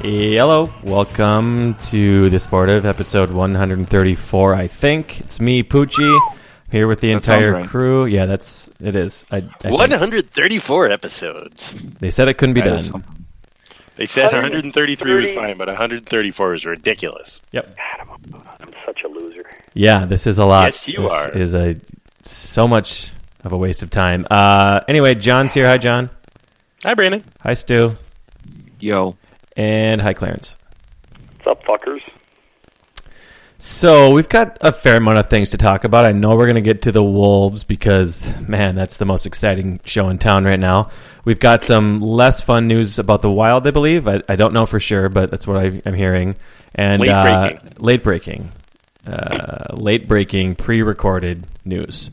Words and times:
Hello, 0.00 0.72
welcome 0.84 1.74
to 1.84 2.30
the 2.30 2.38
Sportive 2.38 2.86
episode 2.86 3.30
134. 3.32 4.54
I 4.54 4.66
think 4.68 5.20
it's 5.20 5.40
me, 5.40 5.64
Poochie, 5.64 6.16
here 6.70 6.86
with 6.86 7.00
the 7.00 7.08
That 7.08 7.14
entire 7.14 7.52
right. 7.52 7.68
crew. 7.68 8.06
Yeah, 8.06 8.26
that's 8.26 8.70
it 8.80 8.94
is. 8.94 9.26
I, 9.32 9.38
I 9.38 9.40
think 9.40 9.76
134 9.76 10.90
episodes. 10.90 11.74
they 11.98 12.12
said 12.12 12.28
it 12.28 12.34
couldn't 12.34 12.54
be 12.54 12.60
That 12.60 12.78
is 12.78 12.90
done. 12.90 13.04
They 13.96 14.06
said 14.06 14.32
133 14.32 15.26
was 15.26 15.34
fine, 15.34 15.58
but 15.58 15.66
134 15.66 16.54
is 16.54 16.64
ridiculous. 16.64 17.40
Yep. 17.50 17.76
I'm 18.60 18.72
such 18.86 19.02
a 19.02 19.08
loser. 19.08 19.50
Yeah, 19.74 20.04
this 20.06 20.28
is 20.28 20.38
a 20.38 20.44
lot. 20.44 20.66
Yes, 20.66 20.86
you 20.86 21.02
this 21.02 21.10
are. 21.10 21.30
Is 21.32 21.54
a 21.56 21.76
so 22.22 22.68
much 22.68 23.10
of 23.42 23.52
a 23.52 23.56
waste 23.56 23.82
of 23.82 23.90
time. 23.90 24.26
Uh, 24.30 24.80
anyway, 24.86 25.16
John's 25.16 25.52
here. 25.52 25.66
Hi, 25.66 25.78
John. 25.78 26.08
Hi, 26.84 26.94
Brandon. 26.94 27.24
Hi, 27.42 27.54
Stu. 27.54 27.96
Yo, 28.78 29.16
And 29.58 30.00
hi, 30.00 30.14
Clarence. 30.14 30.56
What's 31.42 31.46
up, 31.48 31.64
fuckers? 31.64 32.00
So 33.58 34.10
we've 34.12 34.28
got 34.28 34.56
a 34.60 34.72
fair 34.72 34.98
amount 34.98 35.18
of 35.18 35.28
things 35.28 35.50
to 35.50 35.56
talk 35.56 35.82
about. 35.82 36.04
I 36.04 36.12
know 36.12 36.36
we're 36.36 36.46
going 36.46 36.54
to 36.54 36.60
get 36.60 36.82
to 36.82 36.92
the 36.92 37.02
Wolves 37.02 37.64
because, 37.64 38.38
man, 38.40 38.76
that's 38.76 38.98
the 38.98 39.04
most 39.04 39.26
exciting 39.26 39.80
show 39.84 40.10
in 40.10 40.18
town 40.18 40.44
right 40.44 40.60
now. 40.60 40.90
We've 41.24 41.40
got 41.40 41.64
some 41.64 42.00
less 42.00 42.40
fun 42.40 42.68
news 42.68 43.00
about 43.00 43.20
the 43.20 43.32
Wild, 43.32 43.66
I 43.66 43.72
believe. 43.72 44.06
I, 44.06 44.22
I 44.28 44.36
don't 44.36 44.52
know 44.54 44.64
for 44.64 44.78
sure, 44.78 45.08
but 45.08 45.28
that's 45.32 45.44
what 45.44 45.56
I, 45.56 45.82
I'm 45.84 45.94
hearing. 45.94 46.36
And 46.76 47.02
Late 47.02 47.10
uh, 47.10 47.48
breaking. 47.48 47.72
late 47.78 48.02
breaking, 48.04 48.52
uh, 49.08 49.74
late 49.74 50.06
breaking, 50.06 50.54
pre-recorded 50.54 51.44
news. 51.64 52.12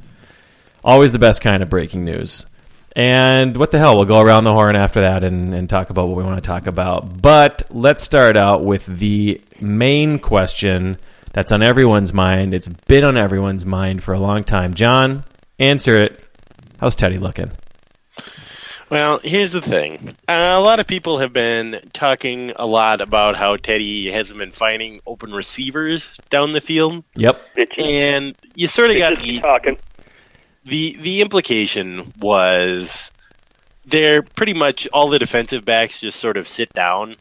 Always 0.83 1.13
the 1.13 1.19
best 1.19 1.41
kind 1.41 1.61
of 1.61 1.69
breaking 1.69 2.05
news. 2.05 2.47
And 2.95 3.57
what 3.57 3.71
the 3.71 3.77
hell? 3.77 3.97
We'll 3.97 4.05
go 4.05 4.21
around 4.21 4.45
the 4.45 4.53
horn 4.53 4.75
after 4.77 5.01
that 5.01 5.23
and, 5.23 5.53
and 5.53 5.69
talk 5.69 5.89
about 5.89 6.07
what 6.07 6.15
we 6.15 6.23
want 6.23 6.41
to 6.41 6.47
talk 6.47 6.65
about. 6.65 7.21
But 7.21 7.63
let's 7.69 8.01
start 8.01 8.37
out 8.37 8.63
with 8.63 8.85
the 8.85 9.41
main 9.59 10.17
question 10.17 10.97
that's 11.33 11.51
on 11.51 11.61
everyone's 11.61 12.13
mind. 12.13 12.53
It's 12.53 12.69
been 12.69 13.03
on 13.03 13.17
everyone's 13.17 13.65
mind 13.65 14.01
for 14.01 14.13
a 14.13 14.19
long 14.19 14.45
time. 14.45 14.73
John, 14.73 15.25
answer 15.59 15.97
it. 15.97 16.23
How's 16.79 16.95
Teddy 16.95 17.17
looking? 17.17 17.51
Well, 18.89 19.19
here's 19.23 19.51
the 19.51 19.61
thing. 19.61 20.15
Uh, 20.29 20.53
a 20.55 20.61
lot 20.61 20.79
of 20.79 20.87
people 20.87 21.17
have 21.19 21.33
been 21.33 21.81
talking 21.91 22.53
a 22.55 22.65
lot 22.65 23.01
about 23.01 23.35
how 23.35 23.57
Teddy 23.57 24.11
hasn't 24.11 24.37
been 24.37 24.51
finding 24.51 25.01
open 25.07 25.33
receivers 25.33 26.15
down 26.29 26.53
the 26.53 26.61
field, 26.61 27.03
Yep. 27.15 27.41
And 27.77 28.35
you 28.53 28.67
sort 28.67 28.91
of 28.91 28.97
got 28.97 29.13
Bitches 29.13 29.17
the 29.17 29.23
keep 29.23 29.41
talking. 29.41 29.77
The 30.65 30.97
the 30.99 31.21
implication 31.21 32.11
was 32.19 33.11
they're 33.85 34.21
pretty 34.21 34.53
much 34.53 34.87
all 34.91 35.09
the 35.09 35.19
defensive 35.19 35.63
backs 35.63 35.99
just 35.99 36.19
sort 36.19 36.37
of 36.37 36.47
sit 36.47 36.73
down 36.73 37.15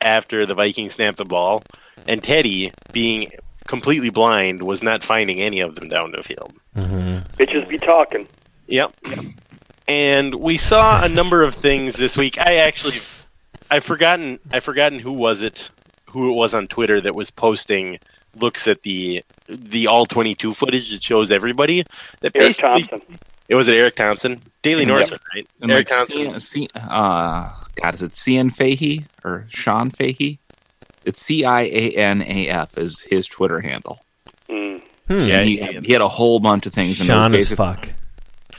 after 0.00 0.46
the 0.46 0.54
Vikings 0.54 0.94
snap 0.94 1.16
the 1.16 1.24
ball, 1.24 1.62
and 2.06 2.22
Teddy, 2.22 2.72
being 2.92 3.30
completely 3.66 4.10
blind, 4.10 4.62
was 4.62 4.82
not 4.82 5.02
finding 5.02 5.40
any 5.40 5.60
of 5.60 5.74
them 5.74 5.88
down 5.88 6.12
the 6.12 6.22
field. 6.22 6.52
Mm-hmm. 6.76 7.18
Bitches 7.36 7.68
be 7.68 7.78
talking. 7.78 8.26
Yep. 8.68 8.94
And 9.88 10.34
we 10.34 10.58
saw 10.58 11.02
a 11.02 11.08
number 11.08 11.42
of 11.42 11.54
things 11.54 11.94
this 11.96 12.16
week. 12.16 12.38
I 12.38 12.56
actually, 12.56 12.98
I've 13.70 13.84
forgotten, 13.84 14.38
I've 14.52 14.64
forgotten 14.64 14.98
who 14.98 15.12
was 15.12 15.42
it, 15.42 15.68
who 16.10 16.30
it 16.30 16.34
was 16.34 16.54
on 16.54 16.66
Twitter 16.66 17.00
that 17.00 17.14
was 17.14 17.30
posting 17.30 17.98
looks 18.40 18.68
at 18.68 18.82
the 18.82 19.22
the 19.48 19.86
all 19.88 20.06
twenty 20.06 20.34
two 20.34 20.54
footage 20.54 20.90
that 20.90 21.02
shows 21.02 21.30
everybody. 21.30 21.84
That 22.20 22.32
Eric 22.34 22.56
Thompson. 22.56 23.02
It 23.48 23.54
was 23.54 23.68
it 23.68 23.74
Eric 23.74 23.94
Thompson, 23.96 24.42
Daily 24.62 24.80
Yep. 24.82 24.88
Norseman, 24.88 25.20
right? 25.34 25.48
and 25.60 25.70
Eric 25.70 25.88
like 25.90 26.08
Thompson. 26.08 26.40
C, 26.40 26.60
C, 26.62 26.68
uh, 26.74 27.52
God, 27.80 27.94
is 27.94 28.02
it 28.02 28.14
Cian 28.14 28.50
Fahey 28.50 29.04
or 29.24 29.46
Sean 29.48 29.90
Fahey? 29.90 30.38
It's 31.04 31.22
C 31.22 31.44
I 31.44 31.62
A 31.62 31.90
N 31.92 32.22
A 32.22 32.48
F 32.48 32.76
is 32.76 33.00
his 33.00 33.26
Twitter 33.28 33.60
handle. 33.60 34.00
Mm. 34.48 34.82
Hmm. 35.06 35.18
Yeah, 35.20 35.42
he, 35.42 35.58
he- 35.62 35.78
he 35.86 35.92
had 35.92 36.02
a 36.02 36.08
whole 36.08 36.40
bunch 36.40 36.66
of 36.66 36.72
things. 36.74 36.98
And 37.00 37.08
it 37.08 37.12
Sean 37.12 37.34
as 37.34 37.52
fuck. 37.52 37.88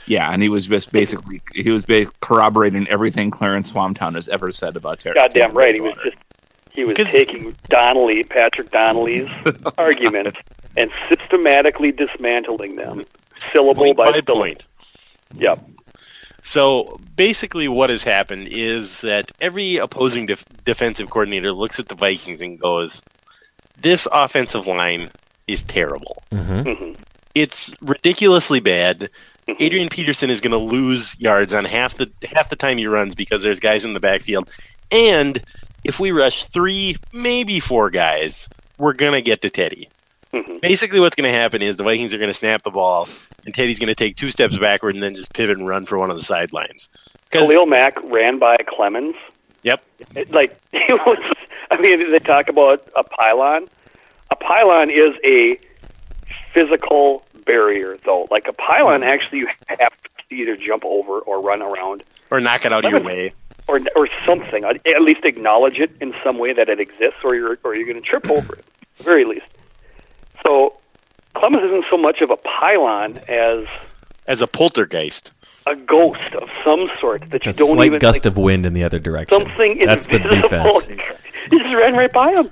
Yeah, 0.06 0.32
and 0.32 0.42
he 0.42 0.48
was 0.48 0.68
just 0.68 0.94
basically 0.94 1.42
he 1.54 1.70
was 1.70 1.86
corroborating 2.22 2.88
everything 2.88 3.30
Clarence 3.30 3.70
Swamtown 3.74 4.16
has 4.16 4.30
ever 4.30 4.54
said 4.54 4.78
about 4.78 5.00
Terry. 5.00 5.16
Goddamn 5.16 5.52
right. 5.52 5.74
He 5.76 5.82
was 5.82 5.96
just 6.02 6.16
he 6.78 6.86
was 6.86 6.96
Because- 6.96 7.12
taking 7.12 7.56
Donnelly, 7.70 8.24
Patrick 8.24 8.72
Donnelly's 8.72 9.28
arguments 9.78 10.40
and 10.78 10.90
systematically 11.10 11.92
dismantling 11.92 12.76
them, 12.78 13.04
syllable 13.52 13.84
point 13.86 13.98
by 13.98 14.06
by 14.06 14.12
syllable. 14.12 14.36
point. 14.36 14.64
Yep. 15.36 15.60
So 16.44 17.00
basically, 17.16 17.68
what 17.68 17.90
has 17.90 18.04
happened 18.04 18.48
is 18.50 19.02
that 19.02 19.32
every 19.42 19.78
opposing 19.78 20.28
def- 20.28 20.46
defensive 20.64 21.10
coordinator 21.10 21.52
looks 21.52 21.80
at 21.80 21.88
the 21.90 21.96
Vikings 21.96 22.42
and 22.42 22.60
goes, 22.60 23.02
"This 23.82 24.08
offensive 24.12 24.68
line 24.68 25.10
is 25.48 25.64
terrible. 25.64 26.24
hmm 26.32 26.94
It's 27.36 27.72
ridiculously 27.82 28.60
bad. 28.60 29.10
Adrian 29.60 29.90
Peterson 29.90 30.30
is 30.30 30.42
going 30.42 30.52
to 30.52 30.58
lose 30.58 31.16
yards 31.20 31.54
on 31.54 31.66
half 31.66 31.96
the 31.96 32.10
half 32.34 32.50
the 32.50 32.56
time 32.56 32.78
he 32.78 32.86
runs 32.88 33.16
because 33.16 33.42
there's 33.44 33.60
guys 33.60 33.84
in 33.86 33.94
the 33.94 34.00
backfield, 34.00 34.50
and 34.92 35.42
if 35.84 36.00
we 36.00 36.12
rush 36.12 36.46
three, 36.46 36.98
maybe 37.14 37.60
four 37.60 37.90
guys, 37.90 38.50
we're 38.78 38.94
going 38.94 39.14
to 39.14 39.22
get 39.22 39.42
to 39.44 39.50
Teddy." 39.50 39.90
Mhm. 40.34 40.60
Basically, 40.62 41.00
what's 41.00 41.16
going 41.16 41.32
to 41.32 41.38
happen 41.38 41.62
is 41.62 41.78
the 41.78 41.84
Vikings 41.84 42.14
are 42.14 42.18
going 42.18 42.30
to 42.30 42.34
snap 42.34 42.64
the 42.64 42.70
ball, 42.72 43.08
and 43.46 43.54
Teddy's 43.56 43.80
going 43.80 43.88
to 43.88 43.96
take 43.96 44.18
two 44.18 44.30
steps 44.30 44.58
backward 44.58 44.94
and 44.94 45.02
then 45.02 45.16
just 45.16 45.32
pivot 45.34 45.58
and 45.58 45.68
run 45.68 45.86
for 45.86 45.98
one 45.98 46.12
of 46.12 46.18
the 46.18 46.24
sidelines. 46.24 46.90
Khalil 47.32 47.66
Mack 47.66 47.98
ran 48.04 48.38
by 48.38 48.58
Clemmings. 48.68 49.16
Yep. 49.64 49.84
It, 50.16 50.32
like 50.32 50.58
it 50.74 51.00
was. 51.06 51.36
I 51.72 51.80
mean, 51.82 52.12
they 52.12 52.20
talk 52.20 52.50
about 52.50 52.88
a 52.96 53.04
pylon. 53.04 53.68
A 54.32 54.36
pylon 54.36 54.90
is 54.90 55.14
a 55.24 55.58
physical 56.54 57.26
barrier, 57.46 57.98
though. 58.06 58.28
Like 58.32 58.48
a 58.48 58.54
pylon, 58.54 59.04
actually, 59.04 59.40
you 59.40 59.48
have 59.68 59.80
to 60.30 60.36
either 60.36 60.56
jump 60.56 60.84
over 60.86 61.20
or 61.20 61.42
run 61.42 61.62
around 61.62 62.04
Or 62.32 62.40
knock 62.40 62.66
it 62.66 62.74
out 62.74 62.86
of 62.86 62.92
your 62.92 63.02
way. 63.02 63.34
Or 63.68 63.80
or 63.96 64.08
something. 64.26 64.64
At 64.64 64.86
at 64.88 65.02
least 65.02 65.26
acknowledge 65.26 65.80
it 65.80 65.92
in 66.00 66.14
some 66.24 66.38
way 66.38 66.54
that 66.54 66.70
it 66.70 66.80
exists, 66.80 67.20
or 67.24 67.36
you're 67.36 67.58
or 67.64 67.76
you're 67.76 67.86
going 67.86 68.02
to 68.02 68.08
trip 68.08 68.30
over 68.30 68.54
it, 68.54 68.60
at 68.60 68.98
the 68.98 69.04
very 69.04 69.26
least. 69.26 69.48
So 70.44 70.78
Clemmings 71.36 71.64
isn't 71.64 71.86
so 71.90 71.98
much 71.98 72.22
of 72.22 72.30
a 72.30 72.38
pylon 72.38 73.18
as 73.28 73.66
As 74.28 74.42
a 74.42 74.48
poltergeist. 74.48 75.32
a 75.66 75.76
ghost 75.76 76.34
of 76.36 76.50
some 76.64 76.90
sort 77.00 77.30
that 77.32 77.46
you 77.46 77.50
A 77.50 77.54
don't 77.54 77.76
slight 77.76 77.88
even 77.88 78.00
gust 78.00 78.24
like, 78.26 78.32
of 78.34 78.38
wind 78.38 78.66
in 78.66 78.74
the 78.74 78.84
other 78.84 79.00
direction. 79.00 79.38
something 79.46 79.80
That's 79.86 80.08
the 80.08 80.16
invisible. 80.22 80.80
defense. 80.80 80.86
he 81.52 81.60
just 81.60 81.74
ran 81.76 81.94
right 81.96 82.12
by 82.14 82.32
him. 82.34 82.50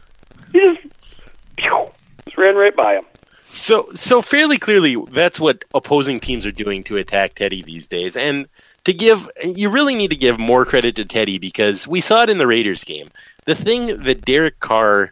He 0.52 0.60
just, 0.60 0.82
pew, 1.58 1.88
just 2.26 2.38
ran 2.38 2.56
right 2.56 2.76
by 2.76 2.96
him. 2.96 3.06
So, 3.48 3.90
so 3.94 4.22
fairly 4.22 4.58
clearly, 4.58 4.98
that's 5.12 5.40
what 5.40 5.64
opposing 5.74 6.20
teams 6.20 6.46
are 6.46 6.52
doing 6.52 6.84
to 6.86 6.98
attack 6.98 7.36
Teddy 7.36 7.62
these 7.62 7.88
days. 7.88 8.18
And 8.18 8.48
to 8.86 8.94
give 8.94 9.30
you 9.44 9.70
really 9.70 9.96
need 9.96 10.10
to 10.10 10.16
give 10.16 10.40
more 10.40 10.66
credit 10.66 10.96
to 10.96 11.06
Teddy 11.06 11.38
because 11.38 11.88
we 11.88 12.02
saw 12.02 12.22
it 12.24 12.30
in 12.30 12.38
the 12.38 12.48
Raiders 12.48 12.84
game. 12.84 13.10
The 13.46 13.56
thing 13.56 13.98
that 14.04 14.26
Derek 14.26 14.60
Carr 14.60 15.10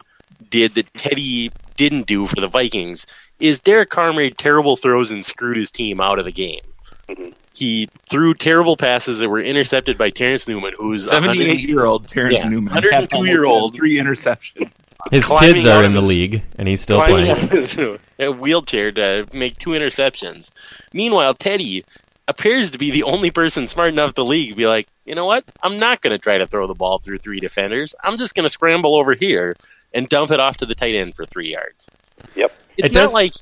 did 0.50 0.74
that 0.74 0.92
Teddy 0.94 1.50
didn't 1.76 2.06
do 2.06 2.26
for 2.26 2.36
the 2.36 2.48
Vikings 2.48 3.06
is 3.40 3.60
Derek 3.60 3.90
Carr 3.90 4.12
made 4.12 4.38
terrible 4.38 4.76
throws 4.76 5.10
and 5.10 5.24
screwed 5.24 5.56
his 5.56 5.70
team 5.70 6.00
out 6.00 6.18
of 6.18 6.24
the 6.24 6.32
game. 6.32 6.60
Mm-hmm. 7.08 7.30
He 7.52 7.88
threw 8.10 8.34
terrible 8.34 8.76
passes 8.76 9.20
that 9.20 9.28
were 9.28 9.40
intercepted 9.40 9.96
by 9.96 10.10
Terrence 10.10 10.48
Newman, 10.48 10.72
who's 10.76 11.06
78 11.06 11.60
year 11.60 11.84
old 11.84 12.08
Terrence 12.08 12.40
Yeah, 12.42 12.48
Newman. 12.48 12.72
102 12.74 13.24
year 13.26 13.44
old. 13.44 13.74
Three 13.76 13.96
interceptions. 13.96 14.72
His 15.12 15.26
kids 15.26 15.64
are 15.66 15.84
in 15.84 15.92
the 15.92 16.00
his- 16.00 16.08
league, 16.08 16.42
and 16.58 16.66
he's 16.66 16.80
still 16.80 17.00
playing. 17.02 17.30
out 17.30 18.00
a 18.18 18.32
wheelchair 18.32 18.90
to 18.92 19.26
make 19.32 19.58
two 19.58 19.70
interceptions. 19.70 20.50
Meanwhile, 20.92 21.34
Teddy 21.34 21.84
appears 22.28 22.70
to 22.70 22.78
be 22.78 22.90
the 22.90 23.02
only 23.02 23.30
person 23.30 23.66
smart 23.68 23.92
enough 23.92 24.14
to 24.14 24.22
league 24.22 24.56
be 24.56 24.66
like, 24.66 24.88
you 25.04 25.14
know 25.14 25.26
what? 25.26 25.44
I'm 25.62 25.78
not 25.78 26.00
going 26.00 26.12
to 26.12 26.18
try 26.18 26.38
to 26.38 26.46
throw 26.46 26.66
the 26.66 26.74
ball 26.74 26.98
through 26.98 27.18
three 27.18 27.40
defenders. 27.40 27.94
I'm 28.02 28.16
just 28.18 28.34
going 28.34 28.44
to 28.44 28.50
scramble 28.50 28.96
over 28.96 29.14
here 29.14 29.56
and 29.92 30.08
dump 30.08 30.30
it 30.30 30.40
off 30.40 30.56
to 30.58 30.66
the 30.66 30.74
tight 30.74 30.94
end 30.94 31.14
for 31.14 31.24
three 31.26 31.50
yards. 31.52 31.86
Yep. 32.34 32.52
It's 32.78 32.86
It 32.86 32.92
not 32.92 33.00
does- 33.02 33.14
like 33.14 33.32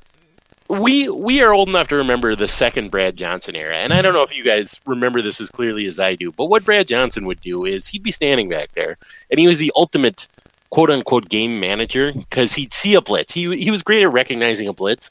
we 0.68 1.08
we 1.08 1.42
are 1.42 1.52
old 1.52 1.68
enough 1.68 1.88
to 1.88 1.96
remember 1.96 2.34
the 2.34 2.48
second 2.48 2.90
Brad 2.90 3.16
Johnson 3.16 3.54
era, 3.56 3.76
and 3.76 3.92
I 3.92 4.00
don't 4.00 4.14
know 4.14 4.22
if 4.22 4.34
you 4.34 4.42
guys 4.42 4.80
remember 4.86 5.20
this 5.20 5.38
as 5.40 5.50
clearly 5.50 5.86
as 5.86 5.98
I 5.98 6.14
do. 6.14 6.32
But 6.32 6.46
what 6.46 6.64
Brad 6.64 6.88
Johnson 6.88 7.26
would 7.26 7.40
do 7.42 7.66
is 7.66 7.86
he'd 7.86 8.02
be 8.02 8.12
standing 8.12 8.48
back 8.48 8.72
there, 8.72 8.96
and 9.30 9.38
he 9.38 9.46
was 9.46 9.58
the 9.58 9.70
ultimate 9.76 10.26
quote 10.70 10.88
unquote 10.88 11.28
game 11.28 11.60
manager 11.60 12.10
because 12.12 12.54
he'd 12.54 12.72
see 12.72 12.94
a 12.94 13.02
blitz. 13.02 13.32
He 13.34 13.54
he 13.56 13.70
was 13.70 13.82
great 13.82 14.02
at 14.02 14.12
recognizing 14.12 14.66
a 14.66 14.72
blitz. 14.72 15.10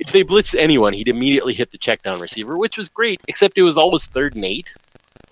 If 0.00 0.10
they 0.12 0.24
blitzed 0.24 0.58
anyone, 0.58 0.92
he'd 0.92 1.08
immediately 1.08 1.54
hit 1.54 1.70
the 1.70 1.78
check 1.78 2.02
down 2.02 2.20
receiver, 2.20 2.58
which 2.58 2.76
was 2.76 2.88
great. 2.88 3.20
Except 3.28 3.56
it 3.58 3.62
was 3.62 3.78
always 3.78 4.04
third 4.06 4.34
and 4.34 4.44
8 4.44 4.68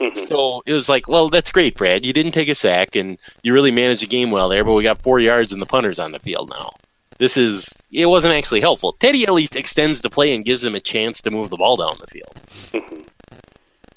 Mhm. 0.00 0.26
So 0.29 0.62
it 0.67 0.73
was 0.73 0.88
like, 0.88 1.06
well, 1.06 1.29
that's 1.29 1.50
great, 1.50 1.76
Brad. 1.76 2.05
You 2.05 2.12
didn't 2.12 2.32
take 2.32 2.49
a 2.49 2.55
sack, 2.55 2.97
and 2.97 3.19
you 3.43 3.53
really 3.53 3.70
managed 3.70 4.03
the 4.03 4.06
game 4.06 4.31
well 4.31 4.49
there. 4.49 4.64
But 4.64 4.75
we 4.75 4.82
got 4.82 5.03
four 5.03 5.20
yards, 5.20 5.53
and 5.53 5.61
the 5.62 5.67
punter's 5.67 5.99
on 5.99 6.12
the 6.12 6.19
field 6.19 6.50
now. 6.50 6.70
This 7.19 7.37
is 7.37 7.69
it 7.93 8.06
wasn't 8.06 8.35
actually 8.35 8.61
helpful. 8.62 8.94
Teddy 8.99 9.23
at 9.25 9.32
least 9.32 9.55
extends 9.55 10.00
the 10.00 10.11
play 10.11 10.35
and 10.35 10.44
gives 10.44 10.65
him 10.65 10.75
a 10.75 10.81
chance 10.81 11.20
to 11.20 11.31
move 11.31 11.50
the 11.50 11.56
ball 11.56 11.76
down 11.76 11.97
the 12.00 12.06
field. 12.08 13.05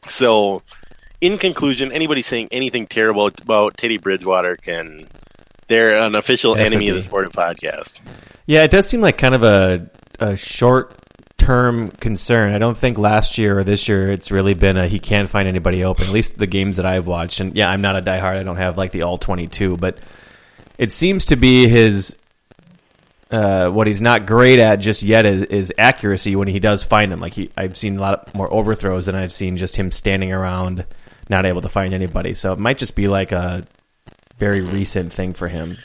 so, 0.08 0.62
in 1.22 1.38
conclusion, 1.38 1.92
anybody 1.92 2.22
saying 2.22 2.50
anything 2.52 2.86
terrible 2.88 3.28
about 3.42 3.78
Teddy 3.78 3.98
Bridgewater 3.98 4.56
can 4.58 5.08
they're 5.68 5.98
an 5.98 6.16
official 6.16 6.56
Yes, 6.58 6.68
enemy 6.70 6.90
of 6.90 6.96
the 6.96 6.98
indeed. 6.98 7.08
Sportive 7.10 7.32
Podcast. 7.32 8.00
Yeah, 8.46 8.64
it 8.64 8.70
does 8.70 8.88
seem 8.88 9.02
like 9.02 9.18
kind 9.18 9.34
of 9.34 9.42
a, 9.42 9.90
a 10.20 10.36
short 10.36 10.94
term 11.38 11.90
concern. 11.90 12.54
I 12.54 12.58
don't 12.58 12.78
think 12.78 12.98
last 12.98 13.38
year 13.38 13.60
or 13.60 13.64
this 13.64 13.88
year 13.88 14.12
it's 14.12 14.32
really 14.32 14.54
been 14.54 14.78
a 14.78 14.88
he 14.88 15.00
can't 15.00 15.30
find 15.30 15.48
anybody 15.48 15.84
open. 15.84 16.06
At 16.06 16.12
least 16.12 16.38
the 16.38 16.48
games 16.48 16.78
that 16.78 16.86
I've 16.86 17.08
watched. 17.08 17.40
And 17.40 17.56
yeah, 17.56 17.70
I'm 17.70 17.82
not 17.82 17.96
a 17.96 18.02
diehard. 18.02 18.38
I 18.38 18.44
don't 18.44 18.58
have 18.58 18.78
like 18.78 18.92
the 18.92 19.04
all 19.04 19.18
22, 19.18 19.78
but 19.78 20.00
it 20.78 20.92
seems 20.92 21.26
to 21.26 21.36
be 21.36 21.68
his 21.68 22.16
uh, 23.32 23.70
what 23.70 23.88
he's 23.88 24.02
not 24.02 24.26
great 24.26 24.60
at 24.60 24.78
just 24.78 25.04
yet 25.04 25.26
is, 25.26 25.44
is 25.44 25.74
accuracy 25.78 26.36
when 26.36 26.48
he 26.48 26.60
does 26.60 26.84
find 26.84 27.12
them. 27.12 27.20
Like 27.20 27.34
he, 27.34 27.50
I've 27.58 27.76
seen 27.76 27.98
a 27.98 28.02
lot 28.02 28.34
more 28.34 28.52
overthrows 28.54 29.08
than 29.08 29.16
I've 29.16 29.34
seen 29.34 29.58
just 29.58 29.76
him 29.76 29.92
standing 29.92 30.32
around 30.32 30.86
not 31.30 31.46
able 31.46 31.62
to 31.62 31.70
find 31.70 31.94
anybody. 31.94 32.34
So 32.34 32.54
it 32.54 32.60
might 32.60 32.78
just 32.78 32.96
be 32.96 33.08
like 33.08 33.32
a 33.32 33.66
very 34.38 34.62
recent 34.62 35.12
thing 35.12 35.34
for 35.34 35.48
him. 35.48 35.78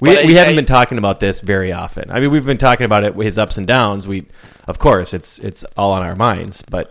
We, 0.00 0.14
But 0.14 0.24
I- 0.24 0.26
we 0.26 0.34
haven't 0.34 0.54
I- 0.54 0.56
been 0.56 0.66
talking 0.66 0.98
about 0.98 1.20
this 1.20 1.40
very 1.40 1.72
often. 1.72 2.10
I 2.10 2.20
mean, 2.20 2.30
we've 2.30 2.46
been 2.46 2.58
talking 2.58 2.84
about 2.86 3.04
it, 3.04 3.14
his 3.16 3.38
ups 3.38 3.58
and 3.58 3.66
downs. 3.66 4.08
We, 4.08 4.24
of 4.66 4.78
course, 4.78 5.12
it's 5.14 5.38
it's 5.38 5.64
all 5.76 5.92
on 5.92 6.02
our 6.02 6.16
minds. 6.16 6.62
But 6.68 6.90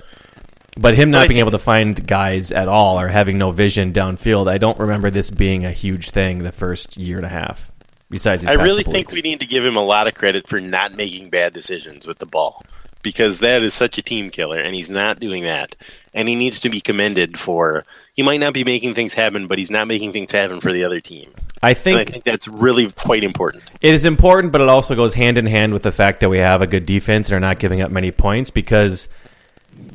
but 0.77 0.95
him 0.95 1.11
not 1.11 1.23
But 1.23 1.29
being 1.29 1.39
able 1.39 1.51
to 1.51 1.59
find 1.59 2.05
guys 2.07 2.51
at 2.51 2.67
all 2.67 2.99
or 2.99 3.07
having 3.09 3.37
no 3.37 3.51
vision 3.51 3.91
downfield, 3.91 4.47
I 4.49 4.57
don't 4.59 4.79
remember 4.79 5.09
this 5.09 5.29
being 5.29 5.65
a 5.65 5.71
huge 5.71 6.11
thing 6.11 6.39
the 6.39 6.51
first 6.51 6.97
year 6.97 7.17
and 7.17 7.25
a 7.25 7.29
half. 7.29 7.71
Besides, 8.11 8.45
I 8.45 8.53
really 8.53 8.83
think 8.83 9.09
weeks. 9.09 9.13
we 9.13 9.21
need 9.21 9.39
to 9.41 9.45
give 9.45 9.63
him 9.65 9.75
a 9.75 9.83
lot 9.83 10.07
of 10.07 10.13
credit 10.15 10.47
for 10.47 10.59
not 10.59 10.95
making 10.95 11.29
bad 11.29 11.53
decisions 11.53 12.07
with 12.07 12.17
the 12.17 12.25
ball 12.25 12.63
because 13.03 13.39
that 13.39 13.61
is 13.61 13.73
such 13.73 13.97
a 13.97 14.01
team 14.01 14.29
killer, 14.31 14.57
and 14.59 14.73
he's 14.75 14.89
not 14.89 15.19
doing 15.19 15.43
that. 15.43 15.75
And 16.13 16.27
he 16.27 16.35
needs 16.35 16.59
to 16.61 16.69
be 16.69 16.81
commended 16.81 17.37
for. 17.39 17.85
He 18.15 18.23
might 18.23 18.39
not 18.39 18.53
be 18.53 18.63
making 18.63 18.95
things 18.95 19.13
happen, 19.13 19.47
but 19.47 19.59
he's 19.59 19.69
not 19.69 19.87
making 19.87 20.11
things 20.11 20.31
happen 20.31 20.59
for 20.59 20.73
the 20.73 20.83
other 20.85 20.99
team. 20.99 21.29
I 21.61 21.69
And 21.69 21.77
I 21.77 21.79
think 21.79 22.09
think 22.11 22.23
that's 22.23 22.47
really 22.47 22.89
quite 22.91 23.23
important. 23.23 23.63
it 23.81 23.93
is 23.93 24.05
important, 24.05 24.51
but 24.53 24.61
it 24.61 24.69
also 24.69 24.95
goes 24.95 25.13
hand 25.13 25.37
in 25.37 25.45
hand 25.45 25.73
with 25.73 25.83
the 25.83 25.91
fact 25.91 26.21
that 26.21 26.29
we 26.29 26.39
have 26.39 26.61
a 26.61 26.67
good 26.67 26.85
defense 26.85 27.29
and 27.29 27.37
are 27.37 27.39
not 27.47 27.59
giving 27.59 27.81
up 27.81 27.91
many 27.91 28.11
points. 28.11 28.49
Because 28.49 29.09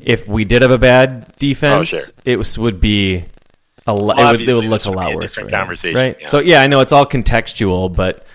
if 0.03 0.29
we 0.29 0.45
did 0.45 0.63
have 0.63 0.71
a 0.71 0.79
bad 0.79 1.35
defense, 1.37 1.93
Oh, 1.95 1.97
sure. 1.99 2.09
it 2.25 2.37
was, 2.39 2.59
would 2.59 2.81
be 2.81 3.25
a 3.87 3.95
lo- 3.95 4.15
it, 4.17 4.31
would, 4.33 4.49
it 4.49 4.55
would 4.55 4.65
look 4.65 4.85
a 4.85 4.91
lot 4.91 5.13
a 5.13 5.17
worse. 5.17 5.37
him, 5.39 5.49
right? 5.49 6.17
yeah. 6.21 6.27
So 6.29 6.39
yeah, 6.41 6.61
I 6.61 6.67
know 6.67 6.81
it's 6.81 6.93
all 6.93 7.07
contextual, 7.07 7.95
but 7.95 8.27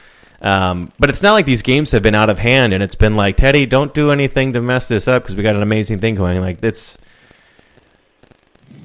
um, 0.42 0.92
but 0.98 1.10
it's 1.10 1.22
not 1.22 1.34
like 1.34 1.46
these 1.46 1.62
games 1.64 1.92
have 1.92 2.02
been 2.02 2.16
out 2.16 2.30
of 2.30 2.40
hand 2.40 2.74
and 2.74 2.81
it's 2.81 2.96
been 2.96 3.16
like 3.16 3.36
Teddy, 3.38 3.66
don't 3.66 3.94
do 3.94 4.12
anything 4.12 4.54
to 4.54 4.62
mess 4.62 4.88
this 4.88 5.08
up 5.08 5.22
because 5.24 5.36
we 5.36 5.44
got 5.44 5.56
an 5.56 5.62
amazing 5.64 6.00
thing 6.00 6.16
going. 6.16 6.40
Like 6.40 6.64
it's 6.64 6.98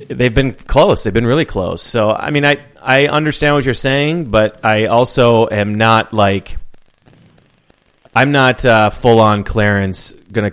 they've 0.08 0.34
been 0.34 0.52
close. 0.52 1.04
They've 1.04 1.12
been 1.14 1.26
really 1.26 1.44
close. 1.44 1.82
So 1.82 2.10
I 2.12 2.30
mean, 2.30 2.44
I 2.44 2.56
I 2.84 3.06
understand 3.06 3.54
what 3.54 3.64
you're 3.64 3.72
saying, 3.72 4.26
but 4.26 4.62
I 4.62 4.86
also 4.86 5.48
am 5.48 5.76
not 5.76 6.12
like 6.12 6.58
I'm 8.14 8.30
not 8.30 8.64
uh, 8.64 8.90
full 8.90 9.20
on 9.20 9.42
Clarence 9.42 10.12
gonna 10.30 10.52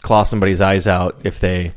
claw 0.00 0.22
somebody's 0.22 0.60
eyes 0.60 0.86
out 0.86 1.20
if 1.24 1.40
they 1.40 1.72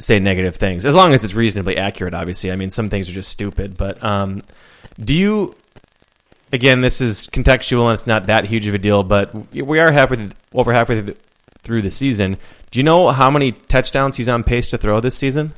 say 0.00 0.18
negative 0.18 0.56
things, 0.56 0.84
as 0.84 0.94
long 0.94 1.14
as 1.14 1.22
it's 1.22 1.34
reasonably 1.34 1.76
accurate. 1.76 2.12
Obviously, 2.12 2.50
I 2.50 2.56
mean 2.56 2.70
some 2.70 2.90
things 2.90 3.08
are 3.08 3.12
just 3.12 3.30
stupid. 3.30 3.76
But 3.76 4.02
um, 4.02 4.42
do 4.98 5.14
you? 5.14 5.54
Again, 6.52 6.80
this 6.80 7.00
is 7.00 7.28
contextual 7.28 7.84
and 7.84 7.94
it's 7.94 8.06
not 8.06 8.26
that 8.26 8.46
huge 8.46 8.66
of 8.66 8.74
a 8.74 8.78
deal, 8.78 9.02
but 9.04 9.32
we 9.54 9.78
are 9.78 9.92
halfway 9.92 10.28
over 10.54 10.72
halfway 10.72 11.14
through 11.62 11.82
the 11.82 11.90
season. 11.90 12.36
Do 12.70 12.80
you 12.80 12.82
know 12.82 13.08
how 13.08 13.30
many 13.30 13.52
touchdowns 13.52 14.16
he's 14.16 14.28
on 14.28 14.42
pace 14.42 14.70
to 14.70 14.78
throw 14.78 14.98
this 15.00 15.14
season? 15.14 15.52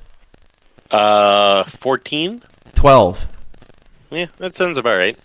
Uh, 0.90 1.64
fourteen. 1.78 2.42
Twelve. 2.75 3.26
Yeah, 4.11 4.26
that 4.38 4.56
sounds 4.56 4.78
about 4.78 4.96
right. 4.96 5.19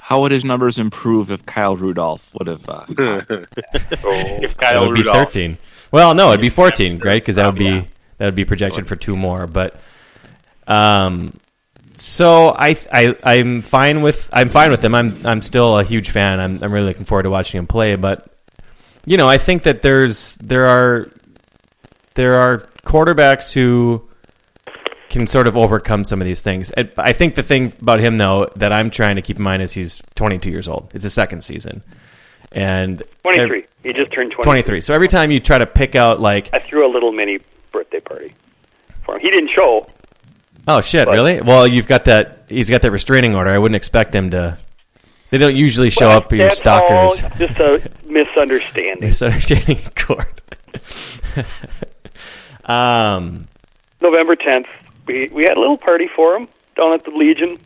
How 0.00 0.20
would 0.20 0.32
his 0.32 0.44
numbers 0.44 0.78
improve 0.78 1.30
if 1.30 1.44
Kyle 1.46 1.76
Rudolph 1.76 2.28
would 2.34 2.46
have? 2.48 2.68
Uh, 2.68 2.84
If 2.88 4.56
That 4.56 4.58
Kyle 4.58 4.86
would 4.86 4.94
be 4.94 5.00
Rudolph, 5.00 5.16
thirteen. 5.18 5.58
Well, 5.90 6.14
no, 6.14 6.28
it'd 6.28 6.40
be 6.40 6.50
fourteen, 6.50 6.98
right? 6.98 7.20
Because 7.22 7.36
that 7.36 7.46
would 7.46 7.58
be 7.58 7.86
that 8.18 8.26
would 8.26 8.34
be 8.34 8.44
projection 8.44 8.84
for 8.84 8.96
two 8.96 9.16
more. 9.16 9.46
But 9.46 9.80
um, 10.66 11.32
so 11.94 12.48
I 12.48 12.76
I 12.92 13.16
I'm 13.22 13.62
fine 13.62 14.02
with 14.02 14.28
I'm 14.32 14.48
fine 14.48 14.70
with 14.70 14.84
him. 14.84 14.94
I'm 14.94 15.26
I'm 15.26 15.42
still 15.42 15.78
a 15.78 15.84
huge 15.84 16.10
fan. 16.10 16.40
I'm 16.40 16.62
I'm 16.62 16.72
really 16.72 16.86
looking 16.88 17.04
forward 17.04 17.22
to 17.24 17.30
watching 17.30 17.58
him 17.58 17.66
play. 17.66 17.96
But 17.96 18.26
you 19.06 19.16
know, 19.16 19.28
I 19.28 19.38
think 19.38 19.62
that 19.64 19.82
there's 19.82 20.36
there 20.36 20.66
are 20.66 21.10
there 22.14 22.40
are 22.40 22.58
quarterbacks 22.84 23.52
who 23.52 24.08
can 25.14 25.26
sort 25.26 25.46
of 25.46 25.56
overcome 25.56 26.04
some 26.04 26.20
of 26.20 26.26
these 26.26 26.42
things. 26.42 26.70
I 26.98 27.12
think 27.14 27.34
the 27.36 27.42
thing 27.42 27.72
about 27.80 28.00
him 28.00 28.18
though 28.18 28.50
that 28.56 28.72
I'm 28.72 28.90
trying 28.90 29.16
to 29.16 29.22
keep 29.22 29.38
in 29.38 29.42
mind 29.42 29.62
is 29.62 29.72
he's 29.72 30.02
22 30.16 30.50
years 30.50 30.68
old. 30.68 30.90
It's 30.94 31.04
his 31.04 31.14
second 31.14 31.42
season. 31.42 31.82
And 32.52 33.02
23. 33.22 33.64
He 33.82 33.92
just 33.92 34.12
turned 34.12 34.30
23. 34.32 34.44
23. 34.44 34.80
So 34.82 34.92
every 34.94 35.08
time 35.08 35.30
you 35.30 35.40
try 35.40 35.58
to 35.58 35.66
pick 35.66 35.94
out 35.94 36.20
like, 36.20 36.50
I 36.52 36.58
threw 36.58 36.86
a 36.86 36.90
little 36.92 37.10
mini 37.12 37.38
birthday 37.72 38.00
party 38.00 38.34
for 39.04 39.14
him. 39.16 39.20
He 39.22 39.30
didn't 39.30 39.50
show. 39.50 39.86
oh 40.68 40.80
shit, 40.80 41.06
But- 41.06 41.14
really? 41.14 41.40
Well, 41.40 41.66
you've 41.66 41.86
got 41.88 42.04
that. 42.04 42.44
He's 42.48 42.68
got 42.70 42.82
that 42.82 42.90
restraining 42.92 43.34
order. 43.34 43.50
I 43.50 43.58
wouldn't 43.58 43.76
expect 43.76 44.14
him 44.14 44.30
to. 44.30 44.58
They 45.30 45.38
don't 45.38 45.56
usually 45.56 45.90
show 45.90 46.06
Well, 46.08 46.18
up 46.18 46.32
your 46.32 46.50
stalkers. 46.50 47.22
just 47.38 47.58
a 47.58 47.82
misunderstanding. 48.06 49.08
Misunderstanding 49.08 49.78
in 49.78 49.90
court. 49.96 50.40
um. 52.66 53.48
November 54.00 54.36
10th, 54.36 54.66
we 55.06 55.28
we 55.28 55.42
had 55.42 55.56
a 55.56 55.60
little 55.60 55.78
party 55.78 56.08
for 56.14 56.36
him 56.36 56.48
down 56.76 56.92
at 56.92 57.04
the 57.04 57.10
Legion. 57.10 57.58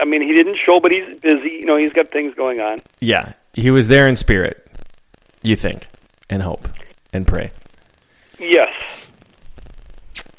I 0.00 0.04
mean, 0.04 0.22
he 0.22 0.32
didn't 0.32 0.56
show, 0.56 0.80
but 0.80 0.92
he's 0.92 1.18
busy. 1.20 1.50
You 1.50 1.66
know, 1.66 1.76
he's 1.76 1.92
got 1.92 2.10
things 2.10 2.34
going 2.34 2.60
on. 2.60 2.80
Yeah, 3.00 3.32
he 3.52 3.70
was 3.70 3.88
there 3.88 4.06
in 4.08 4.16
spirit. 4.16 4.64
You 5.42 5.56
think 5.56 5.86
and 6.30 6.42
hope 6.42 6.68
and 7.12 7.26
pray. 7.26 7.50
Yes. 8.38 8.72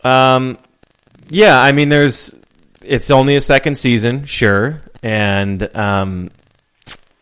Um, 0.04 0.58
yeah, 1.30 1.60
I 1.60 1.72
mean, 1.72 1.90
there's. 1.90 2.36
It's 2.82 3.12
only 3.12 3.36
a 3.36 3.42
second 3.42 3.76
season, 3.76 4.26
sure, 4.26 4.82
and 5.04 5.76
um, 5.76 6.30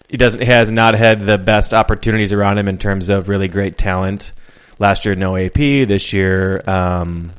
he 0.07 0.17
doesn't 0.17 0.39
he 0.39 0.45
has 0.45 0.71
not 0.71 0.93
had 0.93 1.21
the 1.21 1.37
best 1.37 1.73
opportunities 1.73 2.31
around 2.31 2.57
him 2.57 2.67
in 2.67 2.77
terms 2.77 3.09
of 3.09 3.27
really 3.27 3.47
great 3.47 3.77
talent. 3.77 4.31
Last 4.79 5.05
year, 5.05 5.15
no 5.15 5.35
AP. 5.35 5.55
This 5.55 6.13
year, 6.13 6.61
um, 6.67 7.31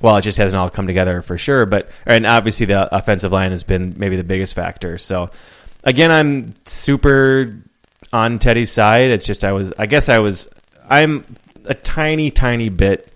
well, 0.00 0.16
it 0.16 0.22
just 0.22 0.38
hasn't 0.38 0.58
all 0.60 0.70
come 0.70 0.86
together 0.86 1.22
for 1.22 1.38
sure. 1.38 1.66
But 1.66 1.90
and 2.04 2.26
obviously, 2.26 2.66
the 2.66 2.94
offensive 2.94 3.32
line 3.32 3.50
has 3.50 3.62
been 3.62 3.94
maybe 3.96 4.16
the 4.16 4.24
biggest 4.24 4.54
factor. 4.54 4.98
So, 4.98 5.30
again, 5.84 6.10
I'm 6.10 6.54
super 6.64 7.56
on 8.12 8.38
Teddy's 8.38 8.70
side. 8.70 9.10
It's 9.10 9.26
just 9.26 9.44
I 9.44 9.52
was, 9.52 9.72
I 9.78 9.86
guess 9.86 10.08
I 10.08 10.18
was, 10.18 10.48
I'm 10.88 11.24
a 11.64 11.74
tiny, 11.74 12.30
tiny 12.30 12.68
bit 12.68 13.12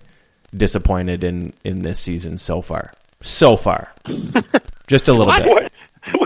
disappointed 0.55 1.23
in 1.23 1.53
in 1.63 1.81
this 1.81 1.99
season 1.99 2.37
so 2.37 2.61
far. 2.61 2.91
So 3.21 3.55
far, 3.55 3.93
just 4.87 5.07
a 5.07 5.13
little 5.13 5.33
bit. 5.33 5.47
What, 5.47 5.71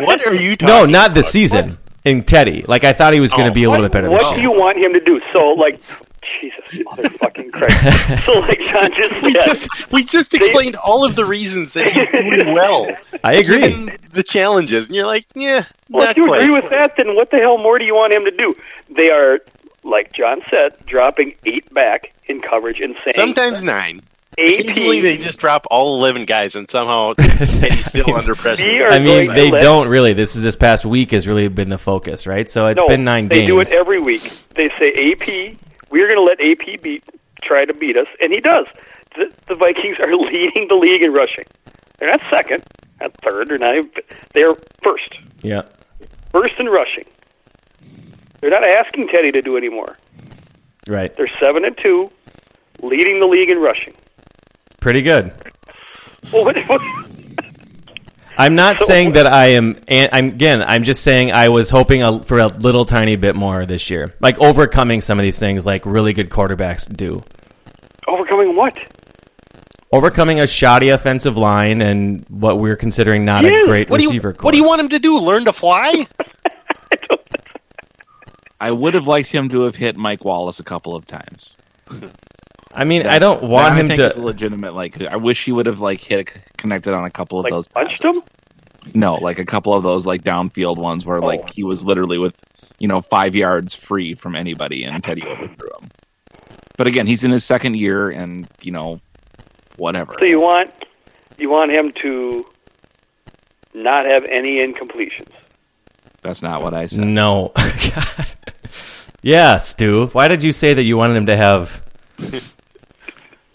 What 0.04 0.26
are 0.26 0.34
you 0.34 0.56
talking 0.56 0.74
No, 0.74 0.86
not 0.86 1.14
this 1.14 1.26
about? 1.28 1.32
season. 1.32 1.78
In 2.06 2.24
Teddy, 2.24 2.64
like 2.68 2.84
I 2.84 2.94
thought 2.94 3.14
he 3.14 3.20
was 3.20 3.32
going 3.32 3.46
to 3.46 3.52
Oh, 3.52 3.54
be 3.54 3.64
a 3.64 3.70
little 3.70 3.84
bit 3.86 3.92
better 3.92 4.10
what 4.10 4.20
this 4.22 4.30
do 4.30 4.36
year. 4.36 4.44
you 4.44 4.52
want 4.52 4.78
him 4.78 4.94
to 4.94 5.00
do? 5.00 5.20
So, 5.34 5.50
like, 5.54 5.82
Jesus, 6.22 6.64
motherfucking 6.86 7.52
Christ. 7.52 8.24
so, 8.26 8.34
like 8.42 8.60
John 8.60 8.92
just 8.96 9.22
We 9.24 9.34
just 9.34 9.92
we 9.92 10.04
just 10.04 10.34
explained 10.34 10.76
all 10.76 11.04
of 11.04 11.16
the 11.16 11.26
reasons 11.26 11.74
that 11.74 11.88
he's 11.92 12.08
doing 12.10 12.54
well. 12.54 12.96
I 13.24 13.34
agree. 13.36 13.90
The 14.14 14.22
challenges, 14.24 14.86
and 14.86 14.96
you're 14.96 15.06
like, 15.08 15.26
yeah, 15.36 15.66
well, 15.90 16.08
if 16.10 16.16
you 16.18 16.28
quite. 16.28 16.44
agree 16.44 16.54
with 16.54 16.70
that, 16.70 16.96
then 16.98 17.16
what 17.16 17.32
the 17.32 17.38
hell 17.38 17.58
more 17.58 17.80
do 17.80 17.86
you 17.86 17.96
want 17.96 18.14
him 18.14 18.24
to 18.26 18.32
do? 18.32 18.56
They 18.90 19.10
are, 19.10 19.40
like 19.84 20.14
John 20.14 20.42
said, 20.50 20.76
dropping 20.86 21.34
eight 21.46 21.74
back 21.74 22.14
in 22.28 22.40
coverage 22.40 22.82
and 22.82 22.96
saying 23.04 23.16
Sometimes 23.18 23.62
nine. 23.64 24.02
Occasionally, 24.38 25.02
they 25.02 25.18
just 25.18 25.38
drop 25.40 25.66
all 25.72 25.96
eleven 25.98 26.26
guys, 26.26 26.56
and 26.56 26.70
somehow 26.70 27.14
Teddy's 27.18 27.86
still 27.86 28.14
under 28.16 28.36
pressure. 28.36 28.88
I 28.88 29.00
mean, 29.00 29.34
they 29.34 29.50
let- 29.52 29.62
don't 29.62 29.88
really. 29.88 30.14
This 30.14 30.36
is 30.36 30.44
this 30.44 30.56
past 30.56 30.86
week 30.86 31.12
has 31.12 31.28
really 31.28 31.48
been 31.48 31.70
the 31.70 31.78
focus, 31.78 32.28
right? 32.28 32.50
So 32.50 32.68
it's 32.68 32.82
no, 32.82 32.88
been 32.88 33.04
nine 33.04 33.28
they 33.28 33.46
games. 33.48 33.70
They 33.70 33.76
do 33.76 33.78
it 33.78 33.80
every 33.80 34.00
week. 34.02 34.24
They 34.56 34.70
say 34.80 35.12
AP, 35.12 35.58
we're 35.90 36.12
going 36.12 36.16
to 36.16 36.22
let 36.22 36.40
AP 36.42 36.82
beat, 36.82 37.04
try 37.44 37.66
to 37.66 37.74
beat 37.74 37.96
us, 37.98 38.08
and 38.20 38.32
he 38.34 38.40
does. 38.42 38.68
The, 39.16 39.32
the 39.48 39.56
Vikings 39.56 39.98
are 40.00 40.14
leading 40.18 40.68
the 40.68 40.76
league 40.76 41.02
in 41.02 41.14
rushing. 41.14 41.46
They're 42.00 42.12
not 42.12 42.22
second, 42.30 42.64
not 43.00 43.14
third, 43.22 43.48
they're 43.48 43.58
not 43.58 43.78
even. 43.78 43.92
They're 44.34 44.56
first, 44.84 45.18
yeah, 45.42 45.62
first 46.32 46.60
in 46.60 46.66
rushing. 46.68 47.06
They're 48.42 48.50
not 48.50 48.66
asking 48.66 49.08
Teddy 49.08 49.32
to 49.32 49.42
do 49.42 49.56
any 49.56 49.70
more. 49.70 49.98
right. 50.88 51.16
They're 51.16 51.32
seven 51.40 51.64
and 51.64 51.78
two, 51.78 52.12
leading 52.82 53.20
the 53.22 53.26
league 53.28 53.50
in 53.50 53.60
rushing. 53.60 53.94
Pretty 54.86 55.02
good. 55.02 55.34
Well, 56.32 56.46
what, 56.46 56.56
what, 56.70 56.80
I'm 58.38 58.54
not 58.54 58.78
So- 58.78 58.86
saying 58.86 59.14
that 59.14 59.26
I 59.26 59.48
am. 59.48 59.78
I'm 59.90 60.28
again. 60.28 60.62
I'm 60.62 60.84
just 60.84 61.04
saying 61.04 61.32
I 61.32 61.50
was 61.50 61.72
hoping 61.72 62.04
a, 62.04 62.22
for 62.22 62.38
a 62.38 62.46
little 62.50 62.86
tiny 62.86 63.16
bit 63.16 63.36
more 63.36 63.66
this 63.66 63.90
year, 63.90 64.14
like 64.20 64.38
overcoming 64.38 65.02
some 65.02 65.18
of 65.18 65.24
these 65.24 65.40
things, 65.40 65.66
like 65.66 65.88
really 65.88 66.14
good 66.14 66.30
quarterbacks 66.30 66.88
do. 66.96 67.24
overcoming 68.08 68.56
what? 68.56 68.78
Overcoming 69.92 70.40
a 70.40 70.46
shoddy 70.46 70.90
offensive 70.90 71.36
line 71.36 71.82
and 71.82 72.24
what 72.30 72.60
we're 72.60 72.76
considering 72.76 73.26
not 73.26 73.44
Yeah, 73.44 73.64
a 73.64 73.66
great 73.66 73.90
What 73.90 74.02
do 74.02 74.06
receiver 74.06 74.36
you. 74.38 74.44
What 74.44 74.52
do 74.52 74.58
you 74.60 74.66
want 74.66 74.82
him 74.82 74.90
to 74.90 75.00
do? 75.00 75.18
Learn 75.18 75.46
to 75.46 75.54
fly? 75.54 76.06
I 78.62 78.70
would 78.70 78.94
have 78.94 79.08
liked 79.08 79.30
him 79.30 79.50
to 79.50 79.62
have 79.62 79.76
hit 79.76 79.98
Mike 79.98 80.24
Wallace 80.24 80.60
a 80.60 80.64
couple 80.64 80.96
of 80.96 81.08
times. 81.08 81.56
I 82.76 82.84
mean, 82.84 83.06
I 83.08 83.20
don't 83.20 83.44
want 83.44 83.76
That, 83.76 83.80
him 83.80 83.92
I 83.92 83.96
think 83.96 84.14
to. 84.16 84.22
legitimate. 84.22 84.74
Like, 84.76 85.02
I 85.02 85.16
wish 85.18 85.46
he 85.46 85.52
would 85.52 85.66
have 85.66 85.80
like 85.80 86.02
hit 86.02 86.32
connected 86.58 86.94
on 86.94 87.06
a 87.06 87.10
couple 87.12 87.40
of 87.40 87.44
Like 87.44 87.54
those. 87.54 87.68
punched 87.68 88.02
passes. 88.02 88.24
him? 88.24 88.92
No, 88.94 89.16
like 89.16 89.40
a 89.40 89.46
couple 89.46 89.74
of 89.74 89.84
those 89.84 90.06
like 90.06 90.24
downfield 90.24 90.78
ones 90.78 91.06
where 91.06 91.18
Oh. 91.18 91.26
like 91.26 91.50
he 91.52 91.64
was 91.64 91.84
literally 91.84 92.18
with 92.18 92.40
you 92.80 92.88
know 92.88 93.02
five 93.02 93.36
yards 93.36 93.74
free 93.74 94.14
from 94.14 94.36
anybody 94.36 94.84
and 94.84 95.04
Teddy 95.04 95.24
overthrew 95.24 95.70
him. 95.82 95.90
But 96.78 96.88
again, 96.88 97.08
he's 97.08 97.24
in 97.24 97.32
his 97.32 97.44
second 97.46 97.78
year, 97.78 98.10
and 98.10 98.48
you 98.62 98.72
know, 98.72 99.00
whatever. 99.78 100.16
So 100.20 100.26
you 100.26 100.40
want 100.42 100.72
you 101.38 101.50
want 101.50 101.72
him 101.72 101.92
to 102.04 102.46
not 103.74 104.06
have 104.06 104.26
any 104.26 104.58
incompletions. 104.60 105.32
That's 106.22 106.42
not 106.42 106.62
what 106.62 106.74
I 106.74 106.86
said. 106.88 107.06
No. 107.08 107.52
God. 107.56 108.26
Yeah, 109.22 109.58
Stu. 109.58 110.08
Why 110.08 110.28
did 110.28 110.44
you 110.44 110.52
say 110.52 110.74
that 110.74 110.84
you 110.84 110.98
wanted 110.98 111.16
him 111.16 111.26
to 111.28 111.38
have? 111.38 111.82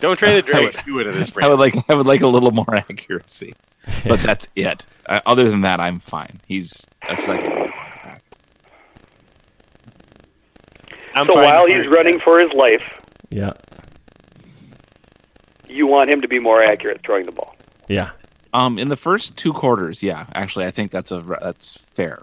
Don't 0.00 0.16
try 0.19 0.33
to 0.33 0.42
drag 0.42 0.73
Stu 0.73 0.99
into 1.00 1.12
this. 1.12 1.30
I 1.42 1.49
would 1.49 1.59
like 1.61 1.75
I 1.90 1.95
would 1.95 2.07
like 2.07 2.23
a 2.23 2.26
little 2.26 2.50
more 2.50 2.75
accuracy, 2.75 3.54
but 4.07 4.21
that's 4.23 4.49
it. 4.57 4.85
Uh, 5.07 5.21
other 5.26 5.50
than 5.50 5.61
that, 5.62 5.78
I'm 5.80 5.99
fine. 6.00 6.40
He's 6.47 6.87
a 7.09 7.16
second. 7.16 7.50
year. 7.50 7.73
I'm 11.14 11.26
so 11.26 11.35
while 11.35 11.64
with 11.64 11.73
he's 11.75 11.85
that. 11.85 11.90
running 11.90 12.19
for 12.21 12.38
his 12.38 12.52
life, 12.52 12.83
Yeah, 13.30 13.52
you 15.69 15.87
want 15.87 16.11
him 16.11 16.21
to 16.21 16.28
be 16.28 16.38
more 16.38 16.62
accurate 16.62 17.00
throwing 17.04 17.26
the 17.26 17.33
ball. 17.33 17.54
yeah. 17.88 18.11
Um, 18.52 18.80
in 18.80 18.88
the 18.88 18.97
first 18.97 19.37
two 19.37 19.52
quarters, 19.52 20.02
yeah, 20.02 20.26
actually, 20.35 20.64
I 20.66 20.73
think 20.73 20.90
that's 20.90 21.12
a 21.12 21.23
that's 21.40 21.78
fair. 21.95 22.23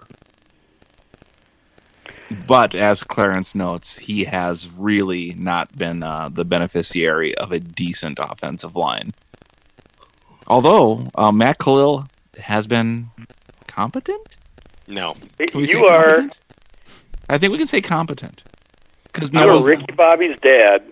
But 2.46 2.74
as 2.74 3.02
Clarence 3.02 3.54
notes, 3.54 3.96
he 3.96 4.24
has 4.24 4.68
really 4.70 5.34
not 5.38 5.76
been 5.76 6.02
uh, 6.02 6.28
the 6.30 6.44
beneficiary 6.44 7.34
of 7.36 7.52
a 7.52 7.58
decent 7.58 8.18
offensive 8.20 8.76
line. 8.76 9.12
Although 10.46 11.06
uh, 11.14 11.32
Matt 11.32 11.58
Kalil 11.58 12.06
has 12.38 12.66
been 12.66 13.10
competent. 13.66 14.36
No, 14.86 15.14
Can 15.38 15.60
we 15.60 15.66
say 15.66 15.72
You 15.72 15.86
are 15.86 16.16
competent? 16.16 16.38
I 17.30 17.38
think 17.38 17.52
we 17.52 17.58
can 17.58 17.66
say 17.66 17.80
competent. 17.80 18.42
Because 19.04 19.32
you 19.32 19.40
are 19.40 19.62
Ricky 19.62 19.92
Bobby's 19.92 20.38
dad 20.40 20.82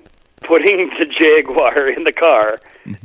putting 0.42 0.90
the 0.98 1.06
Jaguar 1.06 1.88
in 1.88 2.04
the 2.04 2.12
car. 2.12 2.58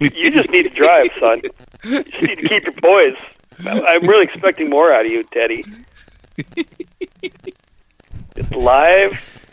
You 0.00 0.30
just 0.30 0.48
need 0.50 0.62
to 0.62 0.68
drive, 0.68 1.08
son. 1.18 1.40
You 1.82 2.04
just 2.04 2.22
need 2.22 2.36
to 2.36 2.48
keep 2.48 2.62
your 2.62 2.72
poise. 2.74 3.16
I'm 3.66 4.06
really 4.06 4.22
expecting 4.22 4.70
more 4.70 4.92
out 4.92 5.06
of 5.06 5.10
you, 5.10 5.24
Teddy. 5.24 5.64
It's 8.38 8.52
live 8.52 9.46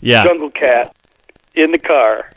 Yeah. 0.00 0.22
Jungle 0.22 0.50
Cat 0.50 0.94
in 1.56 1.72
the 1.72 1.78
car. 1.78 2.30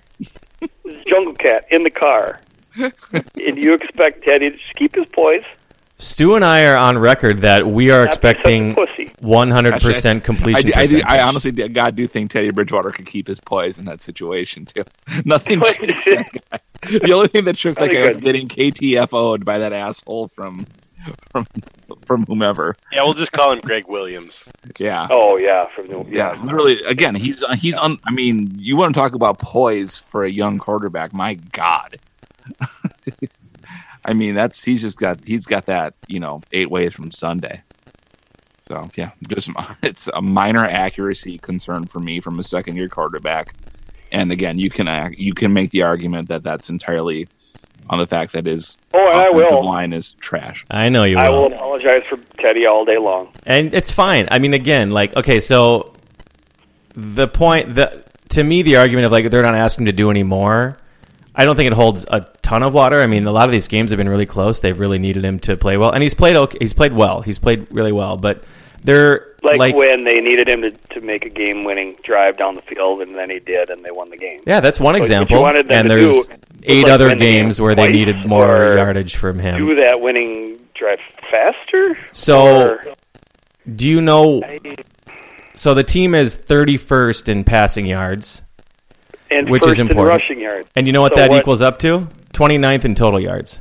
Jungle 1.05 1.33
Cat 1.33 1.65
in 1.69 1.83
the 1.83 1.91
car. 1.91 2.41
and 2.75 3.57
you 3.57 3.75
expect 3.75 4.23
Teddy 4.23 4.49
to 4.49 4.57
just 4.57 4.73
keep 4.75 4.95
his 4.95 5.05
poise. 5.13 5.43
Stu 5.99 6.35
and 6.35 6.43
I 6.43 6.65
are 6.65 6.75
on 6.75 6.97
record 6.97 7.41
that 7.41 7.67
we 7.67 7.91
are 7.91 8.05
Not 8.05 8.21
be 8.21 8.27
such 8.29 8.45
a 8.45 8.69
expecting 8.69 8.75
100% 8.75 10.23
completion 10.23 10.71
I, 10.75 10.79
I, 10.81 10.85
do, 10.85 10.97
I 10.97 11.01
percentage. 11.01 11.27
honestly, 11.27 11.51
do- 11.51 11.69
God, 11.69 11.95
do 11.95 12.07
think 12.07 12.31
Teddy 12.31 12.49
Bridgewater 12.51 12.91
could 12.91 13.05
keep 13.05 13.27
his 13.27 13.39
poise 13.39 13.77
in 13.77 13.85
that 13.85 14.01
situation 14.01 14.65
too. 14.65 14.83
Nothing. 15.25 15.59
That 15.59 16.27
guy. 16.51 16.59
The 16.99 17.13
only 17.13 17.27
thing 17.27 17.45
that 17.45 17.57
shook 17.57 17.75
that 17.75 17.89
Very 17.91 18.03
guy 18.03 18.07
was 18.09 18.17
getting 18.17 18.47
KTFO'd 18.47 19.43
by 19.45 19.57
that 19.59 19.73
asshole 19.73 20.29
from 20.29 20.65
from 21.31 21.45
from 22.05 22.25
whomever. 22.25 22.75
yeah, 22.91 23.03
we'll 23.03 23.13
just 23.13 23.31
call 23.31 23.51
him 23.51 23.59
Greg 23.59 23.87
Williams. 23.87 24.45
Yeah. 24.79 25.07
Oh 25.09 25.37
yeah, 25.37 25.67
from 25.67 25.87
the 25.87 26.05
Yeah, 26.09 26.39
literally. 26.43 26.81
Again, 26.83 27.15
he's 27.15 27.43
uh, 27.43 27.55
he's 27.55 27.77
on. 27.77 27.99
I 28.05 28.11
mean, 28.11 28.51
you 28.57 28.77
want 28.77 28.93
to 28.93 28.99
talk 28.99 29.13
about 29.13 29.39
poise 29.39 29.99
for 30.11 30.23
a 30.23 30.29
young 30.29 30.57
quarterback? 30.57 31.13
My 31.13 31.35
God. 31.35 31.99
I 34.05 34.13
mean, 34.13 34.35
that's 34.35 34.63
he's 34.63 34.81
just 34.81 34.97
got 34.97 35.19
he's 35.25 35.45
got 35.45 35.65
that 35.65 35.93
you 36.07 36.19
know 36.19 36.41
eight 36.51 36.69
ways 36.69 36.93
from 36.93 37.11
Sunday. 37.11 37.61
So 38.67 38.89
yeah, 38.95 39.11
just 39.29 39.49
it's 39.83 40.09
a 40.13 40.21
minor 40.21 40.65
accuracy 40.65 41.39
concern 41.39 41.85
for 41.85 41.99
me 41.99 42.19
from 42.19 42.39
a 42.39 42.43
second 42.43 42.75
year 42.75 42.89
quarterback. 42.89 43.53
And 44.11 44.31
again, 44.31 44.57
you 44.57 44.69
can 44.69 45.13
you 45.17 45.33
can 45.33 45.53
make 45.53 45.71
the 45.71 45.83
argument 45.83 46.29
that 46.29 46.43
that's 46.43 46.69
entirely 46.69 47.27
on 47.89 48.00
the 48.00 48.08
fact 48.08 48.34
that 48.34 48.46
his 48.46 48.77
Oh, 48.94 49.00
and 49.08 49.17
I 49.22 49.27
offensive 49.29 49.56
will. 49.58 49.65
line 49.65 49.94
is 49.94 50.13
trash. 50.13 50.65
I 50.70 50.89
know 50.89 51.03
you 51.03 51.15
will. 51.17 51.24
I 51.24 51.29
will 51.29 51.48
apologize 51.53 52.03
for 52.06 52.17
Teddy 52.38 52.65
all 52.65 52.86
day 52.86 52.98
long. 52.98 53.29
and 53.46 53.74
it's 53.74 53.91
fine. 53.91 54.27
I 54.32 54.39
mean, 54.39 54.53
again, 54.53 54.89
like 54.89 55.15
okay, 55.15 55.39
so 55.39 55.94
the 56.94 57.27
point 57.27 57.75
that 57.75 58.03
to 58.29 58.44
me, 58.44 58.62
the 58.62 58.77
argument 58.77 59.06
of 59.06 59.12
like 59.12 59.29
they're 59.29 59.44
not 59.44 59.56
asking 59.56 59.86
to 59.86 59.91
do 59.91 60.10
any 60.10 60.24
more. 60.24 60.77
I 61.39 61.46
don't 61.46 61.56
think 61.56 61.67
it 61.67 61.74
holds 61.74 62.03
a 62.10 62.22
ton 62.41 62.63
of 62.63 62.74
water. 62.74 63.00
I 63.01 63.06
mean, 63.08 63.25
a 63.27 63.32
lot 63.32 63.46
of 63.46 63.51
these 63.51 63.67
games 63.67 63.91
have 63.91 63.98
been 63.98 64.10
really 64.10 64.25
close. 64.25 64.60
They've 64.60 64.77
really 64.79 64.98
needed 64.98 65.24
him 65.24 65.38
to 65.41 65.56
play 65.56 65.77
well, 65.77 65.91
and 65.91 66.01
he's 66.01 66.15
played. 66.15 66.36
Okay, 66.36 66.58
he's 66.60 66.74
played 66.74 66.94
well. 66.94 67.22
He's 67.22 67.38
played 67.39 67.67
really 67.72 67.91
well, 67.91 68.17
but 68.17 68.44
they're 68.84 69.34
Like, 69.48 69.60
like, 69.60 69.75
when 69.75 70.04
they 70.04 70.20
needed 70.22 70.48
him 70.48 70.62
to, 70.62 70.72
to 70.72 71.01
make 71.01 71.25
a 71.25 71.30
game-winning 71.30 71.96
drive 72.04 72.38
down 72.38 72.56
the 72.56 72.62
field, 72.62 73.01
and 73.01 73.16
then 73.16 73.30
he 73.30 73.39
did, 73.39 73.70
and 73.70 73.84
they 73.84 73.92
won 73.92 74.10
the 74.10 74.18
game. 74.18 74.42
yeah, 74.46 74.60
that's 74.60 74.80
one 74.80 74.94
What- 74.94 75.00
what 75.00 75.06
example. 75.06 75.46
And 75.48 75.89
there's 75.89 76.30
eight 76.63 76.84
like, 76.84 76.92
other 76.92 77.16
games 77.16 77.60
where 77.60 77.74
they 77.75 77.88
needed 77.88 78.25
more 78.25 78.75
yardage 78.75 79.16
from 79.16 79.39
him. 79.39 79.66
Do 79.66 79.75
that 79.75 80.00
winning 80.01 80.60
drive 80.75 81.00
faster. 81.32 81.98
So- 82.12 82.62
or, 82.68 82.84
Do 83.75 83.88
you 83.88 84.01
know? 84.01 84.42
So 85.56 85.74
the 85.74 85.84
team 85.84 86.13
is 86.16 86.38
31st 86.38 87.27
in 87.30 87.44
passing 87.44 87.86
yards, 87.86 88.42
and 89.32 89.50
which 89.50 89.63
first 89.63 89.74
is 89.74 89.80
important. 89.80 90.13
in 90.13 90.20
rushing 90.20 90.39
yards. 90.39 90.70
and 90.75 90.86
you 90.88 90.94
know 90.94 91.01
what 91.01 91.16
So 91.16 91.22
that 91.22 91.34
equals 91.34 91.62
up 91.62 91.80
to? 91.80 92.08
29th 92.34 92.86
in 92.86 92.96
total 92.96 93.20
yards. 93.20 93.60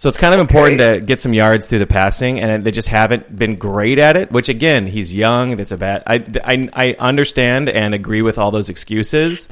So 0.00 0.08
it's 0.08 0.16
kind 0.16 0.32
of 0.32 0.40
important 0.40 0.78
to 0.78 0.98
get 0.98 1.20
some 1.20 1.34
yards 1.34 1.66
through 1.66 1.80
the 1.80 1.86
passing, 1.86 2.40
and 2.40 2.64
they 2.64 2.70
just 2.70 2.88
haven't 2.88 3.36
been 3.36 3.56
great 3.56 3.98
at 3.98 4.16
it. 4.16 4.32
Which 4.32 4.48
again, 4.48 4.86
he's 4.86 5.14
young. 5.14 5.56
That's 5.56 5.72
a 5.72 5.76
bad. 5.76 6.04
I, 6.06 6.24
I 6.42 6.68
I 6.72 6.96
understand 6.98 7.68
and 7.68 7.94
agree 7.94 8.22
with 8.22 8.38
all 8.38 8.50
those 8.50 8.70
excuses 8.70 9.46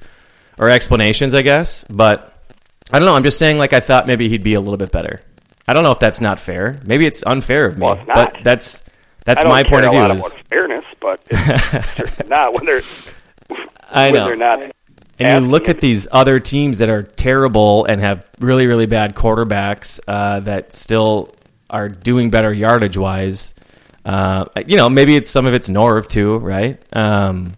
or 0.56 0.70
explanations, 0.70 1.34
I 1.34 1.42
guess. 1.42 1.84
But 1.90 2.32
I 2.90 2.98
don't 2.98 3.04
know. 3.04 3.14
I'm 3.14 3.24
just 3.24 3.38
saying, 3.38 3.58
like 3.58 3.74
I 3.74 3.80
thought 3.80 4.06
maybe 4.06 4.30
he'd 4.30 4.42
be 4.42 4.54
a 4.54 4.60
little 4.60 4.78
bit 4.78 4.90
better. 4.90 5.20
I 5.66 5.74
don't 5.74 5.82
know 5.82 5.92
if 5.92 5.98
that's 5.98 6.18
not 6.18 6.40
fair. 6.40 6.80
Maybe 6.82 7.04
it's 7.04 7.22
unfair 7.26 7.66
of 7.66 7.76
me. 7.76 7.84
Well, 7.84 7.96
it's 7.96 8.06
But 8.06 8.38
that's 8.42 8.84
that's 9.26 9.44
my 9.44 9.64
point 9.64 9.84
of 9.84 9.92
view. 9.92 10.12
Is, 10.12 10.34
fairness, 10.48 10.86
but 10.98 11.20
not 12.26 12.54
when 12.54 12.64
they're 12.64 12.80
I 13.90 14.06
when 14.06 14.14
know. 14.14 14.24
they're 14.24 14.36
not 14.36 14.72
And 15.18 15.28
asking 15.28 15.44
you 15.44 15.50
look 15.50 15.68
at 15.68 15.80
these 15.80 16.06
other 16.10 16.38
teams 16.40 16.78
that 16.78 16.88
are 16.88 17.02
terrible 17.02 17.84
and 17.84 18.00
have 18.00 18.28
really, 18.38 18.66
really 18.66 18.86
bad 18.86 19.14
quarterbacks 19.14 20.00
uh, 20.06 20.40
that 20.40 20.72
still 20.72 21.34
are 21.70 21.88
doing 21.88 22.30
better 22.30 22.52
yardage 22.52 22.96
wise. 22.96 23.54
Uh, 24.04 24.46
you 24.66 24.76
know, 24.76 24.88
maybe 24.88 25.16
it's 25.16 25.28
some 25.28 25.46
of 25.46 25.54
it's 25.54 25.68
Norv 25.68 26.08
too, 26.08 26.38
right? 26.38 26.82
Um, 26.94 27.52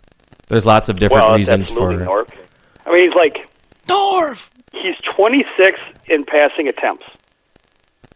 there's 0.48 0.66
lots 0.66 0.88
of 0.88 0.98
different 0.98 1.28
well, 1.28 1.36
reasons 1.36 1.68
that's 1.68 1.78
absolutely 1.78 2.04
for. 2.04 2.24
Norv. 2.24 2.28
I 2.86 2.90
mean, 2.92 3.04
he's 3.04 3.14
like 3.14 3.48
Norv. 3.88 4.48
he's 4.72 4.96
26 5.14 5.78
in 6.06 6.24
passing 6.24 6.68
attempts. 6.68 7.06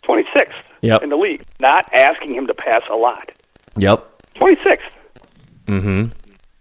26th 0.03 0.53
Yep. 0.83 1.03
in 1.03 1.09
the 1.11 1.17
league. 1.17 1.45
Not 1.61 1.89
asking 1.95 2.35
him 2.35 2.47
to 2.47 2.55
pass 2.55 2.83
a 2.91 2.95
lot. 2.95 3.31
Yep. 3.77 4.23
26th. 4.35 4.81
Mm-hmm. 5.67 6.07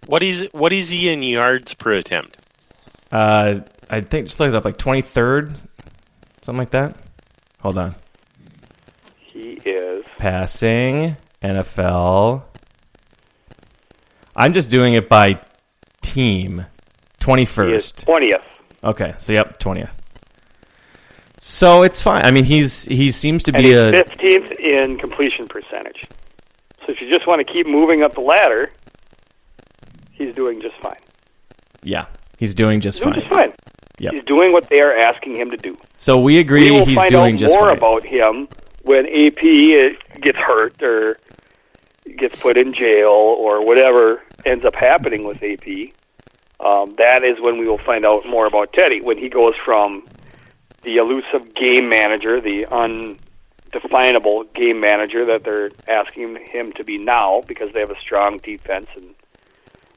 What 0.05 0.23
is 0.23 0.47
what 0.51 0.71
is 0.73 0.89
he 0.89 1.09
in 1.09 1.23
yards 1.23 1.73
per 1.73 1.91
attempt? 1.93 2.37
Uh, 3.13 3.59
I 3.91 4.01
think 4.01 4.25
just 4.25 4.39
looked 4.39 4.53
it 4.53 4.57
up 4.57 4.65
like 4.65 4.77
23rd, 4.77 5.55
something 6.41 6.57
like 6.57 6.71
that. 6.71 6.97
Hold 7.59 7.77
on. 7.77 7.95
He 9.19 9.51
is. 9.65 10.03
Passing 10.17 11.15
NFL. 11.43 12.41
I'm 14.35 14.53
just 14.53 14.71
doing 14.71 14.95
it 14.95 15.07
by 15.09 15.39
team. 16.01 16.65
21st. 17.19 18.05
20th. 18.05 18.43
Okay, 18.83 19.13
so 19.19 19.31
yep, 19.31 19.59
20th. 19.59 19.91
So 21.39 21.83
it's 21.83 22.01
fine. 22.01 22.23
I 22.25 22.31
mean, 22.31 22.45
he's 22.45 22.85
he 22.85 23.11
seems 23.11 23.43
to 23.43 23.51
be 23.51 23.63
he's 23.63 23.73
a 23.73 23.91
15th 23.91 24.59
in 24.59 24.97
completion 24.97 25.47
percentage. 25.47 26.05
So 26.85 26.91
if 26.91 26.99
you 26.99 27.09
just 27.09 27.27
want 27.27 27.45
to 27.45 27.53
keep 27.53 27.67
moving 27.67 28.01
up 28.01 28.13
the 28.15 28.21
ladder, 28.21 28.71
he's 30.11 30.33
doing 30.33 30.61
just 30.61 30.75
fine. 30.77 30.97
yeah. 31.83 32.05
He's 32.37 32.53
doing 32.55 32.79
just 32.81 33.01
doing 33.01 33.13
fine. 33.13 33.21
just 33.21 33.31
fine. 33.33 33.53
Yep. 33.99 34.13
He's 34.13 34.23
doing 34.25 34.51
what 34.51 34.69
they 34.69 34.81
are 34.81 34.95
asking 34.95 35.35
him 35.35 35.51
to 35.51 35.57
do. 35.57 35.77
So 35.97 36.19
we 36.19 36.39
agree 36.39 36.69
he's 36.69 36.69
doing 36.69 36.75
just 36.75 36.75
fine. 36.75 36.75
we 36.75 36.79
will 36.79 36.85
he's 36.85 36.97
find 36.97 37.09
doing 37.09 37.33
out 37.35 37.39
just 37.39 37.55
more 37.55 37.67
fine. 37.69 37.77
about 37.77 38.05
him 38.05 38.47
when 38.81 39.05
AP 39.07 39.43
uh, 39.43 40.19
gets 40.19 40.37
hurt 40.37 40.81
or 40.81 41.17
gets 42.17 42.41
put 42.41 42.57
in 42.57 42.73
jail 42.73 43.09
or 43.11 43.65
whatever 43.65 44.21
ends 44.45 44.65
up 44.65 44.75
happening 44.75 45.25
with 45.25 45.41
AP. 45.43 45.93
Um, 46.59 46.95
that 46.95 47.23
is 47.23 47.39
when 47.39 47.57
we 47.57 47.67
will 47.67 47.77
find 47.77 48.05
out 48.05 48.25
more 48.27 48.45
about 48.45 48.73
Teddy 48.73 49.01
when 49.01 49.17
he 49.17 49.29
goes 49.29 49.55
from 49.55 50.03
the 50.83 50.97
elusive 50.97 51.53
game 51.53 51.87
manager, 51.89 52.41
the 52.41 52.65
undefinable 52.71 54.43
game 54.53 54.79
manager 54.79 55.25
that 55.25 55.43
they're 55.43 55.71
asking 55.87 56.37
him 56.45 56.71
to 56.73 56.83
be 56.83 56.97
now 56.97 57.41
because 57.47 57.71
they 57.73 57.79
have 57.79 57.91
a 57.91 57.99
strong 57.99 58.37
defense 58.37 58.87
and 58.95 59.15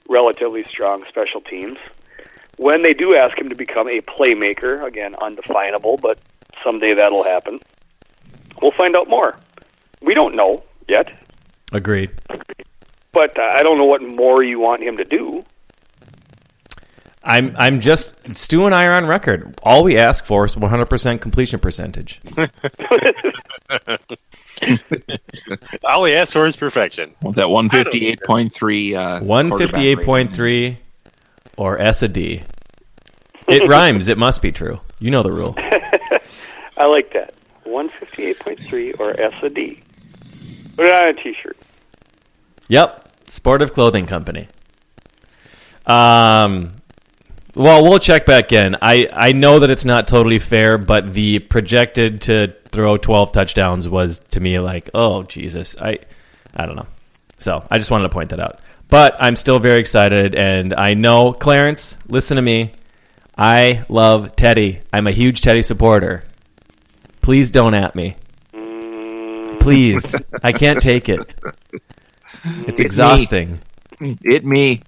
relatively 0.08 0.62
strong 0.64 1.04
special 1.08 1.40
teams. 1.40 1.76
When 2.56 2.82
they 2.82 2.94
do 2.94 3.14
ask 3.16 3.38
him 3.38 3.48
to 3.50 3.54
become 3.54 3.88
a 3.88 4.00
playmaker, 4.00 4.82
again, 4.84 5.14
undefinable, 5.20 5.98
but 5.98 6.18
someday 6.64 6.94
that'll 6.94 7.24
happen. 7.24 7.60
We'll 8.62 8.70
find 8.72 8.96
out 8.96 9.08
more. 9.08 9.38
We 10.00 10.14
don't 10.14 10.34
know 10.34 10.62
yet, 10.88 11.12
Agreed. 11.72 12.10
but 13.12 13.38
uh, 13.38 13.42
I 13.42 13.62
don't 13.62 13.76
know 13.78 13.84
what 13.84 14.02
more 14.02 14.42
you 14.42 14.58
want 14.58 14.82
him 14.82 14.96
to 14.96 15.04
do. 15.04 15.44
I'm 17.24 17.54
I'm 17.58 17.80
just 17.80 18.14
Stu 18.36 18.66
and 18.66 18.74
I 18.74 18.86
are 18.86 18.92
on 18.94 19.06
record. 19.06 19.58
All 19.62 19.82
we 19.82 19.98
ask 19.98 20.24
for 20.24 20.44
is 20.44 20.54
100% 20.54 21.20
completion 21.20 21.58
percentage. 21.58 22.20
All 25.84 26.02
we 26.02 26.14
ask 26.14 26.32
for 26.32 26.46
is 26.46 26.56
perfection. 26.56 27.14
That 27.34 27.50
one 27.50 27.68
fifty 27.68 28.06
eight 28.06 28.20
point 28.24 28.54
three. 28.54 28.94
Uh, 28.94 29.20
158.3 29.20 30.76
or 31.56 31.80
S 31.80 32.02
a 32.02 32.08
D. 32.08 32.42
It 33.48 33.68
rhymes. 33.68 34.08
It 34.08 34.18
must 34.18 34.42
be 34.42 34.52
true. 34.52 34.80
You 34.98 35.10
know 35.10 35.22
the 35.22 35.32
rule. 35.32 35.54
I 36.76 36.86
like 36.86 37.12
that. 37.12 37.34
158.3 37.66 39.00
or 39.00 39.20
S 39.20 39.34
a 39.42 39.50
D. 39.50 39.80
Put 40.76 40.86
it 40.86 40.94
on 40.94 41.08
a 41.08 41.14
t-shirt. 41.14 41.56
Yep, 42.68 43.28
Sportive 43.28 43.72
Clothing 43.72 44.06
Company. 44.06 44.48
Um, 45.86 46.72
well, 47.54 47.82
we'll 47.82 47.98
check 47.98 48.26
back 48.26 48.52
in. 48.52 48.76
I 48.82 49.08
I 49.12 49.32
know 49.32 49.60
that 49.60 49.70
it's 49.70 49.84
not 49.84 50.06
totally 50.06 50.38
fair, 50.38 50.76
but 50.76 51.14
the 51.14 51.38
projected 51.38 52.22
to 52.22 52.54
throw 52.68 52.96
12 52.96 53.32
touchdowns 53.32 53.88
was 53.88 54.18
to 54.30 54.40
me 54.40 54.58
like, 54.58 54.90
oh 54.92 55.22
Jesus, 55.22 55.76
I 55.80 56.00
I 56.54 56.66
don't 56.66 56.76
know. 56.76 56.88
So 57.38 57.64
I 57.70 57.78
just 57.78 57.90
wanted 57.90 58.04
to 58.04 58.10
point 58.10 58.30
that 58.30 58.40
out. 58.40 58.60
But 58.88 59.16
I'm 59.18 59.36
still 59.36 59.58
very 59.58 59.80
excited, 59.80 60.34
and 60.34 60.72
I 60.72 60.94
know 60.94 61.32
Clarence. 61.32 61.96
Listen 62.08 62.36
to 62.36 62.42
me. 62.42 62.72
I 63.36 63.84
love 63.88 64.36
Teddy. 64.36 64.80
I'm 64.92 65.06
a 65.06 65.10
huge 65.10 65.42
Teddy 65.42 65.62
supporter. 65.62 66.24
Please 67.20 67.50
don't 67.50 67.74
at 67.74 67.94
me. 67.94 68.16
Please, 69.60 70.14
I 70.44 70.52
can't 70.52 70.80
take 70.80 71.08
it. 71.08 71.20
It's 72.44 72.78
me. 72.78 72.84
exhausting. 72.86 73.58
It 74.00 74.44
me. 74.44 74.80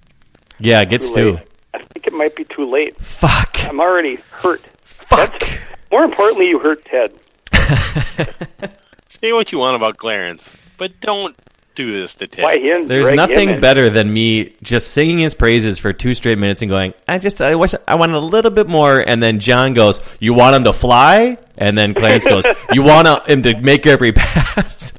Yeah, 0.59 0.81
it 0.81 0.89
gets 0.89 1.13
Too 1.13 1.33
to. 1.33 1.43
I 1.73 1.83
think 1.83 2.07
it 2.07 2.13
might 2.13 2.35
be 2.35 2.45
too 2.45 2.69
late. 2.69 2.95
Fuck. 2.97 3.63
I'm 3.65 3.81
already 3.81 4.15
hurt. 4.31 4.61
Fuck. 4.81 5.43
More 5.91 6.03
importantly, 6.03 6.47
you 6.47 6.59
hurt 6.59 6.85
Ted. 6.85 7.13
Say 9.09 9.33
what 9.33 9.51
you 9.51 9.57
want 9.57 9.75
about 9.75 9.97
Clarence, 9.97 10.47
but 10.77 10.97
don't 11.01 11.35
do 11.85 11.93
this 11.93 12.13
to 12.15 12.27
Ted. 12.27 12.43
Why 12.43 12.55
he 12.57 12.63
didn't 12.63 12.89
There's 12.89 13.05
drag 13.05 13.15
nothing 13.15 13.49
in? 13.51 13.61
better 13.61 13.89
than 13.89 14.11
me 14.11 14.53
just 14.61 14.91
singing 14.91 15.19
his 15.19 15.33
praises 15.33 15.79
for 15.79 15.93
two 15.93 16.13
straight 16.13 16.37
minutes 16.37 16.61
and 16.61 16.69
going, 16.69 16.93
I 17.07 17.19
just, 17.19 17.41
I 17.41 17.55
wish 17.55 17.73
I 17.87 17.95
wanted 17.95 18.15
a 18.15 18.19
little 18.19 18.51
bit 18.51 18.67
more. 18.67 18.99
And 18.99 19.23
then 19.23 19.39
John 19.39 19.73
goes, 19.73 20.01
You 20.19 20.33
want 20.33 20.57
him 20.57 20.65
to 20.65 20.73
fly? 20.73 21.37
And 21.57 21.77
then 21.77 21.93
Clarence 21.93 22.25
goes, 22.25 22.43
You 22.73 22.83
want 22.83 23.27
him 23.27 23.43
to 23.43 23.57
make 23.61 23.87
every 23.87 24.11
pass? 24.13 24.93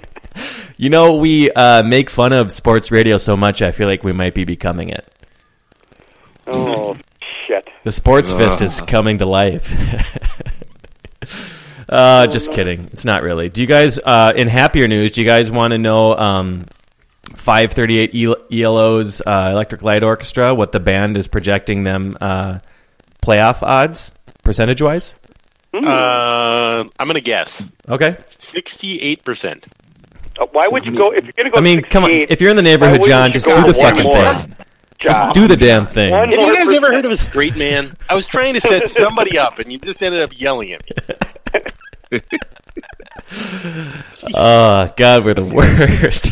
you 0.76 0.90
know, 0.90 1.16
we 1.16 1.50
uh, 1.50 1.82
make 1.82 2.10
fun 2.10 2.34
of 2.34 2.52
sports 2.52 2.90
radio 2.90 3.16
so 3.16 3.34
much, 3.34 3.62
I 3.62 3.70
feel 3.70 3.88
like 3.88 4.04
we 4.04 4.12
might 4.12 4.34
be 4.34 4.44
becoming 4.44 4.90
it. 4.90 5.08
Oh 6.46 6.96
shit! 7.46 7.70
The 7.84 7.92
sports 7.92 8.32
fist 8.32 8.60
is 8.60 8.80
coming 8.82 9.18
to 9.18 9.26
life. 9.26 9.72
Uh, 11.92 12.26
just 12.26 12.52
kidding. 12.52 12.84
It's 12.92 13.04
not 13.04 13.22
really. 13.22 13.48
Do 13.48 13.60
you 13.60 13.66
guys, 13.66 13.98
uh, 13.98 14.32
in 14.34 14.48
happier 14.48 14.88
news, 14.88 15.12
do 15.12 15.20
you 15.20 15.26
guys 15.26 15.50
want 15.50 15.72
to 15.72 15.78
know 15.78 16.14
um, 16.16 16.64
538 17.34 18.14
E- 18.14 18.62
ELO's 18.62 19.20
uh, 19.24 19.50
Electric 19.52 19.82
Light 19.82 20.02
Orchestra, 20.02 20.54
what 20.54 20.72
the 20.72 20.80
band 20.80 21.16
is 21.16 21.28
projecting 21.28 21.82
them 21.82 22.16
uh, 22.20 22.58
playoff 23.22 23.62
odds, 23.62 24.12
percentage 24.42 24.82
wise? 24.82 25.14
Uh, 25.74 26.84
I'm 26.98 27.06
gonna 27.06 27.20
guess 27.20 27.64
Okay. 27.88 28.16
sixty-eight 28.38 29.24
percent. 29.24 29.66
Uh, 30.38 30.44
why 30.52 30.68
would 30.70 30.84
you 30.84 30.94
go 30.94 31.12
if 31.12 31.24
you're 31.24 31.32
going 31.32 31.44
to 31.46 31.50
go? 31.50 31.56
I 31.58 31.60
mean, 31.62 31.80
come 31.82 32.04
on. 32.04 32.10
If 32.10 32.40
you're 32.42 32.50
in 32.50 32.56
the 32.56 32.62
neighborhood, 32.62 33.02
John, 33.04 33.32
just 33.32 33.46
do 33.46 33.54
the 33.54 33.72
fucking 33.72 34.04
more 34.04 34.14
thing. 34.14 34.22
job? 34.24 34.54
Just 34.98 35.32
do 35.34 35.48
the 35.48 35.56
damn 35.56 35.86
thing. 35.86 36.10
One 36.10 36.30
Have 36.30 36.38
you 36.40 36.54
guys 36.54 36.76
ever 36.76 36.92
heard 36.92 37.04
of 37.06 37.12
a 37.12 37.16
straight 37.16 37.56
man? 37.56 37.96
I 38.08 38.14
was 38.14 38.26
trying 38.26 38.52
to 38.54 38.60
set 38.60 38.90
somebody 38.90 39.38
up, 39.38 39.58
and 39.58 39.72
you 39.72 39.78
just 39.78 40.02
ended 40.02 40.20
up 40.20 40.38
yelling 40.38 40.72
at 40.72 40.82
me. 40.84 41.60
Oh, 44.34 44.92
God, 44.96 45.24
we're 45.24 45.34
the 45.34 45.44
worst. 45.44 46.30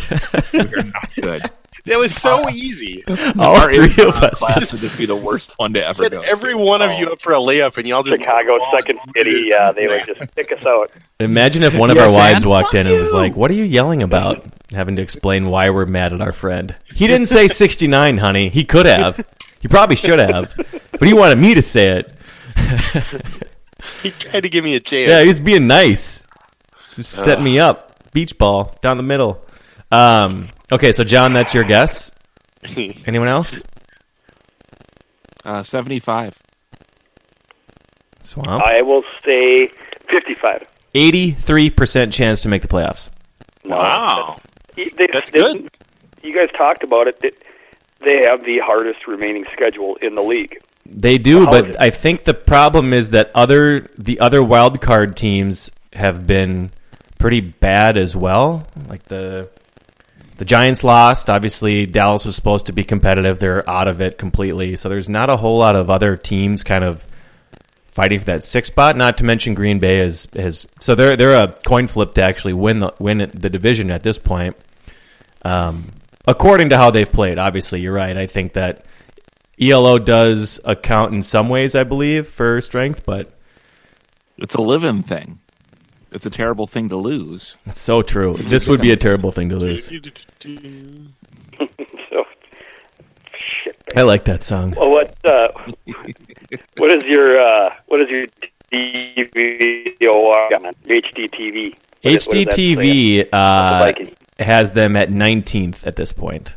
We're 0.53 0.83
not 0.83 1.15
good. 1.15 1.41
That 1.85 1.97
was 1.97 2.13
so 2.15 2.47
easy. 2.49 3.03
All 3.39 3.55
Our 3.55 3.73
three 3.73 4.05
of 4.05 4.13
us 4.21 4.37
class 4.37 4.59
just 4.59 4.71
would 4.73 4.81
just 4.81 4.99
be 4.99 5.07
the 5.07 5.15
worst 5.15 5.57
one 5.57 5.73
to 5.73 5.83
ever 5.83 6.03
Set 6.03 6.11
go. 6.11 6.21
every 6.21 6.53
one 6.53 6.79
of 6.83 6.91
you 6.99 7.07
up 7.11 7.19
for 7.23 7.33
a 7.33 7.37
layup, 7.39 7.77
and 7.77 7.87
y'all 7.87 8.03
just 8.03 8.19
Chicago 8.21 8.59
second 8.71 8.99
city. 9.17 9.45
Yeah, 9.49 9.71
they 9.71 9.87
would 9.87 10.05
just 10.05 10.35
pick 10.35 10.51
us 10.51 10.63
out. 10.63 10.91
Imagine 11.19 11.63
if 11.63 11.73
one 11.75 11.89
of 11.89 11.95
Yes, 11.97 12.11
our 12.11 12.15
wives 12.15 12.45
walked 12.45 12.75
in 12.75 12.85
fuck 12.85 12.91
and 12.91 13.01
was 13.01 13.11
like, 13.13 13.35
"What 13.35 13.49
are 13.49 13.55
you 13.55 13.63
yelling 13.63 14.03
about?" 14.03 14.45
Having 14.71 14.97
to 14.97 15.01
explain 15.01 15.47
why 15.47 15.71
we're 15.71 15.87
mad 15.87 16.13
at 16.13 16.21
our 16.21 16.31
friend. 16.31 16.75
He 16.93 17.07
didn't 17.07 17.25
say 17.27 17.47
69, 17.49 18.17
honey. 18.19 18.49
He 18.49 18.63
could 18.63 18.85
have. 18.85 19.25
He 19.59 19.67
probably 19.67 19.95
should 19.95 20.19
have. 20.19 20.53
But 20.91 21.07
he 21.07 21.13
wanted 21.15 21.39
me 21.39 21.55
to 21.55 21.63
say 21.63 21.99
it. 21.99 22.13
He 24.03 24.11
tried 24.11 24.41
to 24.41 24.49
give 24.49 24.63
me 24.63 24.75
a 24.75 24.79
chance. 24.79 25.09
Yeah, 25.09 25.21
he 25.21 25.27
was 25.27 25.39
being 25.39 25.67
nice. 25.67 26.23
Just 26.95 27.11
setting 27.11 27.43
me 27.43 27.59
up. 27.59 28.11
Beach 28.13 28.37
ball 28.37 28.75
down 28.81 28.97
the 28.97 29.03
middle. 29.03 29.43
Um, 29.91 30.49
okay, 30.71 30.91
so 30.91 31.03
John, 31.03 31.33
that's 31.33 31.53
your 31.53 31.63
guess. 31.63 32.11
Anyone 33.05 33.27
else? 33.27 33.61
Uh, 35.43 35.63
Seventy 35.63 35.99
five. 35.99 36.35
Swamp. 38.21 38.63
I 38.63 38.81
will 38.83 39.03
say 39.25 39.67
55. 40.09 40.67
83% 40.93 42.11
chance 42.13 42.41
to 42.41 42.49
make 42.49 42.61
the 42.61 42.67
playoffs. 42.67 43.09
Wow. 43.65 44.37
They- 44.75 44.89
they- 44.95 45.07
That's 45.11 45.31
they- 45.31 45.39
good. 45.39 45.69
You 46.23 46.33
guys 46.33 46.49
talked 46.55 46.83
about 46.83 47.07
it. 47.07 47.19
They 47.99 48.21
have 48.25 48.43
the 48.43 48.59
hardest 48.59 49.07
remaining 49.07 49.45
schedule 49.51 49.95
in 50.01 50.13
the 50.15 50.21
league. 50.21 50.57
They 50.93 51.17
do, 51.17 51.45
but? 51.45 51.79
I 51.79 51.89
think 51.89 52.25
the 52.25 52.33
problem 52.33 52.93
is 52.93 53.11
that 53.11 53.31
other 53.33 53.81
the 53.97 54.19
other 54.19 54.43
wild 54.43 54.81
card 54.81 55.15
teams 55.15 55.71
have 55.93 56.27
been 56.27 56.71
pretty 57.17 57.39
bad 57.39 57.97
as 57.97 58.15
well. 58.15 58.67
Like 58.87 59.03
the 59.03 59.49
the 60.37 60.45
Giants 60.45 60.83
lost. 60.83 61.29
Obviously, 61.29 61.85
Dallas 61.85 62.25
was 62.25 62.35
supposed 62.35 62.65
to 62.65 62.73
be 62.73 62.83
competitive. 62.83 63.39
They're 63.39 63.67
out 63.69 63.87
of 63.87 64.01
it 64.01 64.17
completely. 64.17 64.75
So 64.75 64.89
there's 64.89 65.07
not 65.07 65.29
a 65.29 65.37
whole 65.37 65.59
lot 65.59 65.75
of 65.75 65.89
other 65.89 66.17
teams 66.17 66.63
kind 66.63 66.83
of 66.83 67.05
fighting 67.91 68.19
for 68.19 68.25
that 68.25 68.43
sixth 68.43 68.73
spot. 68.73 68.97
Not 68.97 69.17
to 69.17 69.23
mention 69.23 69.53
Green 69.53 69.79
Bay 69.79 69.99
is 69.99 70.27
has 70.35 70.67
so 70.79 70.95
they're 70.95 71.15
they're 71.15 71.43
a 71.43 71.53
coin 71.65 71.87
flip 71.87 72.15
to 72.15 72.23
actually 72.23 72.53
win 72.53 72.79
the 72.79 72.91
win 72.99 73.19
the 73.19 73.49
division 73.49 73.91
at 73.91 74.03
this 74.03 74.17
point. 74.17 74.57
Um, 75.43 75.91
according 76.27 76.69
to 76.69 76.77
how 76.77 76.91
they've 76.91 77.11
played, 77.11 77.37
obviously 77.37 77.81
you're 77.81 77.93
right. 77.93 78.15
I 78.17 78.27
think 78.27 78.53
that 78.53 78.85
ELO 79.61 79.99
does 79.99 80.59
account 80.65 81.13
in 81.13 81.21
some 81.21 81.47
ways, 81.49 81.75
I 81.75 81.83
believe, 81.83 82.27
for 82.27 82.59
strength, 82.61 83.05
but 83.05 83.31
It's 84.37 84.55
a 84.55 84.61
living 84.61 85.03
thing. 85.03 85.39
It's 86.11 86.25
a 86.25 86.29
terrible 86.31 86.67
thing 86.67 86.89
to 86.89 86.95
lose. 86.97 87.55
it's 87.65 87.79
so 87.79 88.01
true. 88.01 88.35
This 88.37 88.67
would 88.67 88.81
be 88.81 88.91
a 88.91 88.97
terrible 88.97 89.31
thing 89.31 89.49
to 89.49 89.55
lose. 89.57 89.85
so, 92.09 92.25
shit. 93.33 93.77
I 93.95 94.01
like 94.01 94.25
that 94.25 94.43
song. 94.43 94.71
Well, 94.77 94.91
what 94.91 95.15
uh, 95.25 95.47
what 96.77 96.91
is 96.91 97.03
your 97.05 97.39
uh, 97.39 97.75
what 97.87 98.01
is 98.01 98.09
your 98.09 98.25
DVOA 98.73 100.55
on 100.55 100.73
HDTV? 100.85 101.75
What 102.01 102.13
is- 102.13 102.27
what 102.27 102.33
does 102.33 102.45
that 102.45 102.53
say? 102.55 102.75
HDTV 102.75 103.29
uh, 103.31 103.93
has 104.43 104.71
them 104.71 104.95
at 104.97 105.09
19th 105.09 105.85
at 105.87 105.95
this 105.95 106.11
point. 106.11 106.55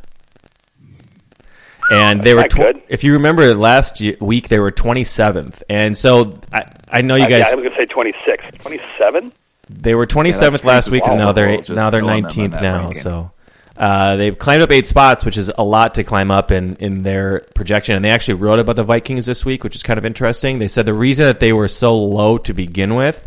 And 1.90 2.22
they 2.22 2.34
were, 2.34 2.42
That's 2.42 2.56
not 2.56 2.74
good. 2.74 2.82
if 2.88 3.04
you 3.04 3.12
remember 3.14 3.54
last 3.54 4.00
ye- 4.00 4.16
week, 4.20 4.48
they 4.48 4.58
were 4.58 4.72
27th. 4.72 5.62
And 5.68 5.96
so 5.96 6.38
I, 6.52 6.64
I 6.88 7.02
know 7.02 7.16
you 7.16 7.24
Uh, 7.24 7.28
guys, 7.28 7.38
yeah, 7.40 7.48
I 7.52 7.54
was 7.54 7.62
going 7.64 7.70
to 7.72 7.76
say 7.76 7.86
26. 7.86 8.44
27? 8.60 9.32
they 9.70 9.94
were 9.94 10.06
27th 10.06 10.50
that's 10.52 10.64
last 10.64 10.90
week, 10.90 11.02
and 11.06 11.16
now 11.18 11.32
they're 11.32 11.48
eight, 11.50 11.68
now 11.70 11.90
they're 11.90 12.00
killing 12.02 12.22
them 12.24 12.30
in 12.44 12.50
19th 12.50 12.62
now. 12.62 12.78
ranking. 12.84 13.00
So 13.02 13.30
uh, 13.76 14.16
they've 14.16 14.36
climbed 14.38 14.62
up 14.62 14.70
eight 14.70 14.86
spots, 14.86 15.24
which 15.24 15.36
is 15.38 15.50
a 15.56 15.64
lot 15.64 15.94
to 15.96 16.04
climb 16.04 16.30
up 16.30 16.50
in 16.52 16.76
in 16.76 17.02
their 17.02 17.40
projection. 17.54 17.96
And 17.96 18.04
they 18.04 18.10
actually 18.10 18.34
wrote 18.34 18.58
about 18.58 18.76
the 18.76 18.84
Vikings 18.84 19.26
this 19.26 19.44
week, 19.44 19.64
which 19.64 19.74
is 19.74 19.82
kind 19.82 19.98
of 19.98 20.04
interesting. 20.04 20.58
They 20.58 20.68
said 20.68 20.86
the 20.86 20.94
reason 20.94 21.24
that 21.24 21.40
they 21.40 21.52
were 21.52 21.68
so 21.68 21.96
low 21.96 22.38
to 22.38 22.52
begin 22.54 22.94
with 22.94 23.26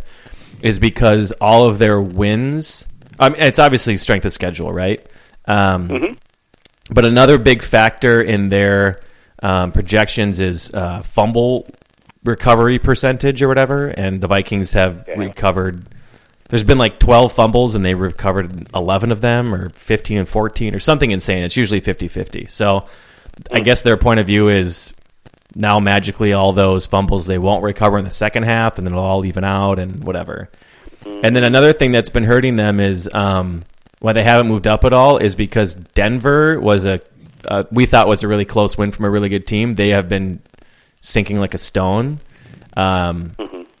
is 0.62 0.78
because 0.78 1.32
all 1.40 1.66
of 1.68 1.78
their 1.78 2.00
wins. 2.00 2.86
I 3.20 3.28
mean, 3.30 3.40
it's 3.42 3.58
obviously 3.58 3.96
strength 3.96 4.24
of 4.24 4.32
schedule, 4.32 4.72
right? 4.72 5.04
Um, 5.46 6.16
But 6.90 7.04
another 7.04 7.38
big 7.38 7.62
factor 7.62 8.20
in 8.20 8.48
their 8.48 9.00
um, 9.42 9.72
projections 9.72 10.40
is 10.40 10.72
uh, 10.72 11.02
fumble 11.02 11.68
recovery 12.24 12.78
percentage 12.78 13.42
or 13.42 13.48
whatever. 13.48 13.86
And 13.86 14.20
the 14.20 14.26
Vikings 14.26 14.72
have 14.72 15.06
recovered. 15.16 15.84
There's 16.48 16.64
been 16.64 16.78
like 16.78 16.98
12 16.98 17.32
fumbles 17.32 17.74
and 17.74 17.84
they 17.84 17.94
recovered 17.94 18.68
11 18.74 19.12
of 19.12 19.20
them, 19.20 19.54
or 19.54 19.68
15 19.70 20.18
and 20.18 20.28
14, 20.28 20.74
or 20.74 20.80
something 20.80 21.10
insane. 21.10 21.44
It's 21.44 21.56
usually 21.56 21.80
50 21.80 22.08
50. 22.08 22.46
So 22.48 22.86
I 23.52 23.60
guess 23.60 23.82
their 23.82 23.96
point 23.96 24.20
of 24.20 24.26
view 24.26 24.48
is 24.48 24.92
now 25.54 25.80
magically 25.80 26.32
all 26.32 26.52
those 26.52 26.86
fumbles 26.86 27.26
they 27.26 27.38
won't 27.38 27.64
recover 27.64 27.98
in 27.98 28.04
the 28.04 28.10
second 28.10 28.44
half 28.44 28.78
and 28.78 28.86
then 28.86 28.92
it'll 28.92 29.04
all 29.04 29.24
even 29.24 29.44
out 29.44 29.78
and 29.78 30.04
whatever. 30.04 30.50
And 31.04 31.34
then 31.34 31.44
another 31.44 31.72
thing 31.72 31.90
that's 31.90 32.10
been 32.10 32.24
hurting 32.24 32.56
them 32.56 32.80
is 32.80 33.08
um, 33.12 33.62
why 34.00 34.12
they 34.12 34.22
haven't 34.22 34.48
moved 34.48 34.66
up 34.66 34.84
at 34.84 34.92
all 34.92 35.18
is 35.18 35.34
because 35.34 35.74
Denver 35.74 36.60
was 36.60 36.86
a 36.86 37.00
uh, 37.46 37.64
we 37.70 37.86
thought 37.86 38.08
was 38.08 38.22
a 38.22 38.28
really 38.28 38.44
close 38.44 38.76
win 38.76 38.90
from 38.90 39.04
a 39.04 39.10
really 39.10 39.28
good 39.28 39.46
team. 39.46 39.74
They 39.74 39.90
have 39.90 40.08
been 40.08 40.40
sinking 41.00 41.38
like 41.38 41.54
a 41.54 41.58
stone, 41.58 42.20
um, 42.76 43.36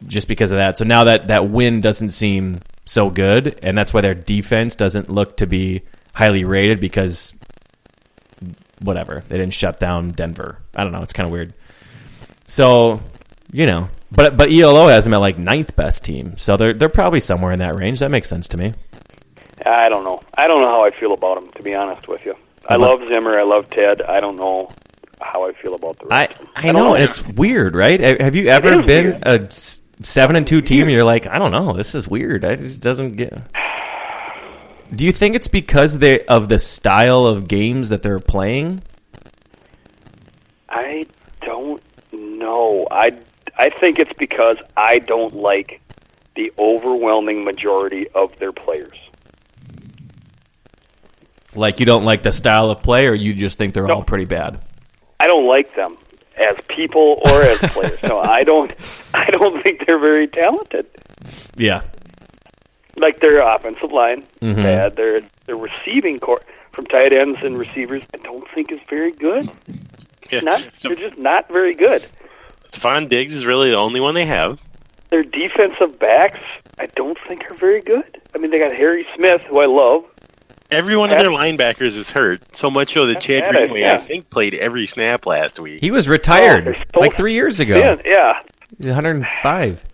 just 0.06 0.28
because 0.28 0.52
of 0.52 0.58
that. 0.58 0.78
So 0.78 0.84
now 0.84 1.04
that 1.04 1.28
that 1.28 1.48
win 1.48 1.80
doesn't 1.80 2.10
seem 2.10 2.60
so 2.84 3.10
good, 3.10 3.58
and 3.62 3.76
that's 3.76 3.92
why 3.92 4.00
their 4.00 4.14
defense 4.14 4.74
doesn't 4.74 5.10
look 5.10 5.36
to 5.38 5.46
be 5.46 5.82
highly 6.14 6.44
rated 6.44 6.80
because 6.80 7.34
whatever 8.80 9.24
they 9.28 9.36
didn't 9.36 9.54
shut 9.54 9.80
down 9.80 10.10
Denver. 10.10 10.58
I 10.74 10.84
don't 10.84 10.92
know. 10.92 11.02
It's 11.02 11.12
kind 11.12 11.26
of 11.26 11.32
weird. 11.32 11.54
So 12.46 13.00
you 13.52 13.66
know, 13.66 13.88
but 14.10 14.36
but 14.36 14.50
ELO 14.50 14.88
has 14.88 15.04
them 15.04 15.14
at 15.14 15.18
like 15.18 15.38
ninth 15.38 15.74
best 15.76 16.04
team, 16.04 16.36
so 16.38 16.56
they're 16.56 16.72
they're 16.72 16.88
probably 16.88 17.20
somewhere 17.20 17.52
in 17.52 17.58
that 17.58 17.76
range. 17.76 18.00
That 18.00 18.10
makes 18.10 18.28
sense 18.28 18.48
to 18.48 18.56
me. 18.56 18.74
I 19.66 19.88
don't 19.88 20.04
know. 20.04 20.20
I 20.36 20.46
don't 20.48 20.60
know 20.60 20.68
how 20.68 20.84
I 20.84 20.90
feel 20.90 21.12
about 21.12 21.40
them, 21.40 21.50
to 21.52 21.62
be 21.62 21.74
honest 21.74 22.08
with 22.08 22.24
you. 22.24 22.34
I 22.68 22.76
love 22.76 23.00
Zimmer. 23.08 23.38
I 23.38 23.44
love 23.44 23.70
Ted. 23.70 24.02
I 24.02 24.20
don't 24.20 24.36
know 24.36 24.70
how 25.20 25.48
I 25.48 25.52
feel 25.52 25.74
about 25.74 25.98
the 25.98 26.06
I 26.12 26.26
rest. 26.26 26.38
them. 26.38 26.48
I 26.54 26.62
don't 26.62 26.74
know, 26.74 26.94
and 26.94 27.02
it's 27.04 27.26
weird, 27.26 27.74
right? 27.74 28.20
Have 28.20 28.36
you 28.36 28.48
ever 28.48 28.82
been 28.82 29.20
weird. 29.20 29.26
a 29.26 29.48
seven 30.02 30.36
and 30.36 30.46
two 30.46 30.60
team? 30.60 30.82
And 30.82 30.92
you're 30.92 31.04
like, 31.04 31.26
I 31.26 31.38
don't 31.38 31.50
know, 31.52 31.72
this 31.72 31.94
is 31.94 32.06
weird. 32.08 32.44
I 32.44 32.56
just 32.56 32.80
doesn't 32.80 33.16
get. 33.16 33.42
Do 34.94 35.04
you 35.04 35.12
think 35.12 35.34
it's 35.36 35.48
because 35.48 35.98
they 35.98 36.24
of 36.26 36.48
the 36.48 36.58
style 36.58 37.26
of 37.26 37.46
games 37.48 37.90
that 37.90 38.02
they're 38.02 38.20
playing? 38.20 38.82
I 40.68 41.06
don't 41.42 41.82
know. 42.12 42.86
I 42.90 43.10
I 43.56 43.70
think 43.70 43.98
it's 43.98 44.12
because 44.18 44.56
I 44.76 44.98
don't 45.00 45.34
like 45.34 45.80
the 46.36 46.52
overwhelming 46.58 47.44
majority 47.44 48.08
of 48.14 48.36
their 48.38 48.52
players. 48.52 48.98
Like 51.58 51.80
you 51.80 51.86
don't 51.86 52.04
like 52.04 52.22
the 52.22 52.32
style 52.32 52.70
of 52.70 52.82
play, 52.82 53.06
or 53.06 53.14
you 53.14 53.34
just 53.34 53.58
think 53.58 53.74
they're 53.74 53.86
No. 53.86 53.96
all 53.96 54.02
pretty 54.04 54.24
bad? 54.24 54.60
I 55.20 55.26
don't 55.26 55.46
like 55.46 55.74
them 55.74 55.96
as 56.36 56.56
people 56.68 57.20
or 57.24 57.42
as 57.42 57.58
players. 57.58 58.02
No, 58.04 58.20
I 58.20 58.44
don't. 58.44 58.72
I 59.14 59.28
don't 59.30 59.62
think 59.62 59.84
they're 59.86 59.98
very 59.98 60.28
talented. 60.28 60.86
Yeah, 61.56 61.82
Like 62.96 63.20
their 63.20 63.40
offensive 63.40 63.90
line, 63.92 64.24
Mhm. 64.40 64.56
bad. 64.56 64.96
Their 64.96 65.20
their 65.46 65.56
receiving 65.56 66.18
core 66.20 66.40
from 66.72 66.86
tight 66.86 67.12
ends 67.12 67.38
and 67.42 67.58
receivers, 67.58 68.02
I 68.14 68.18
don't 68.18 68.48
think 68.54 68.70
is 68.70 68.80
very 68.88 69.10
good. 69.12 69.50
Yeah. 70.30 70.40
Not 70.40 70.62
they're 70.82 70.94
just 70.94 71.18
not 71.18 71.48
very 71.48 71.74
good. 71.74 72.04
Stefon 72.70 73.08
Diggs 73.08 73.32
is 73.34 73.44
really 73.46 73.70
the 73.70 73.78
only 73.78 73.98
one 74.00 74.14
they 74.14 74.26
have. 74.26 74.60
Their 75.10 75.22
defensive 75.24 75.98
backs, 75.98 76.40
I 76.78 76.86
don't 76.94 77.18
think 77.26 77.50
are 77.50 77.54
very 77.54 77.80
good. 77.80 78.20
I 78.34 78.38
mean, 78.38 78.50
they 78.50 78.58
got 78.58 78.76
Harry 78.76 79.06
Smith, 79.16 79.42
who 79.48 79.58
I 79.58 79.64
love. 79.66 80.04
Every 80.70 80.96
one 80.96 81.10
of 81.10 81.18
their 81.18 81.30
linebackers 81.30 81.96
is 81.96 82.10
hurt, 82.10 82.42
so 82.54 82.70
much 82.70 82.92
so 82.92 83.06
that 83.06 83.20
Chad 83.20 83.42
bad, 83.42 83.56
I- 83.56 83.66
Greenway, 83.68 83.84
I 83.88 83.98
think, 83.98 84.28
played 84.28 84.54
every 84.54 84.86
snap 84.86 85.24
last 85.24 85.58
week. 85.58 85.80
he 85.80 85.90
was 85.90 86.08
retired 86.08 86.68
Oh, 86.68 86.72
so 86.94 87.00
like 87.00 87.14
three 87.14 87.32
years 87.32 87.58
ago. 87.58 87.80
thin, 87.96 88.02
yeah. 88.04 88.40
105. 88.78 89.84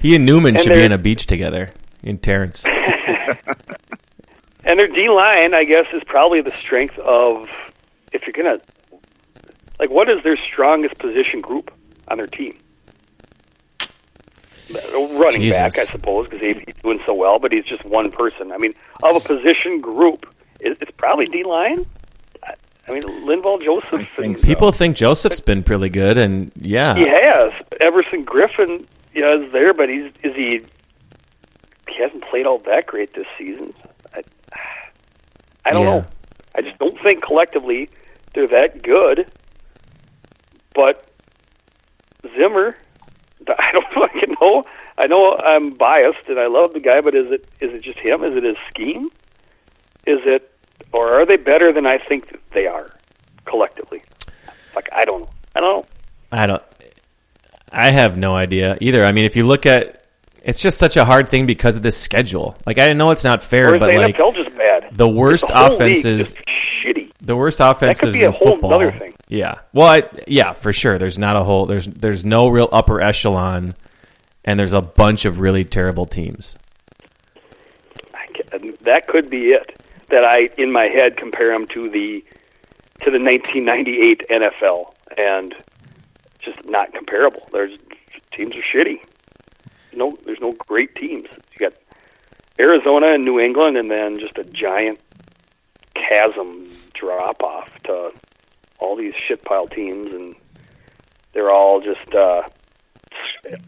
He 0.00 0.16
and 0.16 0.26
Newman 0.26 0.56
And 0.56 0.62
should 0.62 0.70
be 0.70 0.74
they're- 0.76 0.84
on 0.86 0.92
a 0.92 0.98
beach 0.98 1.26
together. 1.26 1.70
In 2.02 2.18
Terrence, 2.18 2.64
And 4.64 4.78
their 4.78 4.86
D 4.86 5.08
line, 5.08 5.54
I 5.54 5.64
guess, 5.64 5.86
is 5.92 6.02
probably 6.06 6.40
the 6.42 6.52
strength 6.52 6.96
of 6.98 7.48
if 8.12 8.24
you're 8.26 8.32
gonna 8.32 8.60
like 9.80 9.90
what 9.90 10.08
is 10.08 10.22
their 10.22 10.36
strongest 10.36 10.96
position 10.98 11.40
group 11.40 11.72
on 12.08 12.18
their 12.18 12.26
team? 12.28 12.56
Running 15.18 15.50
back, 15.50 15.78
I 15.78 15.84
suppose, 15.84 16.26
because 16.28 16.40
he's 16.40 16.74
doing 16.82 17.00
so 17.06 17.14
well, 17.14 17.38
but 17.38 17.52
he's 17.52 17.64
just 17.64 17.84
one 17.84 18.10
person. 18.10 18.52
I 18.52 18.58
mean, 18.58 18.74
of 19.02 19.16
a 19.16 19.20
position 19.20 19.80
group, 19.80 20.26
it- 20.60 20.76
it's 20.80 20.90
probably 20.92 21.26
D 21.26 21.42
line. 21.44 21.86
I 22.88 22.92
mean, 22.92 23.02
Linval 23.02 23.62
Joseph. 23.62 24.08
think 24.16 24.38
so. 24.38 24.46
people 24.46 24.72
think 24.72 24.96
Joseph's 24.96 25.40
been 25.40 25.62
pretty 25.62 25.88
good, 25.90 26.16
and 26.18 26.50
yeah, 26.60 26.94
He 26.94 27.06
has 27.06 27.52
Everson 27.80 28.24
Griffen. 28.24 28.86
Yeah, 29.14 29.34
is 29.36 29.52
there, 29.52 29.72
but 29.74 29.88
he's 29.88 30.10
is 30.22 30.34
he? 30.34 30.60
He 31.88 32.02
hasn't 32.02 32.22
played 32.24 32.46
all 32.46 32.58
that 32.60 32.86
great 32.86 33.12
this 33.14 33.26
season. 33.36 33.72
I, 34.14 34.22
I 35.64 35.72
don't 35.72 35.84
Yeah. 35.84 35.90
know. 35.90 36.06
I 36.54 36.62
just 36.62 36.78
don't 36.78 36.98
think 37.00 37.22
collectively 37.22 37.88
they're 38.34 38.46
that 38.48 38.82
good. 38.82 39.26
But 40.74 41.04
Zimmer, 42.36 42.76
I 43.58 43.70
don't 43.72 43.92
fucking 43.92 44.36
know. 44.40 44.64
I 44.96 45.06
know 45.06 45.36
I'm 45.36 45.70
biased 45.70 46.28
and 46.28 46.38
I 46.38 46.46
love 46.46 46.72
the 46.72 46.80
guy, 46.80 47.00
but 47.00 47.14
is 47.14 47.30
it 47.30 47.46
is 47.60 47.72
it 47.72 47.82
just 47.82 47.98
him? 47.98 48.22
Is 48.24 48.34
it 48.34 48.42
his 48.44 48.56
scheme? 48.68 49.08
Is 50.06 50.20
it, 50.24 50.50
or 50.92 51.20
are 51.20 51.26
they 51.26 51.36
better 51.36 51.72
than 51.72 51.86
I 51.86 51.98
think 51.98 52.38
they 52.52 52.66
are 52.66 52.90
collectively? 53.44 54.02
Like 54.74 54.88
I 54.92 55.04
don't 55.04 55.20
know. 55.22 55.30
I 55.54 55.60
don't 55.60 55.70
know. 55.76 55.86
I 56.32 56.46
don't. 56.46 56.62
I 57.70 57.90
have 57.90 58.16
no 58.16 58.34
idea 58.34 58.78
either. 58.80 59.04
I 59.04 59.12
mean, 59.12 59.24
if 59.24 59.36
you 59.36 59.46
look 59.46 59.66
at, 59.66 60.04
it's 60.42 60.60
just 60.60 60.78
such 60.78 60.96
a 60.96 61.04
hard 61.04 61.28
thing 61.28 61.44
because 61.46 61.76
of 61.76 61.82
this 61.82 61.98
schedule. 62.00 62.56
Like, 62.64 62.78
I 62.78 62.92
know 62.94 63.10
it's 63.10 63.24
not 63.24 63.42
fair, 63.42 63.78
but 63.78 63.90
the 63.90 63.98
like 63.98 64.16
NFL 64.16 64.34
just 64.34 64.56
bad? 64.56 64.88
the 64.92 65.08
worst 65.08 65.48
The 65.48 65.66
offenses, 65.66 66.32
shitty. 66.82 67.10
the 67.20 67.36
worst 67.36 67.60
offenses 67.60 68.00
could 68.00 68.12
be 68.14 68.22
a 68.22 68.30
whole 68.30 68.52
football. 68.52 68.72
other 68.72 68.90
thing. 68.92 69.14
Yeah. 69.28 69.56
Well, 69.72 69.86
I, 69.88 70.02
yeah, 70.26 70.52
for 70.52 70.72
sure. 70.72 70.98
There's 70.98 71.18
not 71.18 71.36
a 71.36 71.44
whole. 71.44 71.66
There's 71.66 71.86
there's 71.86 72.24
no 72.24 72.48
real 72.48 72.68
upper 72.72 73.00
echelon, 73.00 73.74
and 74.44 74.58
there's 74.58 74.72
a 74.72 74.80
bunch 74.82 75.24
of 75.26 75.38
really 75.38 75.64
terrible 75.64 76.06
teams. 76.06 76.56
I 78.14 78.26
ca- 78.26 78.56
um, 78.56 78.74
That 78.82 79.06
could 79.06 79.28
be 79.28 79.48
it. 79.48 79.78
That 80.08 80.24
I, 80.24 80.48
in 80.56 80.72
my 80.72 80.86
head, 80.86 81.18
compare 81.18 81.50
them 81.52 81.66
to 81.68 81.90
the 81.90 82.24
to 83.02 83.10
the 83.10 83.18
1998 83.20 84.22
NFL, 84.30 84.94
and 85.18 85.54
just 86.40 86.64
not 86.68 86.92
comparable. 86.94 87.46
There's 87.52 87.76
teams 88.32 88.56
are 88.56 88.62
shitty. 88.62 89.00
No, 89.92 90.16
there's 90.24 90.40
no 90.40 90.52
great 90.52 90.94
teams. 90.94 91.28
You 91.52 91.68
got 91.68 91.74
Arizona 92.58 93.12
and 93.12 93.24
New 93.26 93.38
England, 93.38 93.76
and 93.76 93.90
then 93.90 94.18
just 94.18 94.38
a 94.38 94.44
giant 94.44 94.98
chasm 95.94 96.70
drop 96.94 97.42
off 97.42 97.70
to 97.84 98.10
all 98.78 98.96
these 98.96 99.14
shit 99.14 99.44
pile 99.44 99.66
teams, 99.68 100.12
and 100.12 100.34
they're 101.32 101.50
all 101.50 101.80
just 101.80 102.14
uh, 102.14 102.42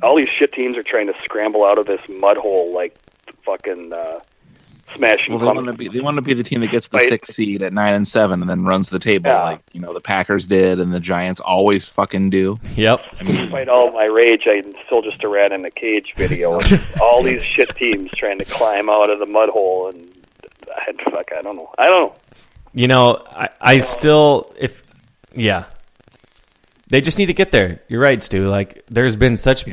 all 0.02 0.16
these 0.16 0.28
shit 0.28 0.52
teams 0.52 0.76
are 0.76 0.82
trying 0.82 1.06
to 1.06 1.14
scramble 1.24 1.64
out 1.64 1.78
of 1.78 1.86
this 1.86 2.00
mud 2.08 2.36
hole 2.36 2.72
like 2.74 2.96
fucking 3.44 3.92
uh, 3.92 4.20
smashing 4.96 5.32
Well, 5.32 5.38
they 5.40 5.46
want 5.46 5.66
to 5.66 5.72
be 5.72 5.88
they 5.88 6.00
want 6.00 6.16
to 6.16 6.22
be 6.22 6.34
the 6.34 6.42
team 6.42 6.60
that 6.60 6.70
gets 6.70 6.88
the 6.88 6.98
Right. 6.98 7.08
sixth 7.08 7.34
seed 7.34 7.62
at 7.62 7.72
nine 7.72 7.94
and 7.94 8.06
seven, 8.06 8.40
and 8.40 8.50
then 8.50 8.64
runs 8.64 8.90
the 8.90 8.98
table 8.98 9.30
Yeah. 9.30 9.42
like 9.42 9.60
you 9.72 9.80
know 9.80 9.92
the 9.94 10.00
Packers 10.00 10.46
did, 10.46 10.80
and 10.80 10.92
the 10.92 11.00
Giants 11.00 11.40
always 11.40 11.86
fucking 11.86 12.30
do. 12.30 12.56
Yep. 12.76 13.00
I 13.18 13.22
mean, 13.24 13.36
Despite 13.36 13.68
all 13.68 13.90
my 13.92 14.04
rage, 14.04 14.42
I'm 14.46 14.74
still 14.84 15.02
just 15.02 15.22
a 15.24 15.28
rat 15.28 15.52
in 15.52 15.64
a 15.64 15.70
cage 15.70 16.14
video. 16.16 16.60
all 17.00 17.22
these 17.22 17.42
shit 17.42 17.74
teams 17.76 18.10
trying 18.12 18.38
to 18.38 18.44
climb 18.44 18.88
out 18.90 19.10
of 19.10 19.18
the 19.18 19.26
mud 19.26 19.48
hole, 19.48 19.88
and 19.88 20.08
I, 20.76 20.92
fuck, 21.10 21.30
I 21.36 21.42
don't 21.42 21.56
know. 21.56 21.70
I 21.78 21.86
don't 21.86 22.02
know. 22.02 22.14
You 22.72 22.86
know, 22.86 23.24
I, 23.30 23.48
I 23.60 23.80
still 23.80 24.52
if 24.58 24.84
yeah. 25.34 25.64
They 26.88 27.00
just 27.00 27.18
need 27.18 27.26
to 27.26 27.34
get 27.34 27.50
there. 27.52 27.82
You're 27.88 28.00
right, 28.00 28.20
Stu. 28.22 28.48
Like 28.48 28.84
there's 28.88 29.16
been 29.16 29.36
such 29.36 29.64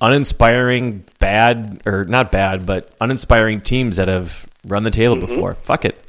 uninspiring 0.00 1.04
bad 1.18 1.82
or 1.86 2.04
not 2.04 2.30
bad, 2.32 2.66
but 2.66 2.94
uninspiring 3.00 3.60
teams 3.60 3.96
that 3.96 4.08
have 4.08 4.46
run 4.66 4.82
the 4.82 4.90
table 4.90 5.16
Mm-hmm. 5.16 5.26
before. 5.26 5.54
Fuck 5.54 5.84
it. 5.84 6.00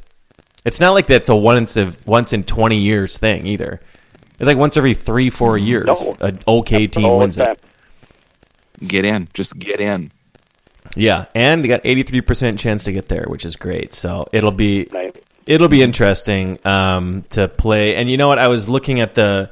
It's 0.64 0.80
not 0.80 0.92
like 0.92 1.08
that's 1.08 1.30
a 1.30 1.36
once 1.36 1.78
of 1.78 2.06
once 2.08 2.34
in 2.34 2.44
twenty 2.44 2.78
years 2.80 3.18
thing 3.18 3.46
either. 3.48 3.82
It's 4.40 4.48
like 4.48 4.58
once 4.58 4.76
every 4.78 4.94
three, 4.96 5.30
four 5.30 5.58
years, 5.58 5.86
No. 5.88 6.16
an 6.20 6.40
okay 6.48 6.88
team 6.88 7.06
All 7.06 7.12
the 7.14 7.18
wins 7.20 7.38
it. 7.38 7.60
get 8.86 9.06
in, 9.06 9.28
just 9.34 9.58
get 9.58 9.80
in. 9.80 10.12
Yeah, 10.96 11.26
and 11.36 11.64
they 11.64 11.68
got 11.68 11.82
eighty 11.86 12.04
three 12.04 12.22
percent 12.22 12.60
chance 12.60 12.84
to 12.86 12.92
get 12.92 13.08
there, 13.08 13.26
which 13.28 13.46
is 13.46 13.56
great. 13.56 13.94
So 13.94 14.28
it'll 14.32 14.52
be 14.52 14.88
Nice. 14.92 15.12
It'll 15.46 15.68
be 15.68 15.82
interesting 15.82 16.60
um, 16.66 17.24
to 17.32 17.48
play. 17.48 17.96
And 17.96 18.10
you 18.10 18.18
know 18.18 18.28
what? 18.28 18.40
I 18.40 18.48
was 18.48 18.68
looking 18.70 19.00
at 19.00 19.16
the 19.16 19.50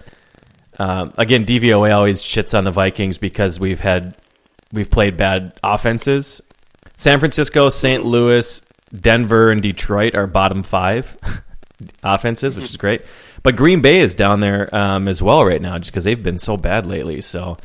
um, 0.80 1.14
again. 1.18 1.46
DVOA 1.46 1.96
always 1.96 2.22
shits 2.22 2.58
on 2.58 2.64
the 2.64 2.72
Vikings 2.72 3.18
because 3.18 3.60
we've 3.60 3.80
had 3.80 4.16
we've 4.72 4.90
played 4.90 5.18
bad 5.18 5.54
offenses. 5.64 6.42
San 6.96 7.20
Francisco, 7.20 7.70
St. 7.70 8.06
Louis, 8.06 8.62
Denver, 8.96 9.52
and 9.52 9.62
Detroit 9.62 10.16
are 10.16 10.28
bottom 10.28 10.64
five 10.64 11.18
offenses, 12.04 12.56
which 12.56 12.70
is 12.70 12.78
great. 12.78 13.02
But 13.42 13.56
Green 13.56 13.82
Bay 13.82 14.00
is 14.00 14.16
down 14.16 14.40
there 14.40 14.74
um, 14.74 15.08
as 15.08 15.22
well 15.22 15.46
right 15.46 15.62
now, 15.62 15.78
just 15.78 15.92
because 15.92 16.04
they've 16.04 16.22
been 16.22 16.40
so 16.40 16.56
bad 16.56 16.86
lately. 16.86 17.22
So 17.22 17.58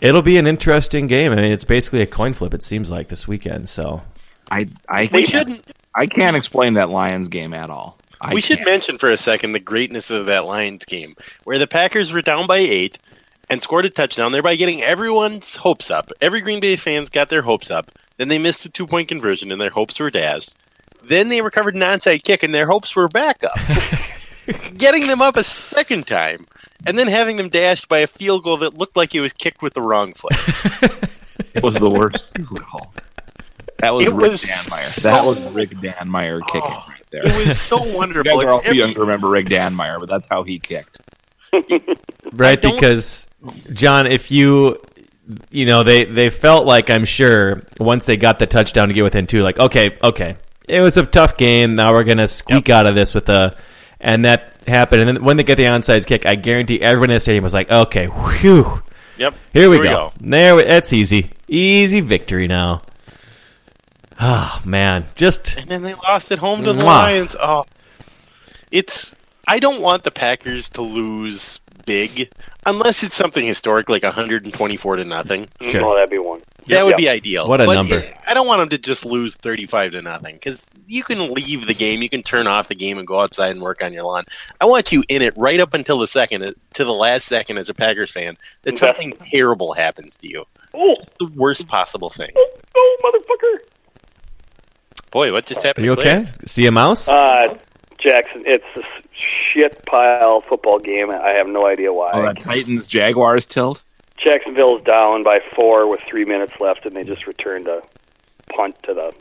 it'll 0.00 0.22
be 0.22 0.36
an 0.36 0.46
interesting 0.46 1.06
game. 1.06 1.32
I 1.32 1.36
mean, 1.36 1.52
it's 1.52 1.64
basically 1.64 2.02
a 2.02 2.06
coin 2.06 2.34
flip. 2.34 2.52
It 2.52 2.62
seems 2.62 2.90
like 2.90 3.08
this 3.08 3.26
weekend. 3.26 3.68
So 3.68 4.02
I 4.50 4.66
I 4.88 5.08
We 5.12 5.26
shouldn't. 5.26 5.64
I 5.96 6.06
can't 6.06 6.36
explain 6.36 6.74
that 6.74 6.90
Lions 6.90 7.28
game 7.28 7.54
at 7.54 7.70
all. 7.70 7.98
I 8.20 8.34
we 8.34 8.40
should 8.40 8.58
can't. 8.58 8.68
mention 8.68 8.98
for 8.98 9.10
a 9.10 9.16
second 9.16 9.52
the 9.52 9.60
greatness 9.60 10.10
of 10.10 10.26
that 10.26 10.44
Lions 10.44 10.84
game, 10.84 11.16
where 11.44 11.58
the 11.58 11.66
Packers 11.66 12.12
were 12.12 12.22
down 12.22 12.46
by 12.46 12.58
eight 12.58 12.98
and 13.48 13.62
scored 13.62 13.86
a 13.86 13.90
touchdown, 13.90 14.32
thereby 14.32 14.56
getting 14.56 14.82
everyone's 14.82 15.56
hopes 15.56 15.90
up. 15.90 16.10
Every 16.20 16.40
Green 16.40 16.60
Bay 16.60 16.76
fans 16.76 17.08
got 17.08 17.30
their 17.30 17.42
hopes 17.42 17.70
up. 17.70 17.90
Then 18.18 18.28
they 18.28 18.38
missed 18.38 18.64
a 18.64 18.68
two 18.68 18.86
point 18.86 19.08
conversion, 19.08 19.52
and 19.52 19.60
their 19.60 19.70
hopes 19.70 19.98
were 19.98 20.10
dashed. 20.10 20.54
Then 21.04 21.28
they 21.28 21.40
recovered 21.40 21.74
an 21.74 21.82
onside 21.82 22.24
kick, 22.24 22.42
and 22.42 22.54
their 22.54 22.66
hopes 22.66 22.94
were 22.96 23.08
back 23.08 23.44
up, 23.44 23.56
getting 24.76 25.06
them 25.06 25.22
up 25.22 25.36
a 25.36 25.44
second 25.44 26.06
time, 26.06 26.46
and 26.86 26.98
then 26.98 27.06
having 27.06 27.36
them 27.36 27.48
dashed 27.48 27.88
by 27.88 27.98
a 28.00 28.06
field 28.06 28.42
goal 28.44 28.56
that 28.58 28.76
looked 28.76 28.96
like 28.96 29.14
it 29.14 29.20
was 29.20 29.32
kicked 29.32 29.62
with 29.62 29.74
the 29.74 29.82
wrong 29.82 30.12
foot. 30.14 31.02
It 31.54 31.62
was 31.62 31.74
the 31.74 31.90
worst 31.90 32.34
field 32.34 32.62
goal. 32.70 32.92
That 33.78 33.94
was 33.94 34.04
It 34.06 34.12
Rick 34.12 34.30
was 34.32 34.42
Danmeier. 34.42 34.92
so- 34.94 35.00
That 35.02 35.24
was 35.24 35.40
Rick 35.52 35.70
Danmeier 35.70 36.40
kicking 36.46 36.62
oh, 36.64 36.84
right 36.88 37.02
there. 37.10 37.26
It 37.26 37.46
was 37.46 37.60
so 37.60 37.76
wonderful. 37.94 37.94
You 37.94 37.96
wonderful. 37.98 38.24
guys 38.38 38.42
are 38.44 38.50
all 38.50 38.60
too 38.62 38.76
young 38.76 38.94
to 38.94 39.00
remember 39.00 39.28
Rick 39.28 39.46
Danmeier, 39.46 39.98
but 40.00 40.08
that's 40.08 40.26
how 40.26 40.42
he 40.42 40.58
kicked. 40.58 40.98
right 42.32 42.60
because 42.60 43.28
John, 43.72 44.06
if 44.06 44.30
you 44.30 44.78
you 45.50 45.66
know 45.66 45.82
they 45.82 46.04
they 46.04 46.30
felt 46.30 46.66
like 46.66 46.90
I'm 46.90 47.04
sure 47.04 47.62
once 47.80 48.06
they 48.06 48.16
got 48.16 48.38
the 48.38 48.46
touchdown 48.46 48.88
to 48.88 48.94
get 48.94 49.02
within 49.04 49.26
two, 49.26 49.42
like 49.42 49.58
okay, 49.58 49.96
okay, 50.02 50.36
it 50.68 50.80
was 50.80 50.96
a 50.96 51.06
tough 51.06 51.36
game. 51.36 51.76
Now 51.76 51.92
we're 51.92 52.04
gonna 52.04 52.28
squeak 52.28 52.68
out 52.70 52.86
of 52.86 52.94
this 52.94 53.14
with 53.14 53.28
a, 53.28 53.56
and 54.00 54.24
that 54.24 54.54
happened. 54.66 55.02
And 55.08 55.16
then 55.16 55.24
when 55.24 55.36
they 55.36 55.44
get 55.44 55.56
the 55.56 55.64
onside 55.64 56.04
kick, 56.06 56.26
I 56.26 56.34
guarantee 56.34 56.80
everyone 56.82 57.10
in 57.10 57.14
the 57.14 57.20
stadium 57.20 57.44
was 57.44 57.54
like, 57.54 57.70
okay, 57.70 58.06
whew, 58.06 58.82
Yep. 59.18 59.34
here 59.52 59.70
we 59.70 59.78
go. 59.78 60.12
There, 60.20 60.56
we- 60.56 60.64
that's 60.64 60.92
easy, 60.92 61.30
easy 61.48 62.00
victory 62.00 62.48
now. 62.48 62.82
Oh 64.20 64.60
man, 64.64 65.06
just 65.14 65.56
And 65.56 65.68
then 65.68 65.82
they 65.82 65.94
lost 65.94 66.32
at 66.32 66.38
home 66.38 66.64
to 66.64 66.72
the 66.72 66.84
Lions. 66.84 67.36
Oh, 67.40 67.64
it's. 68.70 69.14
I 69.48 69.58
don't 69.60 69.80
want 69.82 70.02
the 70.02 70.10
Packers 70.10 70.68
to 70.70 70.82
lose 70.82 71.60
big 71.84 72.30
unless 72.64 73.04
it's 73.04 73.14
something 73.14 73.46
historic 73.46 73.88
like 73.88 74.02
124 74.02 74.96
to 74.96 75.04
nothing. 75.04 75.48
Sure. 75.68 75.84
Oh, 75.84 75.94
that'd 75.94 76.10
be 76.10 76.18
one. 76.18 76.40
That 76.66 76.84
would 76.84 76.92
Yep. 76.92 76.98
be 76.98 77.08
ideal. 77.08 77.46
What 77.46 77.60
a 77.60 77.66
But 77.66 77.74
number. 77.74 77.98
it- 78.00 78.16
I 78.26 78.34
don't 78.34 78.48
want 78.48 78.58
them 78.58 78.70
to 78.70 78.78
just 78.78 79.04
lose 79.04 79.36
35 79.36 79.92
to 79.92 80.02
nothing 80.02 80.34
because 80.34 80.64
you 80.88 81.04
can 81.04 81.32
leave 81.32 81.68
the 81.68 81.74
game, 81.74 82.02
you 82.02 82.08
can 82.08 82.24
turn 82.24 82.48
off 82.48 82.66
the 82.66 82.74
game 82.74 82.98
and 82.98 83.06
go 83.06 83.20
outside 83.20 83.50
and 83.52 83.62
work 83.62 83.84
on 83.84 83.92
your 83.92 84.02
lawn. 84.02 84.24
I 84.60 84.64
want 84.64 84.90
you 84.90 85.04
in 85.08 85.22
it 85.22 85.32
right 85.36 85.60
up 85.60 85.74
until 85.74 86.00
the 86.00 86.08
second, 86.08 86.42
uh, 86.42 86.50
to 86.74 86.84
the 86.84 86.92
last 86.92 87.28
second 87.28 87.58
as 87.58 87.68
a 87.68 87.74
Packers 87.74 88.10
fan, 88.10 88.36
that 88.62 88.74
Okay. 88.74 88.84
something 88.86 89.12
terrible 89.30 89.74
happens 89.74 90.16
to 90.16 90.28
you. 90.28 90.44
Oh, 90.74 90.96
The 91.20 91.26
worst 91.36 91.68
possible 91.68 92.10
thing. 92.10 92.32
oh, 92.36 92.96
motherfucker! 93.04 93.58
Boy, 95.10 95.32
what 95.32 95.46
just 95.46 95.62
happened? 95.62 95.86
are 95.86 95.90
happened? 95.90 95.90
you 95.90 95.94
to 95.96 96.02
Claire? 96.02 96.20
okay? 96.34 96.46
See 96.46 96.66
a 96.66 96.72
mouse? 96.72 97.08
Uh, 97.08 97.58
Jackson, 97.98 98.42
it's 98.46 98.64
a 98.76 98.82
shit 99.12 99.84
pile 99.86 100.40
football 100.42 100.78
game. 100.78 101.10
I 101.10 101.30
have 101.30 101.48
no 101.48 101.66
idea 101.66 101.92
why. 101.92 102.10
Oh, 102.12 102.22
that 102.22 102.40
Titans 102.40 102.86
Jaguars 102.86 103.46
tilt. 103.46 103.82
Jacksonville's 104.18 104.82
down 104.82 105.22
by 105.22 105.40
four 105.54 105.88
with 105.88 106.00
three 106.06 106.24
minutes 106.24 106.54
left, 106.60 106.84
and 106.86 106.94
they 106.96 107.04
just 107.04 107.26
returned 107.26 107.68
a 107.68 107.82
punt 108.54 108.76
to 108.84 108.94
the 108.94 109.12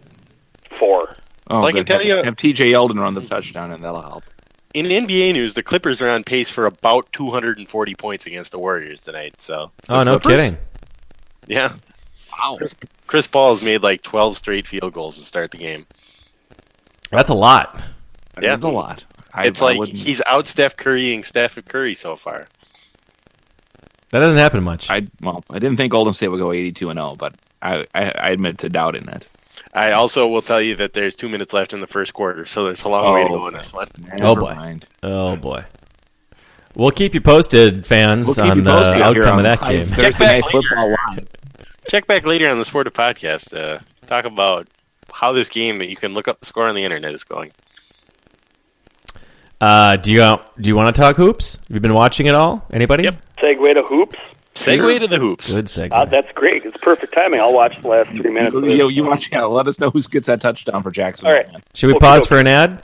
four. 0.78 1.16
Oh, 1.50 1.60
Well, 1.60 1.66
I 1.68 1.72
can 1.72 1.80
good. 1.82 1.88
tell 1.88 2.02
you- 2.06 2.16
have 2.24 2.36
TJ 2.36 2.66
Yeldon 2.72 3.00
run 3.00 3.14
the 3.14 3.22
touchdown, 3.22 3.72
and 3.72 3.84
that'll 3.84 4.02
help. 4.02 4.24
In 4.74 4.88
NBA 4.88 5.32
news, 5.34 5.54
the 5.54 5.64
Clippers 5.64 6.02
are 6.02 6.10
on 6.10 6.24
pace 6.26 6.50
for 6.50 6.66
about 6.66 7.08
240 7.14 7.96
points 7.96 8.26
against 8.26 8.52
the 8.52 8.60
Warriors 8.60 9.02
tonight. 9.02 9.42
So, 9.42 9.72
oh 9.88 10.04
no, 10.04 10.20
Clippers? 10.20 10.42
kidding. 10.42 10.58
yeah, 11.48 11.74
Wow. 12.40 12.58
Chris, 12.58 12.76
Chris 13.08 13.28
Paul 13.28 13.56
has 13.56 13.64
made 13.64 13.82
like 13.84 14.02
12 14.04 14.38
straight 14.38 14.68
field 14.68 14.94
goals 14.94 15.18
to 15.18 15.24
start 15.26 15.52
the 15.52 15.58
game. 15.58 15.86
That's 17.12 17.30
a 17.30 17.34
lot. 17.34 17.82
That 18.36 18.44
Yeah. 18.44 18.56
is 18.56 18.64
a 18.64 18.68
lot. 18.68 19.06
I, 19.34 19.48
it's 19.48 19.62
I 19.62 19.66
like 19.66 19.78
wouldn't- 19.80 19.98
he's 19.98 20.22
out 20.26 20.48
Steph 20.48 20.76
Currying 20.78 21.24
Steph 21.24 21.58
Curry 21.68 21.94
so 21.96 22.16
far. 22.16 22.46
That 24.12 24.20
doesn't 24.20 24.38
happen 24.38 24.64
much. 24.64 24.90
I 24.90 25.08
well, 25.22 25.44
I 25.50 25.60
didn't 25.60 25.78
think 25.78 25.92
Golden 25.92 26.14
State 26.14 26.30
would 26.30 26.40
go 26.40 26.54
eighty-two 26.54 26.90
and 26.90 26.98
zero, 26.98 27.16
but 27.18 27.34
I, 27.62 27.86
I, 27.94 28.12
I 28.18 28.30
admit 28.30 28.60
to 28.60 28.70
doubting 28.70 29.04
that. 29.06 29.26
I 29.74 29.92
also 29.92 30.26
will 30.28 30.42
tell 30.42 30.62
you 30.62 30.76
that 30.78 30.94
there's 30.94 31.16
two 31.16 31.28
minutes 31.28 31.52
left 31.52 31.74
in 31.74 31.82
the 31.82 31.88
first 31.88 32.14
quarter, 32.14 32.46
so 32.46 32.64
there's 32.66 32.84
a 32.84 32.88
long 32.90 33.14
way 33.14 33.24
to 33.24 33.30
Oh. 33.30 33.40
go 33.40 33.48
in 33.48 33.56
this 33.56 33.74
one. 33.74 33.90
Oh, 33.98 34.08
oh, 34.14 34.18
Never 34.18 34.40
boy. 34.42 34.54
mind. 34.56 34.86
Oh 35.04 35.36
boy. 35.36 35.66
We'll 36.76 36.92
keep 36.92 37.14
you 37.14 37.22
posted, 37.22 37.86
fans, 37.86 38.26
We'll 38.28 38.36
keep 38.36 38.46
on 38.46 38.58
you 38.58 38.64
the 38.64 38.70
posted 38.72 38.96
here 38.96 39.06
outcome 39.06 39.40
on 39.40 39.46
of 39.46 39.60
that 39.60 39.70
game. 39.70 39.88
Thursday 39.88 40.26
Night. 40.26 40.44
Football 40.52 40.90
Live. 41.10 41.28
Check 41.88 42.08
back 42.08 42.26
later 42.26 42.50
on 42.50 42.58
the 42.60 42.66
Sportive 42.66 42.94
Podcast. 42.94 43.54
Uh, 43.56 43.80
talk 44.08 44.26
about 44.26 44.68
how 45.14 45.32
this 45.32 45.50
game 45.50 45.78
that 45.80 45.88
you 45.90 45.96
can 45.96 46.14
look 46.14 46.28
up 46.28 46.40
the 46.40 46.46
score 46.46 46.68
on 46.68 46.76
the 46.76 46.84
internet 46.84 47.14
is 47.14 47.24
going. 47.24 47.52
Uh, 49.62 49.96
do 49.98 50.12
you 50.12 50.38
do 50.60 50.68
you 50.68 50.76
want 50.76 50.94
to 50.94 51.00
talk 51.02 51.16
hoops? 51.16 51.58
Have 51.58 51.72
you 51.76 51.80
been 51.80 51.94
watching 51.94 52.26
it 52.28 52.36
all? 52.36 52.66
Anybody? 52.74 53.04
Yep. 53.04 53.22
Segue 53.38 53.74
to 53.76 53.84
hoops. 53.84 54.18
Segue 54.56 55.00
to 55.00 55.08
the 55.08 55.18
hoops. 55.18 55.48
Good 55.48 55.66
segue. 55.66 55.90
Uh, 55.92 56.06
that's 56.06 56.32
great. 56.34 56.66
It's 56.66 56.78
perfect 56.78 57.14
timing. 57.14 57.40
I'll 57.40 57.54
watch 57.54 57.80
the 57.82 57.88
last 57.88 58.10
three 58.10 58.32
minutes. 58.32 58.56
of 58.56 58.62
this. 58.64 58.78
You, 58.78 58.90
you 58.90 59.04
watch. 59.04 59.30
Yeah, 59.32 59.44
let 59.44 59.68
us 59.68 59.80
know 59.80 59.90
who 59.90 60.02
gets 60.04 60.28
that 60.28 60.42
touchdown 60.42 60.82
for 60.82 60.92
Jackson. 60.92 61.28
All 61.28 61.34
right. 61.34 61.48
Should 61.74 61.88
we 61.88 61.94
Okey 61.94 62.00
pause 62.00 62.24
doke. 62.24 62.30
for 62.30 62.38
an 62.38 62.48
ad? 62.48 62.84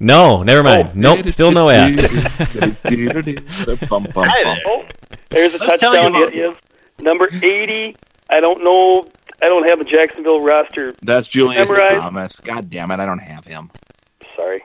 No, 0.00 0.42
never 0.42 0.62
mind. 0.62 0.88
Oh. 0.88 0.92
nope, 0.94 1.30
still 1.30 1.52
no 1.52 1.68
ads. 1.70 2.02
Bum, 3.88 4.04
bum, 4.12 4.24
Hi 4.26 4.42
bum. 4.44 4.56
there. 4.56 4.62
Oh, 4.66 4.84
there's 5.30 5.54
a 5.54 5.58
Let's 5.64 5.80
tell 5.80 5.94
you 5.94 6.00
touchdown. 6.00 6.16
about- 6.22 6.34
It 6.34 6.36
is 6.36 6.56
number 7.00 7.28
80. 7.32 7.96
I 8.30 8.40
don't 8.40 8.62
know. 8.64 9.06
I 9.42 9.46
don't 9.48 9.68
have 9.68 9.80
a 9.80 9.84
Jacksonville 9.84 10.40
roster. 10.40 10.94
That's 11.02 11.28
Julius 11.28 11.68
Memorized. 11.68 12.00
Thomas. 12.00 12.40
God 12.40 12.70
damn 12.70 12.90
it, 12.90 13.00
I 13.00 13.06
don't 13.06 13.18
have 13.18 13.44
him. 13.44 13.70
Sorry. 14.36 14.60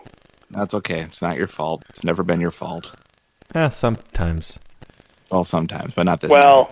That's 0.52 0.74
okay. 0.76 1.02
It's 1.02 1.22
not 1.22 1.38
your 1.38 1.48
fault. 1.48 1.84
It's 1.90 2.04
never 2.04 2.24
been 2.24 2.40
your 2.42 2.52
fault. 2.52 2.92
Eh, 3.54 3.70
sometimes. 3.70 4.60
Well, 5.32 5.46
sometimes, 5.46 5.94
but 5.94 6.04
not 6.04 6.22
this. 6.22 6.30
Well, 6.32 6.72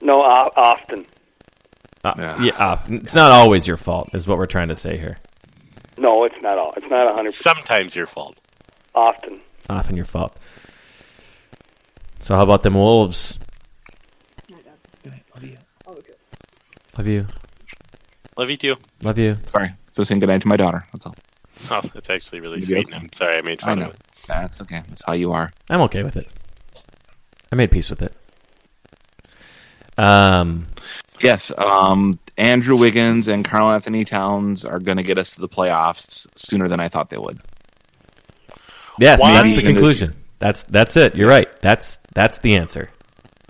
no, 0.00 0.22
o- 0.22 0.50
often. 0.56 1.04
Uh, 2.04 2.14
Yeah. 2.18 2.42
yeah, 2.42 2.56
uh, 2.56 2.78
it's 2.88 3.14
not 3.14 3.30
always 3.30 3.66
your 3.66 3.76
fault, 3.76 4.10
is 4.14 4.26
what 4.26 4.38
we're 4.38 4.46
trying 4.46 4.68
to 4.68 4.74
say 4.76 4.96
here. 4.96 5.18
No, 6.02 6.24
it's 6.24 6.40
not 6.42 6.58
all. 6.58 6.72
It's 6.76 6.88
not 6.90 7.16
100%. 7.16 7.32
Sometimes 7.32 7.94
your 7.94 8.06
fault. 8.08 8.36
Often. 8.94 9.40
Often 9.70 9.94
your 9.96 10.04
fault. 10.04 10.36
So 12.18 12.34
how 12.36 12.42
about 12.42 12.62
them 12.64 12.74
wolves? 12.74 13.38
Love 16.98 17.06
you. 17.06 17.26
Love 18.36 18.50
you 18.50 18.56
too. 18.56 18.76
Love 19.02 19.18
you. 19.18 19.34
time. 19.34 19.48
Sorry. 19.48 19.70
So 19.92 20.02
saying 20.04 20.20
goodnight 20.20 20.42
to 20.42 20.48
my 20.48 20.56
daughter. 20.56 20.84
That's 20.92 21.06
all. 21.06 21.14
Oh, 21.70 21.80
that's 21.94 22.10
actually 22.10 22.40
really 22.40 22.58
You 22.60 22.66
sweet. 22.66 22.86
okay? 22.88 22.96
I'm 22.96 23.12
sorry 23.14 23.36
I 23.38 23.42
made 23.42 23.62
I 23.62 23.66
fun 23.66 23.78
know. 23.78 23.86
of 23.86 23.94
it. 23.94 24.00
That's 24.26 24.60
okay. 24.62 24.82
That's 24.88 25.02
how 25.06 25.12
you 25.14 25.32
are. 25.32 25.52
I'm 25.70 25.80
okay 25.82 26.02
with 26.02 26.16
it. 26.16 26.28
I 27.50 27.54
made 27.56 27.70
peace 27.70 27.88
with 27.90 28.02
it. 28.02 28.14
Um, 29.98 30.66
Yes. 31.20 31.52
Um, 31.56 32.18
Andrew 32.36 32.76
Wiggins 32.76 33.28
and 33.28 33.44
Karl-Anthony 33.44 34.04
Towns 34.04 34.64
are 34.64 34.80
going 34.80 34.96
to 34.96 35.04
get 35.04 35.18
us 35.18 35.32
to 35.34 35.40
the 35.40 35.48
playoffs 35.48 36.26
sooner 36.34 36.66
than 36.66 36.80
I 36.80 36.88
thought 36.88 37.10
they 37.10 37.18
would. 37.18 37.38
yes, 38.98 39.20
Why- 39.20 39.32
that's 39.34 39.50
the 39.50 39.62
conclusion. 39.62 40.16
That's 40.40 40.64
that's 40.64 40.96
it. 40.96 41.14
You're 41.14 41.28
right. 41.28 41.48
That's 41.60 42.00
that's 42.14 42.38
the 42.38 42.56
answer. 42.56 42.90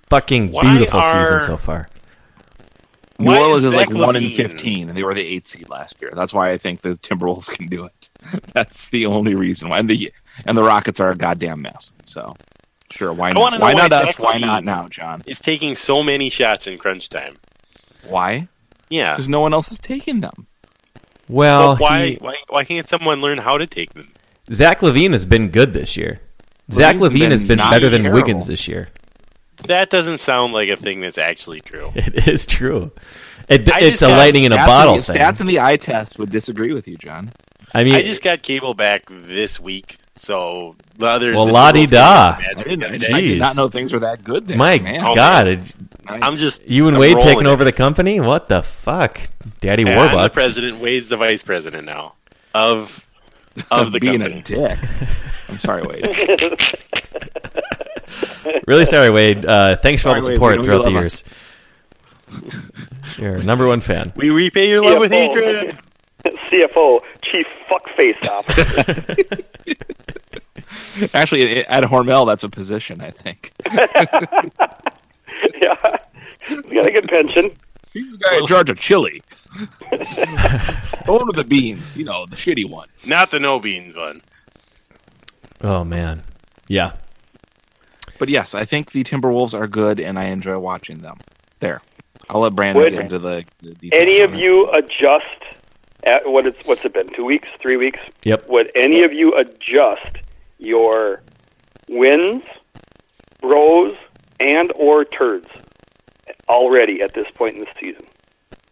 Fucking 0.09 0.51
Why 0.51 0.61
beautiful 0.61 0.99
are- 0.99 1.25
season 1.25 1.41
so 1.41 1.57
far. 1.57 1.89
New 3.17 3.27
Why 3.31 3.39
Orleans 3.39 3.63
is 3.63 3.69
is 3.69 3.75
like 3.75 3.89
Zach 3.89 3.97
one 3.97 4.15
in 4.15 4.35
fifteen, 4.35 4.89
and 4.89 4.95
they 4.97 5.03
were 5.03 5.15
the 5.15 5.25
eighth 5.25 5.47
seed 5.47 5.69
last 5.69 5.99
year. 6.01 6.11
That's 6.15 6.33
why 6.33 6.51
I 6.51 6.57
think 6.59 6.81
the 6.81 6.95
Timberwolves 6.97 7.49
can 7.49 7.65
do 7.67 7.85
it. 7.85 8.09
That's 8.53 8.89
the 8.89 9.07
only 9.07 9.33
reason 9.33 9.69
why. 9.69 9.79
And 9.79 9.89
the 9.89 10.13
and 10.45 10.55
the 10.55 10.63
Rockets 10.63 10.99
are 10.99 11.09
a 11.11 11.15
goddamn 11.15 11.63
mess. 11.63 11.91
So 12.05 12.35
sure, 12.93 13.13
why 13.13 13.31
not? 13.31 13.39
Why 13.39 13.57
why 13.57 13.73
not 13.73 13.91
us? 13.91 14.17
Why 14.17 14.37
not 14.37 14.63
now, 14.63 14.87
John? 14.87 15.23
It's 15.25 15.39
taking 15.39 15.75
so 15.75 16.03
many 16.03 16.29
shots 16.29 16.67
in 16.67 16.77
crunch 16.77 17.09
time. 17.09 17.37
Why? 18.07 18.47
Yeah. 18.89 19.15
Because 19.15 19.27
no 19.27 19.39
one 19.39 19.53
else 19.53 19.71
is 19.71 19.77
taking 19.79 20.21
them. 20.21 20.47
Well, 21.29 21.73
But 21.73 21.81
why, 21.81 22.05
he- 22.07 22.15
why 22.15 22.35
why 22.49 22.65
can't 22.65 22.87
someone 22.87 23.21
learn 23.21 23.37
how 23.37 23.57
to 23.57 23.65
take 23.65 23.93
them? 23.93 24.11
Zach 24.51 24.81
LaVine 24.81 25.11
has 25.11 25.25
been 25.25 25.49
good 25.49 25.73
this 25.73 25.95
year. 25.95 26.19
Zach 26.71 26.97
LaVine's 26.97 27.13
LaVine 27.13 27.31
has 27.31 27.41
been 27.43 27.47
been 27.49 27.57
not 27.59 27.71
better 27.71 27.89
than 27.89 28.03
terrible. 28.03 28.21
Wiggins 28.21 28.47
this 28.47 28.67
year. 28.67 28.89
That 29.67 29.89
doesn't 29.89 30.17
sound 30.19 30.53
like 30.53 30.69
a 30.69 30.75
thing 30.75 31.01
that's 31.01 31.17
actually 31.17 31.61
true. 31.61 31.91
It 31.95 32.27
is 32.27 32.45
true. 32.45 32.91
It, 33.49 33.67
it's 33.67 34.01
a 34.01 34.09
lightning 34.09 34.45
in 34.45 34.51
a 34.53 34.57
bottle 34.57 34.95
the, 34.95 35.03
thing. 35.03 35.17
Stats 35.17 35.41
in 35.41 35.47
the 35.47 35.59
eye 35.59 35.77
test 35.77 36.17
would 36.19 36.29
disagree 36.29 36.73
with 36.73 36.87
you, 36.87 36.95
John. 36.97 37.31
I 37.73 37.83
mean, 37.83 37.95
I 37.95 38.01
just 38.01 38.21
got 38.21 38.41
cable 38.41 38.73
back 38.73 39.03
this 39.09 39.59
week, 39.59 39.97
so 40.15 40.75
the 40.97 41.07
other 41.07 41.33
Well, 41.35 41.45
the 41.47 41.51
la-di-da. 41.53 42.35
Timberwolves 42.35 42.41
got 42.41 42.57
I 42.59 42.63
didn't, 42.63 42.79
the 42.79 42.85
I 42.85 42.89
other 42.89 42.97
did, 42.97 43.01
day. 43.07 43.13
I 43.13 43.21
did 43.21 43.39
not 43.39 43.53
Jeez. 43.53 43.57
know 43.57 43.69
things 43.69 43.93
were 43.93 43.99
that 43.99 44.23
good 44.23 44.47
there. 44.47 44.57
my 44.57 44.79
man. 44.79 45.01
God, 45.15 45.47
it- 45.47 45.73
I'm 46.07 46.35
just 46.37 46.65
you 46.67 46.87
and 46.87 46.95
I'm 46.97 46.99
Wade 47.01 47.13
rolling 47.15 47.27
taking 47.29 47.45
it. 47.45 47.49
over 47.49 47.63
the 47.63 47.71
company? 47.71 48.19
What 48.19 48.49
the 48.49 48.61
fuck, 48.61 49.21
Daddy 49.61 49.83
Yeah, 49.83 50.01
I'm 50.01 50.11
the 50.11 50.17
Warbucks? 50.17 50.33
president. 50.33 50.79
Wade's 50.79 51.07
the 51.09 51.17
vice 51.17 51.41
president 51.43 51.85
now 51.85 52.13
of 52.53 53.05
of 53.71 53.91
the 53.93 53.99
being 53.99 54.19
company. 54.19 54.39
a 54.39 54.43
dick. 54.43 54.79
I'm 55.49 55.57
sorry, 55.59 55.81
Wade. 55.87 56.05
Really 58.67 58.85
sorry, 58.85 59.09
Wade. 59.09 59.45
Uh, 59.45 59.75
thanks 59.77 60.01
for 60.03 60.09
all 60.09 60.15
the 60.15 60.21
Sorry, 60.21 60.37
Wade, 60.37 60.37
support 60.59 60.65
throughout 60.65 60.83
the 60.83 60.91
years. 60.91 61.23
You're 63.17 63.41
number 63.43 63.65
one 63.67 63.79
fan. 63.79 64.11
We 64.15 64.29
repay 64.29 64.69
your 64.69 64.83
love 64.83 64.99
with 64.99 65.11
CFO. 65.11 65.15
hatred. 65.35 65.79
CFO, 66.49 67.03
Chief 67.21 67.45
Fuckface 67.67 68.27
Officer. 68.29 69.43
Actually, 71.13 71.65
at 71.65 71.83
Hormel, 71.83 72.25
that's 72.25 72.43
a 72.43 72.49
position, 72.49 73.01
I 73.01 73.11
think. 73.11 73.51
yeah. 73.71 73.75
We 76.49 76.75
got 76.75 76.87
a 76.87 76.91
good 76.91 77.07
pension. 77.09 77.51
He's 77.91 78.11
the 78.11 78.17
guy 78.17 78.37
in 78.37 78.47
charge 78.47 78.69
of 78.69 78.79
chili. 78.79 79.21
Going 81.05 81.27
with 81.27 81.35
the 81.35 81.45
beans, 81.47 81.95
you 81.95 82.05
know, 82.05 82.25
the 82.25 82.35
shitty 82.35 82.69
one. 82.69 82.87
Not 83.05 83.31
the 83.31 83.39
no 83.39 83.59
beans 83.59 83.95
one. 83.95 84.21
Oh 85.61 85.83
man, 85.83 86.23
yeah. 86.67 86.93
But 88.17 88.29
yes, 88.29 88.55
I 88.55 88.65
think 88.65 88.91
the 88.91 89.03
Timberwolves 89.03 89.53
are 89.53 89.67
good, 89.67 89.99
and 89.99 90.17
I 90.17 90.25
enjoy 90.25 90.57
watching 90.57 90.99
them. 90.99 91.17
There, 91.59 91.81
I'll 92.29 92.41
let 92.41 92.55
Brandon 92.55 92.83
Would 92.83 92.93
get 92.93 93.01
into 93.01 93.19
the, 93.19 93.45
the 93.61 93.73
details. 93.75 94.01
Any 94.01 94.21
of 94.21 94.33
you 94.33 94.69
adjust 94.71 95.27
at 96.05 96.29
what 96.29 96.45
it's 96.45 96.59
what's 96.65 96.83
it 96.85 96.93
been? 96.93 97.09
Two 97.09 97.25
weeks, 97.25 97.47
three 97.59 97.77
weeks? 97.77 97.99
Yep. 98.23 98.47
Would 98.49 98.71
any 98.75 99.03
of 99.03 99.13
you 99.13 99.33
adjust 99.35 100.17
your 100.59 101.21
wins, 101.89 102.43
bros, 103.41 103.95
and 104.39 104.71
or 104.75 105.05
turds 105.05 105.47
already 106.49 107.01
at 107.01 107.13
this 107.13 107.27
point 107.35 107.55
in 107.57 107.61
the 107.61 107.71
season, 107.79 108.05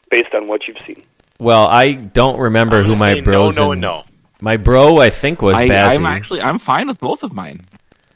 based 0.10 0.34
on 0.34 0.48
what 0.48 0.68
you've 0.68 0.78
seen? 0.86 1.04
Well, 1.40 1.68
I 1.68 1.94
don't 1.94 2.40
remember 2.40 2.78
I'm 2.80 2.86
who 2.86 2.96
my 2.96 3.16
say 3.16 3.22
bros. 3.22 3.56
No, 3.56 3.66
no, 3.66 3.72
and- 3.72 3.74
and 3.74 3.82
no. 3.82 4.04
My 4.44 4.58
bro, 4.58 4.98
I 5.00 5.12
think, 5.12 5.42
was 5.44 5.56
I, 5.56 5.68
Bazzi. 5.68 5.98
I'm 5.98 6.06
actually 6.08 6.42
I'm 6.42 6.58
fine 6.58 6.88
with 6.88 7.00
both 7.00 7.22
of 7.22 7.32
mine. 7.32 7.62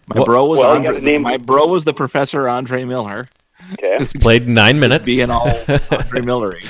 My 0.07 0.15
Well- 0.17 0.25
bro 0.25 0.45
was 0.45 0.59
Well, 0.59 0.71
Andre, 0.71 1.17
my 1.19 1.37
bro 1.37 1.67
was 1.67 1.83
the 1.83 1.93
Professor 1.93 2.47
Andre 2.49 2.83
Miller, 2.83 3.27
Okay. 3.73 3.97
He's 3.99 4.13
played 4.13 4.47
nine 4.47 4.79
minutes. 4.79 5.07
being 5.07 5.29
all 5.29 5.47
Andre 5.91 6.21
Millery. 6.21 6.63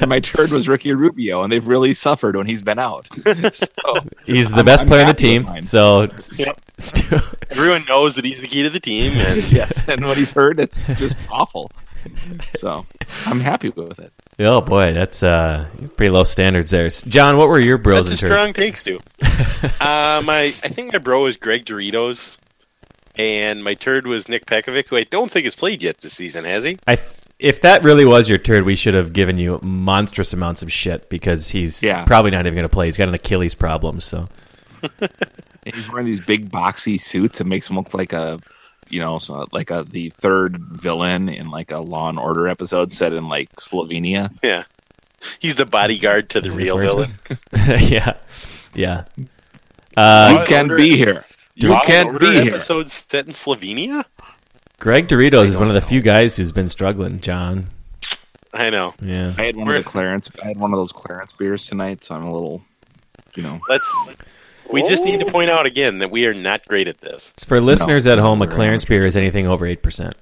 and 0.00 0.08
my 0.08 0.20
turd 0.20 0.50
was 0.50 0.68
Ricky 0.68 0.92
Rubio, 0.92 1.42
and 1.42 1.52
they've 1.52 1.66
really 1.66 1.94
suffered 1.94 2.36
when 2.36 2.46
he's 2.46 2.62
been 2.62 2.78
out. 2.78 3.08
So, 3.54 3.98
He's 4.26 4.50
the 4.50 4.56
I'm- 4.56 4.64
best 4.66 4.82
I'm 4.82 4.88
player 4.88 5.02
on 5.02 5.08
the 5.08 5.14
team. 5.14 5.62
So, 5.62 6.02
Yep. 6.36 6.60
still, 6.78 7.20
Everyone 7.50 7.84
knows 7.88 8.14
that 8.16 8.24
he's 8.24 8.40
the 8.40 8.48
key 8.48 8.62
to 8.62 8.70
the 8.70 8.80
team, 8.80 9.12
and 9.14 9.52
yes, 9.52 9.78
and 9.88 10.04
when 10.04 10.16
he's 10.16 10.30
hurt, 10.30 10.58
it's 10.60 10.86
just 10.86 11.18
awful. 11.30 11.70
So 12.56 12.84
I'm 13.26 13.38
happy 13.40 13.68
with 13.70 13.98
it. 14.00 14.12
oh 14.40 14.60
boy, 14.60 14.92
that's 14.92 15.22
uh, 15.22 15.66
pretty 15.96 16.10
low 16.10 16.24
standards 16.24 16.70
there. 16.72 16.88
John, 16.88 17.36
what 17.36 17.48
were 17.48 17.60
your 17.60 17.78
bros 17.78 18.08
that's 18.08 18.20
and 18.22 18.32
a 18.32 18.34
turds? 18.34 18.42
strong 18.42 18.54
takes 18.54 18.82
too. 18.84 18.98
uh, 19.80 20.20
my 20.24 20.52
I 20.64 20.68
think 20.68 20.92
my 20.92 20.98
bro 20.98 21.26
is 21.26 21.36
Greg 21.36 21.64
Doritos, 21.64 22.38
and 23.16 23.62
my 23.62 23.74
turd 23.74 24.06
was 24.06 24.28
Nick 24.28 24.46
Pekovic, 24.46 24.88
who 24.88 24.96
I 24.96 25.04
don't 25.04 25.30
think 25.30 25.44
has 25.44 25.54
played 25.54 25.82
yet 25.82 25.98
this 25.98 26.14
season, 26.14 26.44
has 26.44 26.64
he? 26.64 26.78
I, 26.86 26.98
if 27.38 27.60
that 27.62 27.82
really 27.84 28.04
was 28.04 28.28
your 28.28 28.38
turd, 28.38 28.64
we 28.64 28.76
should 28.76 28.94
have 28.94 29.12
given 29.12 29.38
you 29.38 29.58
monstrous 29.62 30.32
amounts 30.32 30.62
of 30.62 30.70
shit 30.72 31.08
because 31.08 31.48
he's 31.48 31.82
Yeah. 31.82 32.04
probably 32.04 32.30
not 32.30 32.46
even 32.46 32.54
going 32.54 32.68
to 32.68 32.72
play. 32.72 32.86
He's 32.86 32.96
got 32.96 33.08
an 33.08 33.14
Achilles 33.14 33.54
problem. 33.54 34.00
So 34.00 34.28
he's 35.64 35.88
wearing 35.90 36.06
these 36.06 36.20
big 36.20 36.50
boxy 36.50 37.00
suits. 37.00 37.40
It 37.40 37.46
makes 37.46 37.68
him 37.68 37.76
look 37.76 37.92
like 37.94 38.12
a, 38.12 38.38
you 38.88 39.00
know, 39.00 39.18
so 39.18 39.46
like 39.52 39.70
a 39.70 39.84
the 39.88 40.10
third 40.10 40.58
villain 40.60 41.28
in 41.28 41.50
like 41.50 41.70
a 41.72 41.78
Law 41.78 42.08
and 42.08 42.18
Order 42.18 42.46
episode 42.48 42.92
set 42.92 43.12
in 43.12 43.28
like 43.28 43.50
Slovenia. 43.56 44.30
Yeah, 44.42 44.64
he's 45.38 45.54
the 45.54 45.66
bodyguard 45.66 46.30
to 46.30 46.40
the 46.40 46.50
real 46.50 46.78
villain. 46.78 47.14
yeah, 47.78 48.16
yeah. 48.74 49.04
Uh, 49.96 50.38
you 50.40 50.46
can't 50.46 50.76
be 50.76 50.96
here. 50.96 51.24
You 51.54 51.68
Law 51.70 51.80
can't 51.84 52.06
Order 52.08 52.18
be 52.18 52.40
here. 52.42 52.54
Episodes 52.54 53.04
set 53.10 53.26
in 53.26 53.34
Slovenia. 53.34 54.04
Greg 54.78 55.06
Doritos 55.08 55.44
is 55.46 55.56
one 55.56 55.68
of 55.68 55.74
the 55.74 55.80
few 55.80 56.00
guys 56.00 56.34
who's 56.36 56.50
been 56.52 56.68
struggling. 56.68 57.20
John, 57.20 57.66
I 58.52 58.70
know. 58.70 58.94
yeah. 59.00 59.34
I 59.38 59.44
had 59.44 59.56
one 59.56 59.66
We're- 59.66 59.78
of 59.78 59.84
the 59.84 59.90
Clarence. 59.90 60.28
I 60.42 60.48
had 60.48 60.58
one 60.58 60.72
of 60.72 60.78
those 60.78 60.92
Clarence 60.92 61.32
beers 61.34 61.64
tonight, 61.66 62.02
so 62.04 62.14
I'm 62.14 62.24
a 62.24 62.32
little, 62.32 62.62
you 63.34 63.42
know. 63.42 63.60
Let's. 63.68 63.84
We 64.70 64.82
just 64.88 65.04
need 65.04 65.20
to 65.20 65.30
point 65.30 65.50
out 65.50 65.66
again 65.66 65.98
that 65.98 66.10
we 66.10 66.26
are 66.26 66.32
not 66.32 66.64
great 66.66 66.88
at 66.88 66.98
this. 66.98 67.30
For 67.46 67.60
listeners 67.60 68.06
at 68.06 68.18
home, 68.18 68.40
a 68.40 68.46
Clarence 68.46 68.84
beer 68.86 69.04
is 69.04 69.16
anything 69.16 69.46
over 69.46 69.66
eight 69.66 69.82
percent. 69.82 70.14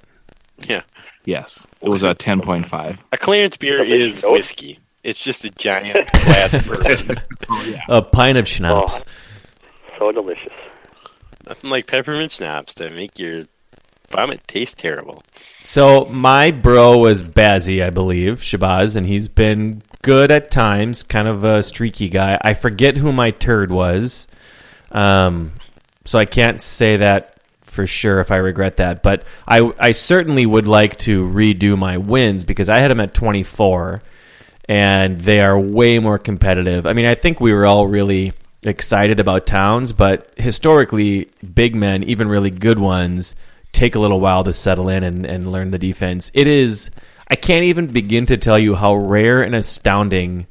Yeah, 0.59 0.83
Yes, 1.24 1.62
it 1.83 1.89
was 1.89 2.03
a 2.03 2.14
ten 2.14 2.41
point 2.41 2.66
five. 2.66 2.99
a 3.12 3.16
Clarence 3.16 3.57
beer 3.57 3.83
is 3.85 4.20
whiskey. 4.24 4.78
It's 5.05 5.18
just 5.18 5.45
a 5.45 5.51
giant 5.51 6.11
glass 6.12 6.66
bourbon. 6.66 7.16
Oh 7.49 7.64
yeah. 7.70 7.81
A 7.89 8.03
pint 8.03 8.37
of 8.39 8.47
schnapps. 8.49 9.05
So 9.99 10.11
delicious. 10.12 10.53
Nothing 11.51 11.70
like 11.70 11.88
peppermint 11.88 12.30
schnapps 12.30 12.74
to 12.74 12.90
make 12.90 13.18
your 13.18 13.42
Vomit 14.12 14.46
taste 14.46 14.78
terrible. 14.78 15.24
So 15.64 16.05
my 16.05 16.53
bro 16.53 16.98
was 16.98 17.24
Bazzy, 17.24 17.84
I 17.84 17.90
believe, 17.90 18.40
Shabazz, 18.40 18.94
and 18.94 19.05
he's 19.05 19.26
been 19.26 19.82
good 20.03 20.30
at 20.30 20.53
times, 20.53 21.03
kind 21.03 21.26
of 21.26 21.42
a 21.42 21.64
streaky 21.64 22.09
guy. 22.09 22.38
I 22.40 22.55
forget 22.55 22.96
who 22.96 23.11
my 23.11 23.32
turd 23.32 23.72
was, 23.72 24.28
um, 24.92 25.51
so 26.05 26.20
I 26.20 26.24
can't 26.24 26.61
say 26.61 26.98
that 26.98 27.40
for 27.62 27.84
sure 27.84 28.20
if 28.20 28.30
I 28.30 28.36
regret 28.36 28.76
that. 28.76 29.03
But 29.03 29.24
I, 29.44 29.72
I 29.76 29.90
certainly 29.90 30.46
would 30.46 30.68
like 30.68 30.98
to 30.98 31.28
redo 31.28 31.76
my 31.76 31.96
wins 31.96 32.44
because 32.44 32.68
I 32.68 32.78
had 32.78 32.92
them 32.92 33.01
at 33.01 33.12
24, 33.12 34.03
and 34.68 35.20
they 35.20 35.40
are 35.40 35.59
way 35.59 35.98
more 35.98 36.18
competitive. 36.18 36.86
I 36.86 36.92
mean, 36.92 37.07
I 37.07 37.16
think 37.16 37.40
we 37.40 37.53
were 37.53 37.66
all 37.66 37.88
really 37.88 38.34
excited 38.63 39.21
about 39.21 39.47
Towns, 39.47 39.93
but 39.93 40.33
historically, 40.37 41.31
big 41.55 41.75
men, 41.75 42.03
even 42.05 42.29
really 42.29 42.51
good 42.51 42.79
ones, 42.79 43.35
take 43.73 43.95
a 43.95 43.99
little 43.99 44.21
while 44.21 44.45
to 44.45 44.53
settle 44.53 44.89
in 44.89 45.03
and, 45.03 45.25
and 45.27 45.51
learn 45.51 45.71
the 45.71 45.79
defense. 45.79 46.31
It 46.35 46.47
is, 46.47 46.91
I 47.29 47.37
can't 47.37 47.65
even 47.65 47.87
begin 47.87 48.27
to 48.27 48.37
tell 48.37 48.59
you 48.59 48.75
how 48.75 48.95
rare 48.95 49.43
and 49.43 49.55
astounding 49.55 50.47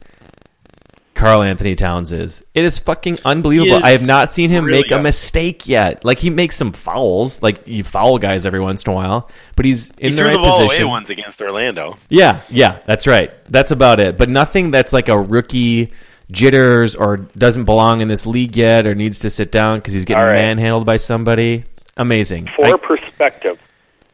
Karl-Anthony 1.14 1.76
Towns 1.76 2.14
is. 2.14 2.43
It 2.53 2.64
is 2.64 2.80
fucking 2.80 3.20
unbelievable. 3.26 3.76
Is 3.76 3.84
I 3.84 3.89
have 3.89 4.07
not 4.07 4.34
seen 4.34 4.49
him 4.49 4.64
really 4.64 4.84
make 4.84 4.91
a 4.91 4.99
mistake 4.99 5.68
yet. 5.68 6.05
Like 6.05 6.18
he 6.18 6.30
makes 6.30 6.55
some 6.55 6.72
fouls, 6.72 7.41
like 7.41 7.68
you 7.68 7.84
foul 7.84 8.20
guys 8.20 8.45
every 8.45 8.62
once 8.62 8.84
in 8.84 8.93
a 8.93 8.95
while, 8.95 9.30
but 9.57 9.66
he's 9.66 9.91
in 9.97 10.12
he 10.12 10.16
the 10.16 10.24
right 10.24 10.32
the 10.32 10.38
ball 10.38 10.57
position. 10.57 10.86
away 10.86 10.89
once 10.91 11.10
against 11.10 11.41
Orlando. 11.41 11.97
Yeah, 12.07 12.41
yeah, 12.49 12.80
that's 12.86 13.05
right. 13.05 13.34
That's 13.49 13.72
about 13.72 13.99
it. 13.99 14.18
But 14.18 14.30
nothing 14.30 14.72
that's 14.72 14.93
like 14.93 15.10
a 15.10 15.20
rookie 15.20 15.91
jitters 16.32 16.95
or 16.95 17.17
doesn't 17.17 17.65
belong 17.65 18.01
in 18.01 18.07
this 18.07 18.25
league 18.25 18.55
yet 18.55 18.86
or 18.86 18.95
needs 18.95 19.19
to 19.19 19.30
sit 19.30 19.51
down 19.51 19.80
because 19.80 19.93
he's 19.93 20.05
getting 20.05 20.23
right. 20.23 20.36
manhandled 20.36 20.86
by 20.86 20.97
somebody. 20.97 21.63
Amazing. 21.97 22.47
For 22.47 22.65
I- 22.65 22.77
perspective, 22.77 23.59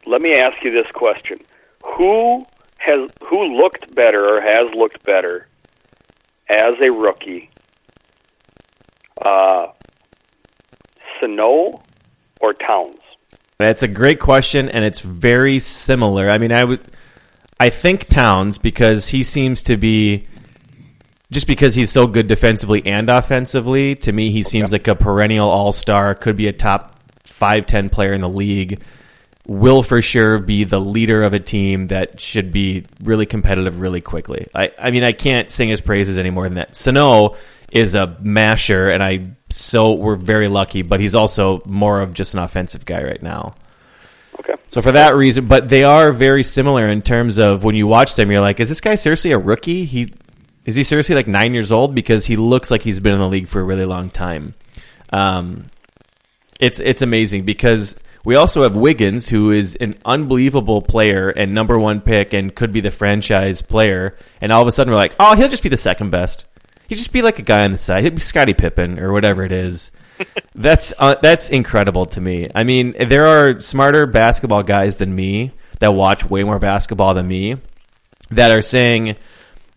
let 0.06 0.20
me 0.20 0.34
ask 0.34 0.62
you 0.62 0.70
this 0.70 0.90
question: 0.92 1.38
Who 1.84 2.44
has 2.78 3.10
who 3.26 3.44
looked 3.44 3.94
better 3.94 4.36
or 4.36 4.40
has 4.40 4.72
looked 4.74 5.04
better 5.04 5.48
as 6.48 6.74
a 6.80 6.90
rookie? 6.90 7.50
Uh, 9.20 9.68
Sano 11.20 11.82
or 12.40 12.52
Towns? 12.52 13.00
That's 13.58 13.82
a 13.82 13.88
great 13.88 14.20
question, 14.20 14.68
and 14.68 14.84
it's 14.84 15.00
very 15.00 15.58
similar. 15.58 16.28
I 16.28 16.36
mean, 16.36 16.52
I 16.52 16.64
would, 16.64 16.80
I 17.58 17.70
think 17.70 18.06
Towns 18.06 18.58
because 18.58 19.08
he 19.08 19.22
seems 19.22 19.62
to 19.62 19.78
be, 19.78 20.26
just 21.30 21.46
because 21.46 21.74
he's 21.74 21.90
so 21.90 22.06
good 22.06 22.26
defensively 22.28 22.86
and 22.86 23.10
offensively. 23.10 23.94
To 23.96 24.12
me, 24.12 24.30
he 24.30 24.42
seems 24.42 24.72
like 24.72 24.86
a 24.88 24.94
perennial 24.94 25.48
All 25.48 25.72
Star. 25.72 26.14
Could 26.14 26.36
be 26.36 26.48
a 26.48 26.52
top 26.52 27.00
five, 27.24 27.66
ten 27.66 27.88
player 27.88 28.12
in 28.12 28.20
the 28.20 28.28
league. 28.28 28.82
Will 29.48 29.82
for 29.84 30.02
sure 30.02 30.38
be 30.38 30.64
the 30.64 30.80
leader 30.80 31.22
of 31.22 31.32
a 31.32 31.38
team 31.38 31.88
that 31.88 32.20
should 32.20 32.50
be 32.50 32.84
really 33.00 33.26
competitive 33.26 33.80
really 33.80 34.00
quickly. 34.00 34.48
I, 34.52 34.72
I 34.76 34.90
mean, 34.90 35.04
I 35.04 35.12
can't 35.12 35.50
sing 35.50 35.68
his 35.68 35.80
praises 35.80 36.18
any 36.18 36.30
more 36.30 36.44
than 36.44 36.54
that. 36.54 36.74
Sano 36.74 37.36
is 37.70 37.94
a 37.94 38.16
masher, 38.20 38.88
and 38.88 39.02
I 39.02 39.30
so 39.48 39.92
we're 39.92 40.16
very 40.16 40.48
lucky. 40.48 40.82
But 40.82 41.00
he's 41.00 41.14
also 41.14 41.62
more 41.64 42.00
of 42.00 42.14
just 42.14 42.34
an 42.34 42.40
offensive 42.40 42.84
guy 42.84 43.02
right 43.02 43.22
now. 43.22 43.54
Okay. 44.40 44.54
So 44.68 44.82
for 44.82 44.92
that 44.92 45.16
reason, 45.16 45.46
but 45.46 45.68
they 45.68 45.84
are 45.84 46.12
very 46.12 46.42
similar 46.42 46.88
in 46.88 47.02
terms 47.02 47.38
of 47.38 47.64
when 47.64 47.74
you 47.74 47.86
watch 47.86 48.16
them, 48.16 48.30
you're 48.30 48.40
like, 48.40 48.60
is 48.60 48.68
this 48.68 48.80
guy 48.80 48.96
seriously 48.96 49.32
a 49.32 49.38
rookie? 49.38 49.84
He 49.84 50.12
is 50.66 50.74
he 50.74 50.82
seriously 50.82 51.14
like 51.14 51.28
nine 51.28 51.54
years 51.54 51.72
old 51.72 51.94
because 51.94 52.26
he 52.26 52.36
looks 52.36 52.70
like 52.70 52.82
he's 52.82 53.00
been 53.00 53.14
in 53.14 53.20
the 53.20 53.28
league 53.28 53.48
for 53.48 53.60
a 53.60 53.64
really 53.64 53.86
long 53.86 54.10
time. 54.10 54.54
Um, 55.12 55.66
it's 56.60 56.80
it's 56.80 57.02
amazing 57.02 57.44
because 57.44 57.96
we 58.24 58.34
also 58.34 58.64
have 58.64 58.74
Wiggins, 58.74 59.28
who 59.28 59.52
is 59.52 59.76
an 59.76 59.94
unbelievable 60.04 60.82
player 60.82 61.30
and 61.30 61.54
number 61.54 61.78
one 61.78 62.00
pick 62.00 62.32
and 62.32 62.52
could 62.52 62.72
be 62.72 62.80
the 62.80 62.90
franchise 62.90 63.62
player, 63.62 64.16
and 64.40 64.50
all 64.50 64.60
of 64.60 64.68
a 64.68 64.72
sudden 64.72 64.90
we're 64.90 64.98
like, 64.98 65.14
oh, 65.20 65.36
he'll 65.36 65.48
just 65.48 65.62
be 65.62 65.68
the 65.68 65.76
second 65.76 66.10
best. 66.10 66.44
He'd 66.88 66.96
just 66.96 67.12
be 67.12 67.22
like 67.22 67.38
a 67.38 67.42
guy 67.42 67.64
on 67.64 67.72
the 67.72 67.78
side. 67.78 68.04
He'd 68.04 68.16
be 68.16 68.20
Scottie 68.20 68.54
Pippen 68.54 68.98
or 68.98 69.12
whatever 69.12 69.44
it 69.44 69.52
is. 69.52 69.92
that's 70.54 70.92
uh, 70.98 71.14
that's 71.22 71.50
incredible 71.50 72.06
to 72.06 72.20
me. 72.20 72.48
I 72.54 72.64
mean, 72.64 72.96
there 73.08 73.26
are 73.26 73.60
smarter 73.60 74.06
basketball 74.06 74.64
guys 74.64 74.96
than 74.96 75.14
me 75.14 75.52
that 75.78 75.94
watch 75.94 76.28
way 76.28 76.42
more 76.42 76.58
basketball 76.58 77.14
than 77.14 77.28
me 77.28 77.56
that 78.30 78.50
are 78.50 78.62
saying 78.62 79.16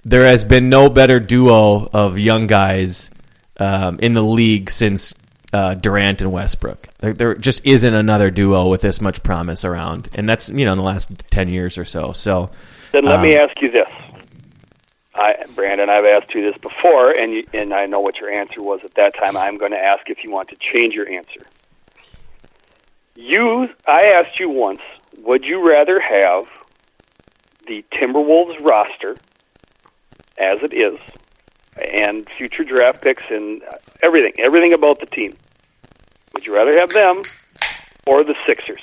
there 0.10 0.26
has 0.26 0.44
been 0.44 0.70
no 0.70 0.90
better 0.90 1.20
duo 1.20 1.88
of 1.94 2.18
young 2.18 2.48
guys 2.48 3.12
um, 3.58 4.00
in 4.00 4.16
the 4.16 4.24
league 4.24 4.72
since 4.72 5.14
uh, 5.54 5.76
Durant 5.76 6.22
and 6.22 6.32
Westbrook. 6.32 6.88
There, 6.98 7.14
there 7.14 7.36
just 7.36 7.64
isn't 7.64 7.94
another 7.94 8.32
duo 8.32 8.68
with 8.70 8.82
this 8.82 9.02
much 9.02 9.22
promise 9.22 9.64
around, 9.64 10.10
and 10.16 10.28
that's 10.28 10.50
you 10.50 10.66
know 10.66 10.72
in 10.72 10.80
the 10.80 10.84
last 10.84 11.12
ten 11.30 11.48
years 11.48 11.78
or 11.78 11.86
so. 11.86 12.12
So 12.12 12.50
Then 12.92 13.06
let 13.06 13.22
me 13.22 13.36
Um, 13.38 13.50
ask 13.50 13.62
you 13.62 13.70
this. 13.70 13.88
I, 15.14 15.36
Brandon, 15.54 15.90
I've 15.90 16.06
asked 16.06 16.34
you 16.34 16.42
this 16.42 16.58
before, 16.60 17.12
and 17.12 17.34
you, 17.34 17.46
and 17.54 17.72
I 17.74 17.86
know 17.86 18.00
what 18.00 18.20
your 18.20 18.32
answer 18.32 18.64
was 18.64 18.84
at 18.84 18.96
that 18.96 19.16
time. 19.16 19.38
I'm 19.38 19.58
going 19.58 19.72
to 19.72 19.84
ask 19.84 20.10
if 20.10 20.24
you 20.24 20.32
want 20.32 20.50
to 20.50 20.56
change 20.56 20.96
your 20.96 21.10
answer. 21.10 21.42
You, 23.16 23.70
I 23.86 24.06
asked 24.16 24.40
you 24.40 24.50
once, 24.50 24.82
would 25.20 25.44
you 25.46 25.68
rather 25.68 26.00
have 26.00 26.46
the 27.68 27.84
Timberwolves 27.92 28.64
roster 28.64 29.18
as 30.40 30.64
it 30.64 30.74
is, 30.74 31.00
and 31.94 32.30
future 32.30 32.64
draft 32.64 33.02
picks 33.02 33.24
and 33.30 33.62
everything, 34.02 34.34
everything 34.40 34.74
about 34.74 35.00
the 35.00 35.06
team? 35.06 35.36
Would 36.34 36.46
you 36.46 36.56
rather 36.56 36.78
have 36.78 36.92
them 36.92 37.22
or 38.06 38.24
the 38.24 38.36
Sixers? 38.46 38.82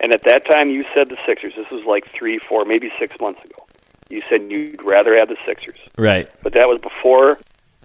And 0.00 0.12
at 0.12 0.24
that 0.24 0.44
time, 0.46 0.68
you 0.68 0.84
said 0.94 1.08
the 1.08 1.18
Sixers. 1.24 1.54
This 1.54 1.70
was 1.70 1.84
like 1.84 2.08
three, 2.08 2.38
four, 2.38 2.64
maybe 2.64 2.92
six 2.98 3.18
months 3.20 3.42
ago. 3.44 3.66
You 4.08 4.22
said 4.28 4.50
you'd 4.50 4.82
rather 4.82 5.16
have 5.16 5.28
the 5.28 5.38
Sixers, 5.46 5.78
right, 5.96 6.28
but 6.42 6.52
that 6.52 6.68
was 6.68 6.80
before 6.80 7.38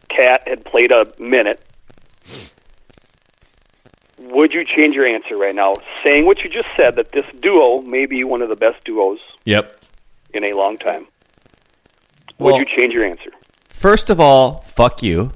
KAT 0.10 0.48
had 0.48 0.66
played 0.66 0.92
a 0.92 1.08
minute. 1.20 1.64
Would 4.20 4.52
you 4.52 4.66
change 4.66 4.96
your 4.96 5.06
answer 5.06 5.38
right 5.38 5.56
now, 5.56 5.74
saying 6.04 6.26
what 6.26 6.40
you 6.40 6.50
just 6.50 6.68
said 6.76 6.96
that 6.96 7.12
this 7.12 7.26
duo 7.40 7.82
may 7.82 8.08
be 8.08 8.24
one 8.24 8.42
of 8.42 8.50
the 8.50 8.56
best 8.56 8.84
duos 8.84 9.20
yep. 9.46 9.80
in 10.34 10.44
a 10.44 10.54
long 10.54 10.78
time? 10.78 11.08
Would 12.40 12.56
you 12.56 12.66
change 12.66 12.94
your 12.94 13.04
answer? 13.06 13.32
First 13.68 14.10
of 14.10 14.20
all, 14.20 14.62
fuck 14.62 15.04
you. 15.04 15.32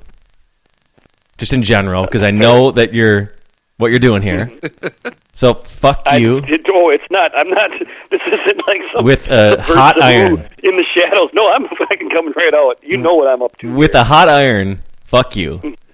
Just 1.38 1.54
in 1.54 1.64
general, 1.64 2.06
because 2.06 2.22
I 2.24 2.32
know 2.32 2.72
that 2.72 2.94
you're 2.94 3.34
what 3.78 3.90
you're 3.90 4.00
doing 4.00 4.22
here. 4.22 4.52
so 5.34 5.56
fuck 5.56 6.04
I, 6.06 6.18
you. 6.18 6.38
it- 6.38 6.66
oh, 6.72 6.90
it's 6.90 7.10
not. 7.10 7.32
I'm 7.36 7.50
not. 7.50 7.72
This 8.12 8.22
isn't 8.28 8.68
like 8.68 8.82
some 8.94 9.04
With 9.06 9.28
a 9.30 9.60
hot 9.62 10.00
iron. 10.02 10.48
in 10.64 10.76
the 10.78 10.84
shadows. 10.94 11.32
No, 11.34 11.48
I'm 11.48 11.68
fucking 11.78 12.10
coming 12.12 12.34
right 12.36 12.54
out. 12.54 12.78
You 12.84 12.98
know 12.98 13.16
what 13.16 13.28
I'm 13.28 13.42
up 13.42 13.58
to. 13.60 13.72
With 13.74 13.96
a 13.96 14.04
hot 14.04 14.30
iron, 14.30 14.82
fuck 15.04 15.36
you. 15.36 15.76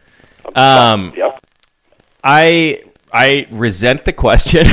Um, 0.56 1.12
Yep. 1.16 1.44
I 2.24 2.82
I 3.12 3.48
resent 3.52 4.06
the 4.06 4.14
question. 4.14 4.66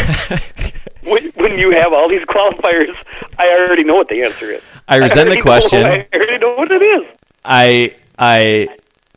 When, 1.03 1.31
when 1.35 1.59
you 1.59 1.73
have 1.73 1.93
all 1.93 2.09
these 2.09 2.23
qualifiers, 2.23 2.95
I 3.39 3.49
already 3.49 3.83
know 3.85 3.95
what 3.95 4.09
the 4.09 4.23
answer 4.23 4.51
is. 4.53 4.63
I 4.89 4.97
resent 4.97 5.15
the 5.15 5.21
already 5.21 5.37
know- 5.37 5.43
question. 5.43 5.87
I 5.87 6.09
already 6.15 6.39
know 6.39 6.55
what 6.55 6.71
it 6.71 6.83
is. 6.83 7.07
I 7.45 7.95
I 8.19 8.69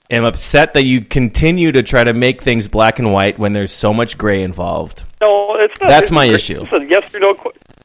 am 0.09 0.23
upset 0.23 0.73
that 0.73 0.83
you 0.83 1.01
continue 1.01 1.71
to 1.71 1.83
try 1.83 2.03
to 2.03 2.13
make 2.13 2.41
things 2.41 2.67
black 2.67 2.99
and 2.99 3.13
white 3.13 3.39
when 3.39 3.53
there's 3.53 3.71
so 3.71 3.93
much 3.93 4.17
gray 4.17 4.43
involved. 4.43 5.03
No, 5.21 5.55
it's 5.55 5.79
not. 5.79 5.89
That's 5.89 6.11
my 6.11 6.25
issue. 6.25 6.59
This 6.59 6.73
is 6.73 6.83
a 6.83 6.89
yes 6.89 7.13
or 7.13 7.19
no. 7.19 7.33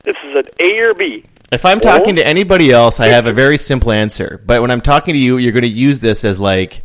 This 0.05 0.16
is 0.24 0.37
an 0.37 0.43
A 0.61 0.80
or 0.80 0.95
B. 0.95 1.24
If 1.53 1.66
I'm 1.66 1.80
talking 1.80 2.16
to 2.16 2.22
oh. 2.22 2.28
anybody 2.28 2.72
else, 2.72 2.99
I 2.99 3.09
have 3.09 3.26
a 3.26 3.33
very 3.33 3.59
simple 3.59 3.93
answer. 3.93 4.41
But 4.45 4.62
when 4.62 4.70
I'm 4.70 4.80
talking 4.80 5.12
to 5.12 5.18
you, 5.18 5.37
you're 5.37 5.53
going 5.53 5.64
to 5.64 5.68
use 5.68 6.01
this 6.01 6.24
as 6.24 6.41
like 6.41 6.83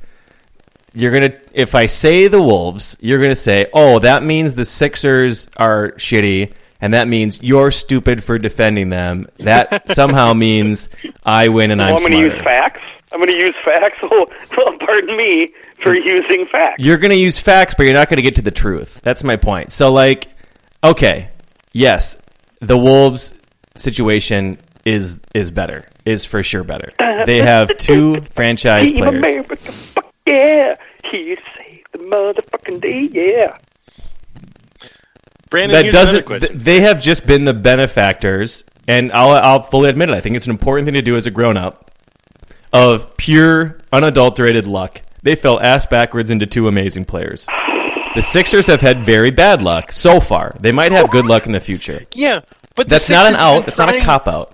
you're 0.94 1.12
going 1.12 1.32
to 1.32 1.40
if 1.54 1.74
I 1.74 1.86
say 1.86 2.28
the 2.28 2.42
Wolves, 2.42 2.98
you're 3.00 3.20
going 3.20 3.32
to 3.32 3.36
say, 3.36 3.68
"Oh, 3.72 4.00
that 4.00 4.24
means 4.24 4.56
the 4.56 4.66
Sixers 4.66 5.48
are 5.58 5.92
shitty." 5.94 6.54
And 6.80 6.94
that 6.94 7.08
means 7.08 7.42
you're 7.42 7.72
stupid 7.72 8.24
for 8.24 8.38
defending 8.38 8.90
them. 8.90 9.28
That 9.38 9.90
somehow 9.92 10.34
means 10.36 10.90
I 11.26 11.50
win 11.50 11.72
and 11.72 11.80
Well, 11.80 11.90
I'm, 11.90 11.96
I'm 11.96 12.12
going 12.12 12.24
to 12.24 12.36
use 12.36 12.44
facts. 12.44 12.82
I'm 13.12 13.20
going 13.20 13.32
to 13.32 13.38
use 13.38 13.56
facts. 13.64 13.98
Well, 14.02 14.78
pardon 14.80 15.16
me 15.16 15.54
for 15.82 15.96
using 15.96 16.46
facts. 16.46 16.84
You're 16.84 16.98
going 16.98 17.12
to 17.12 17.18
use 17.18 17.38
facts, 17.38 17.74
but 17.76 17.84
you're 17.84 17.94
not 17.94 18.10
going 18.10 18.18
to 18.18 18.24
get 18.24 18.36
to 18.36 18.42
the 18.42 18.52
truth. 18.52 19.00
That's 19.02 19.24
my 19.24 19.36
point. 19.36 19.72
So, 19.72 19.92
like, 19.92 20.28
okay, 20.84 21.30
yes, 21.74 22.18
the 22.60 22.78
Wolves 22.78 23.34
situation 23.78 24.60
is 24.86 25.20
is 25.34 25.52
better. 25.52 25.86
Is 26.06 26.26
for 26.26 26.44
sure 26.44 26.64
better. 26.64 26.92
They 27.26 27.38
have 27.38 27.76
two 27.78 28.22
franchise 28.34 28.92
players. 28.92 29.16
America, 29.16 29.56
fuck 29.58 30.14
yeah! 30.26 30.76
Here 31.12 31.36
to 31.36 31.42
save 31.58 31.84
the 31.92 32.00
motherfucking 32.00 32.82
day, 32.82 33.10
yeah. 33.12 33.58
Brandon, 35.50 35.86
That 35.86 35.92
doesn't. 35.92 36.28
th- 36.28 36.52
they 36.54 36.82
have 36.82 37.02
just 37.02 37.26
been 37.26 37.46
the 37.46 37.54
benefactors, 37.54 38.64
and 38.88 39.12
I'll 39.12 39.32
I'll 39.32 39.64
fully 39.64 39.90
admit 39.90 40.10
it. 40.10 40.14
I 40.16 40.20
think 40.22 40.36
it's 40.36 40.46
an 40.46 40.52
important 40.52 40.86
thing 40.86 40.94
to 40.96 41.02
do 41.02 41.16
as 41.16 41.26
a 41.26 41.32
grown 41.32 41.58
up 41.58 41.92
of 42.74 43.16
pure, 43.18 43.78
unadulterated 43.92 44.66
luck. 44.68 45.02
They 45.24 45.36
fell 45.36 45.60
ass 45.60 45.86
backwards 45.86 46.32
into 46.32 46.46
two 46.46 46.68
amazing 46.68 47.06
players. 47.06 47.46
The 48.16 48.22
Sixers 48.22 48.68
have 48.68 48.82
had 48.82 49.02
very 49.02 49.32
bad 49.32 49.62
luck 49.62 49.92
so 49.92 50.20
far. 50.20 50.56
They 50.60 50.72
might 50.72 50.92
have 50.92 51.10
good 51.12 51.26
luck 51.26 51.46
in 51.46 51.52
the 51.52 51.60
future. 51.60 52.06
Yeah, 52.14 52.42
but 52.76 52.90
That's 52.90 53.10
not 53.10 53.28
an 53.28 53.34
Sixers 53.34 53.38
have 53.40 53.54
been 53.54 53.60
out. 53.60 53.66
That's 53.66 53.78
not 53.78 53.96
a 53.96 54.02
cop 54.02 54.28
out. 54.28 54.54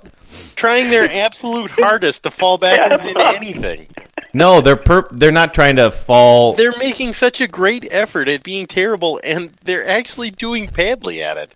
Trying 0.56 0.90
their 0.90 1.10
absolute 1.12 1.72
hardest 1.72 2.24
to 2.24 2.32
fall 2.32 2.58
back 2.58 2.80
into 3.08 3.20
anything. 3.20 3.88
No, 4.34 4.62
they're 4.62 4.76
per- 4.76 5.08
they're 5.12 5.32
not 5.32 5.54
trying 5.54 5.76
to 5.76 5.92
fall. 5.92 6.54
They're 6.56 6.78
making 6.78 7.14
such 7.14 7.40
a 7.40 7.48
great 7.48 7.88
effort 7.92 8.28
at 8.28 8.42
being 8.44 8.66
terrible, 8.68 9.20
and 9.24 9.52
they're 9.64 9.88
actually 9.88 10.32
doing 10.32 10.68
badly 10.68 11.22
at 11.22 11.38
it. 11.38 11.52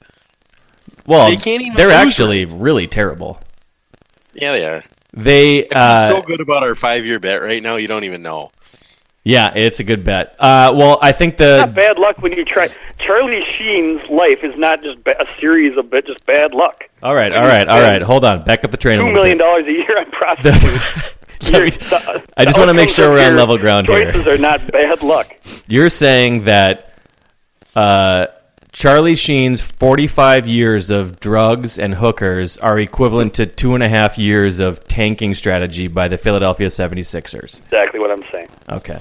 well, 1.07 1.29
they 1.29 1.37
can't 1.37 1.61
even 1.63 1.75
they're 1.75 1.87
lose 1.87 1.95
actually 1.95 2.45
really 2.45 2.85
terrible. 2.87 3.39
Yeah, 4.33 4.51
they 4.51 4.65
are. 4.65 4.83
They 5.13 5.63
I'm 5.65 5.69
uh, 5.75 6.11
so 6.11 6.21
good 6.21 6.41
about 6.41 6.61
our 6.63 6.75
five-year 6.75 7.19
bet 7.19 7.41
right 7.41 7.63
now. 7.63 7.77
You 7.77 7.87
don't 7.87 8.03
even 8.03 8.21
know. 8.21 8.51
yeah, 9.23 9.51
it's 9.55 9.79
a 9.79 9.83
good 9.83 10.03
bet. 10.03 10.35
Uh, 10.37 10.71
well, 10.75 10.99
I 11.01 11.11
think 11.13 11.39
not 11.39 11.69
the 11.69 11.73
bad 11.73 11.97
luck 11.97 12.19
when 12.19 12.33
you 12.33 12.45
try. 12.45 12.67
Charlie 12.99 13.43
Sheen's 13.57 14.07
life 14.11 14.43
is 14.43 14.55
not 14.57 14.83
just 14.83 15.03
ba- 15.03 15.19
a 15.19 15.25
series 15.39 15.75
of 15.77 15.89
ba- 15.89 16.03
just 16.03 16.23
bad 16.27 16.53
luck. 16.53 16.87
all 17.01 17.15
right, 17.15 17.31
all 17.31 17.41
right, 17.47 17.67
all 17.67 17.81
right. 17.81 18.03
Hold 18.03 18.23
on, 18.25 18.43
back 18.43 18.63
up 18.63 18.69
the 18.69 18.77
train. 18.77 18.99
a 18.99 19.01
Two 19.01 19.05
little 19.07 19.15
million 19.23 19.37
bit. 19.39 19.43
dollars 19.43 19.65
a 19.65 19.71
year 19.71 19.97
on 19.97 20.05
prostitutes. 20.11 21.15
Let 21.51 21.61
me- 21.63 22.23
I 22.37 22.45
just 22.45 22.57
want 22.57 22.69
to 22.69 22.73
make 22.75 22.89
sure 22.89 23.09
we're 23.11 23.27
on 23.27 23.35
level 23.35 23.57
ground 23.57 23.87
Choices 23.87 24.23
here. 24.23 24.33
are 24.33 24.37
not 24.37 24.71
bad 24.71 25.03
luck. 25.03 25.35
You're 25.67 25.89
saying 25.89 26.43
that 26.45 26.93
uh, 27.75 28.27
Charlie 28.71 29.15
Sheen's 29.15 29.61
45 29.61 30.47
years 30.47 30.89
of 30.91 31.19
drugs 31.19 31.77
and 31.79 31.95
hookers 31.95 32.57
are 32.57 32.79
equivalent 32.79 33.33
to 33.35 33.45
two 33.45 33.73
and 33.75 33.83
a 33.83 33.89
half 33.89 34.17
years 34.17 34.59
of 34.59 34.87
tanking 34.87 35.33
strategy 35.35 35.87
by 35.87 36.07
the 36.07 36.17
Philadelphia 36.17 36.67
76ers. 36.67 37.59
Exactly 37.65 37.99
what 37.99 38.11
I'm 38.11 38.23
saying. 38.31 38.49
Okay. 38.69 38.99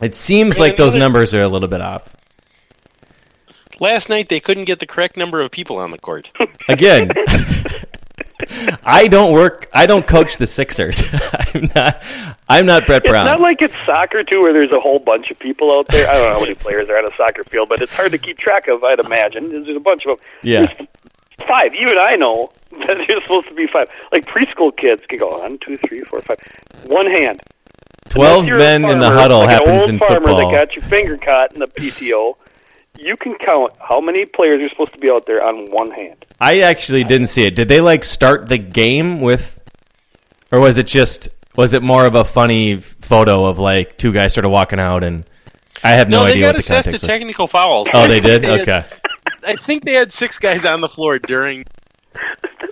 It 0.00 0.14
seems 0.14 0.56
And 0.56 0.60
like 0.60 0.76
those 0.76 0.94
another- 0.94 0.98
numbers 1.12 1.34
are 1.34 1.42
a 1.42 1.48
little 1.48 1.68
bit 1.68 1.80
off. 1.80 2.14
Last 3.78 4.08
night 4.10 4.28
they 4.28 4.40
couldn't 4.40 4.66
get 4.66 4.78
the 4.78 4.86
correct 4.86 5.16
number 5.16 5.40
of 5.40 5.50
people 5.50 5.78
on 5.78 5.90
the 5.90 5.98
court. 5.98 6.30
Again, 6.68 7.10
I 8.84 9.08
don't 9.08 9.32
work. 9.32 9.68
I 9.72 9.86
don't 9.86 10.06
coach 10.06 10.36
the 10.38 10.46
Sixers. 10.46 11.02
I'm 11.54 11.70
not. 11.74 12.02
I'm 12.48 12.66
not 12.66 12.86
Brett 12.86 13.04
Brown. 13.04 13.26
It's 13.26 13.30
not 13.30 13.40
like 13.40 13.62
it's 13.62 13.74
soccer 13.86 14.22
too, 14.22 14.42
where 14.42 14.52
there's 14.52 14.72
a 14.72 14.80
whole 14.80 14.98
bunch 14.98 15.30
of 15.30 15.38
people 15.38 15.72
out 15.72 15.86
there. 15.88 16.08
I 16.08 16.14
don't 16.16 16.28
know 16.28 16.34
how 16.34 16.40
many 16.40 16.54
players 16.54 16.88
are 16.88 16.98
on 16.98 17.06
a 17.10 17.14
soccer 17.16 17.44
field, 17.44 17.68
but 17.68 17.80
it's 17.80 17.94
hard 17.94 18.10
to 18.12 18.18
keep 18.18 18.38
track 18.38 18.68
of. 18.68 18.82
I'd 18.82 18.98
imagine 19.00 19.50
there's 19.50 19.76
a 19.76 19.80
bunch 19.80 20.04
of 20.06 20.18
them. 20.18 20.26
yeah. 20.42 20.72
Five. 21.46 21.74
You 21.74 21.88
and 21.88 21.98
I 21.98 22.16
know 22.16 22.52
that 22.86 23.04
there's 23.08 23.22
supposed 23.22 23.48
to 23.48 23.54
be 23.54 23.66
five. 23.66 23.88
Like 24.12 24.26
preschool 24.26 24.76
kids 24.76 25.02
can 25.08 25.18
go 25.18 25.38
one, 25.38 25.58
two, 25.58 25.76
three, 25.78 26.00
four, 26.00 26.20
five. 26.20 26.38
One 26.84 27.06
hand. 27.10 27.40
Twelve 28.10 28.46
men 28.46 28.84
in 28.84 28.98
the 28.98 29.08
huddle 29.10 29.38
like 29.40 29.50
happens 29.50 29.88
in 29.88 29.98
farmer 29.98 30.16
football. 30.26 30.50
that 30.50 30.66
got 30.66 30.74
your 30.76 30.84
finger 30.86 31.16
caught 31.16 31.52
in 31.54 31.60
the 31.60 31.68
PTO. 31.68 32.34
You 33.02 33.16
can 33.16 33.34
count 33.36 33.72
how 33.80 34.00
many 34.00 34.26
players 34.26 34.60
are 34.62 34.68
supposed 34.68 34.92
to 34.92 34.98
be 34.98 35.10
out 35.10 35.24
there 35.26 35.42
on 35.42 35.70
one 35.70 35.90
hand. 35.90 36.24
I 36.38 36.60
actually 36.60 37.02
didn't 37.04 37.28
see 37.28 37.44
it. 37.44 37.54
Did 37.54 37.68
they 37.68 37.80
like 37.80 38.04
start 38.04 38.48
the 38.48 38.58
game 38.58 39.20
with, 39.22 39.58
or 40.52 40.60
was 40.60 40.76
it 40.76 40.86
just 40.86 41.28
was 41.56 41.72
it 41.72 41.82
more 41.82 42.04
of 42.04 42.14
a 42.14 42.24
funny 42.24 42.76
photo 42.76 43.46
of 43.46 43.58
like 43.58 43.96
two 43.96 44.12
guys 44.12 44.34
sort 44.34 44.44
of 44.44 44.52
walking 44.52 44.78
out 44.78 45.02
and 45.02 45.24
I 45.82 45.92
have 45.92 46.08
no, 46.10 46.18
no, 46.18 46.24
they 46.24 46.30
idea 46.32 46.42
got 46.42 46.46
what 46.48 46.54
the 46.56 46.60
assessed 46.60 46.86
a 46.88 46.90
context 46.90 47.02
was. 47.04 47.08
technical 47.08 47.46
foul. 47.46 47.86
Oh, 47.94 48.06
they 48.06 48.20
did. 48.20 48.44
had- 48.44 48.60
Okay, 48.60 48.84
I 49.46 49.56
think 49.56 49.84
they 49.84 49.94
had 49.94 50.12
six 50.12 50.38
guys 50.38 50.64
on 50.66 50.80
the 50.82 50.88
floor 50.88 51.18
during. 51.18 51.64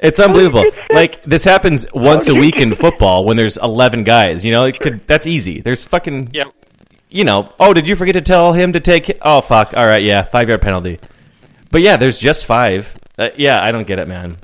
it's 0.02 0.20
unbelievable. 0.20 0.64
Like 0.90 1.22
this 1.22 1.44
happens 1.44 1.86
once 1.94 2.28
a 2.28 2.34
week 2.34 2.56
in 2.60 2.74
football 2.74 3.24
when 3.24 3.36
there's 3.38 3.56
eleven 3.56 4.04
guys. 4.04 4.44
You 4.44 4.52
know, 4.52 4.64
it 4.66 4.78
could 4.78 5.06
that's 5.06 5.26
easy. 5.26 5.62
There's 5.62 5.86
fucking 5.86 6.30
Yeah, 6.34 6.44
you 7.10 7.24
know. 7.24 7.52
Oh, 7.60 7.72
did 7.74 7.88
you 7.88 7.96
forget 7.96 8.14
to 8.14 8.20
tell 8.20 8.52
him 8.52 8.72
to 8.72 8.80
take? 8.80 9.16
Oh, 9.22 9.40
fuck. 9.40 9.74
All 9.76 9.86
right, 9.86 10.02
yeah, 10.02 10.22
five 10.22 10.48
yard 10.48 10.62
penalty. 10.62 10.98
But 11.70 11.82
yeah, 11.82 11.96
there's 11.96 12.18
just 12.18 12.46
five. 12.46 12.96
Uh, 13.18 13.30
yeah, 13.36 13.62
I 13.62 13.72
don't 13.72 13.86
get 13.86 13.98
it, 13.98 14.08
man. 14.08 14.36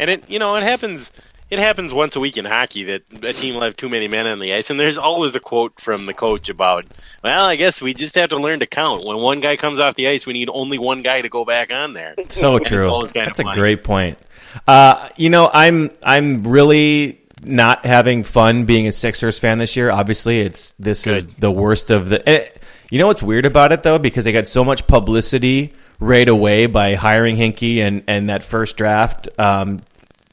and 0.00 0.10
it 0.10 0.28
you 0.30 0.38
know 0.38 0.56
it 0.56 0.62
happens. 0.62 1.10
It 1.50 1.58
happens 1.58 1.92
once 1.92 2.16
a 2.16 2.20
week 2.20 2.38
in 2.38 2.46
hockey 2.46 2.84
that 2.84 3.02
a 3.22 3.34
team 3.34 3.54
will 3.56 3.62
have 3.62 3.76
too 3.76 3.90
many 3.90 4.08
men 4.08 4.26
on 4.26 4.38
the 4.38 4.54
ice, 4.54 4.70
and 4.70 4.80
there's 4.80 4.96
always 4.96 5.34
a 5.34 5.40
quote 5.40 5.78
from 5.78 6.06
the 6.06 6.14
coach 6.14 6.48
about, 6.48 6.86
"Well, 7.22 7.44
I 7.44 7.56
guess 7.56 7.82
we 7.82 7.92
just 7.92 8.14
have 8.14 8.30
to 8.30 8.36
learn 8.36 8.60
to 8.60 8.66
count. 8.66 9.04
When 9.04 9.18
one 9.18 9.40
guy 9.40 9.56
comes 9.56 9.78
off 9.78 9.94
the 9.94 10.08
ice, 10.08 10.24
we 10.24 10.32
need 10.32 10.48
only 10.50 10.78
one 10.78 11.02
guy 11.02 11.20
to 11.20 11.28
go 11.28 11.44
back 11.44 11.70
on 11.70 11.92
there." 11.92 12.14
So 12.28 12.58
true. 12.70 12.88
always 12.88 13.12
kind 13.12 13.24
of 13.26 13.30
That's 13.30 13.40
a 13.40 13.42
funny. 13.44 13.58
great 13.58 13.84
point. 13.84 14.18
Uh, 14.66 15.08
you 15.16 15.28
know, 15.30 15.50
I'm 15.52 15.90
I'm 16.02 16.42
really 16.46 17.20
not 17.44 17.84
having 17.84 18.22
fun 18.22 18.64
being 18.64 18.86
a 18.86 18.92
Sixers 18.92 19.38
fan 19.38 19.58
this 19.58 19.76
year. 19.76 19.90
Obviously, 19.90 20.40
it's 20.40 20.72
this 20.72 21.06
is 21.06 21.24
the 21.38 21.50
worst 21.50 21.90
of 21.90 22.08
the. 22.08 22.28
eh, 22.28 22.48
you 22.90 22.98
know 22.98 23.06
what's 23.06 23.22
weird 23.22 23.46
about 23.46 23.72
it 23.72 23.82
though, 23.82 23.98
because 23.98 24.24
they 24.24 24.32
got 24.32 24.46
so 24.46 24.64
much 24.64 24.86
publicity 24.86 25.72
right 25.98 26.28
away 26.28 26.66
by 26.66 26.94
hiring 26.94 27.36
Hinkie 27.36 27.78
and 27.78 28.02
and 28.06 28.28
that 28.28 28.42
first 28.42 28.76
draft, 28.76 29.28
um, 29.38 29.80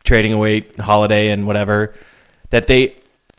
trading 0.03 0.33
away 0.33 0.65
Holiday 0.79 1.29
and 1.29 1.47
whatever, 1.47 1.93
that 2.49 2.67
they 2.67 2.95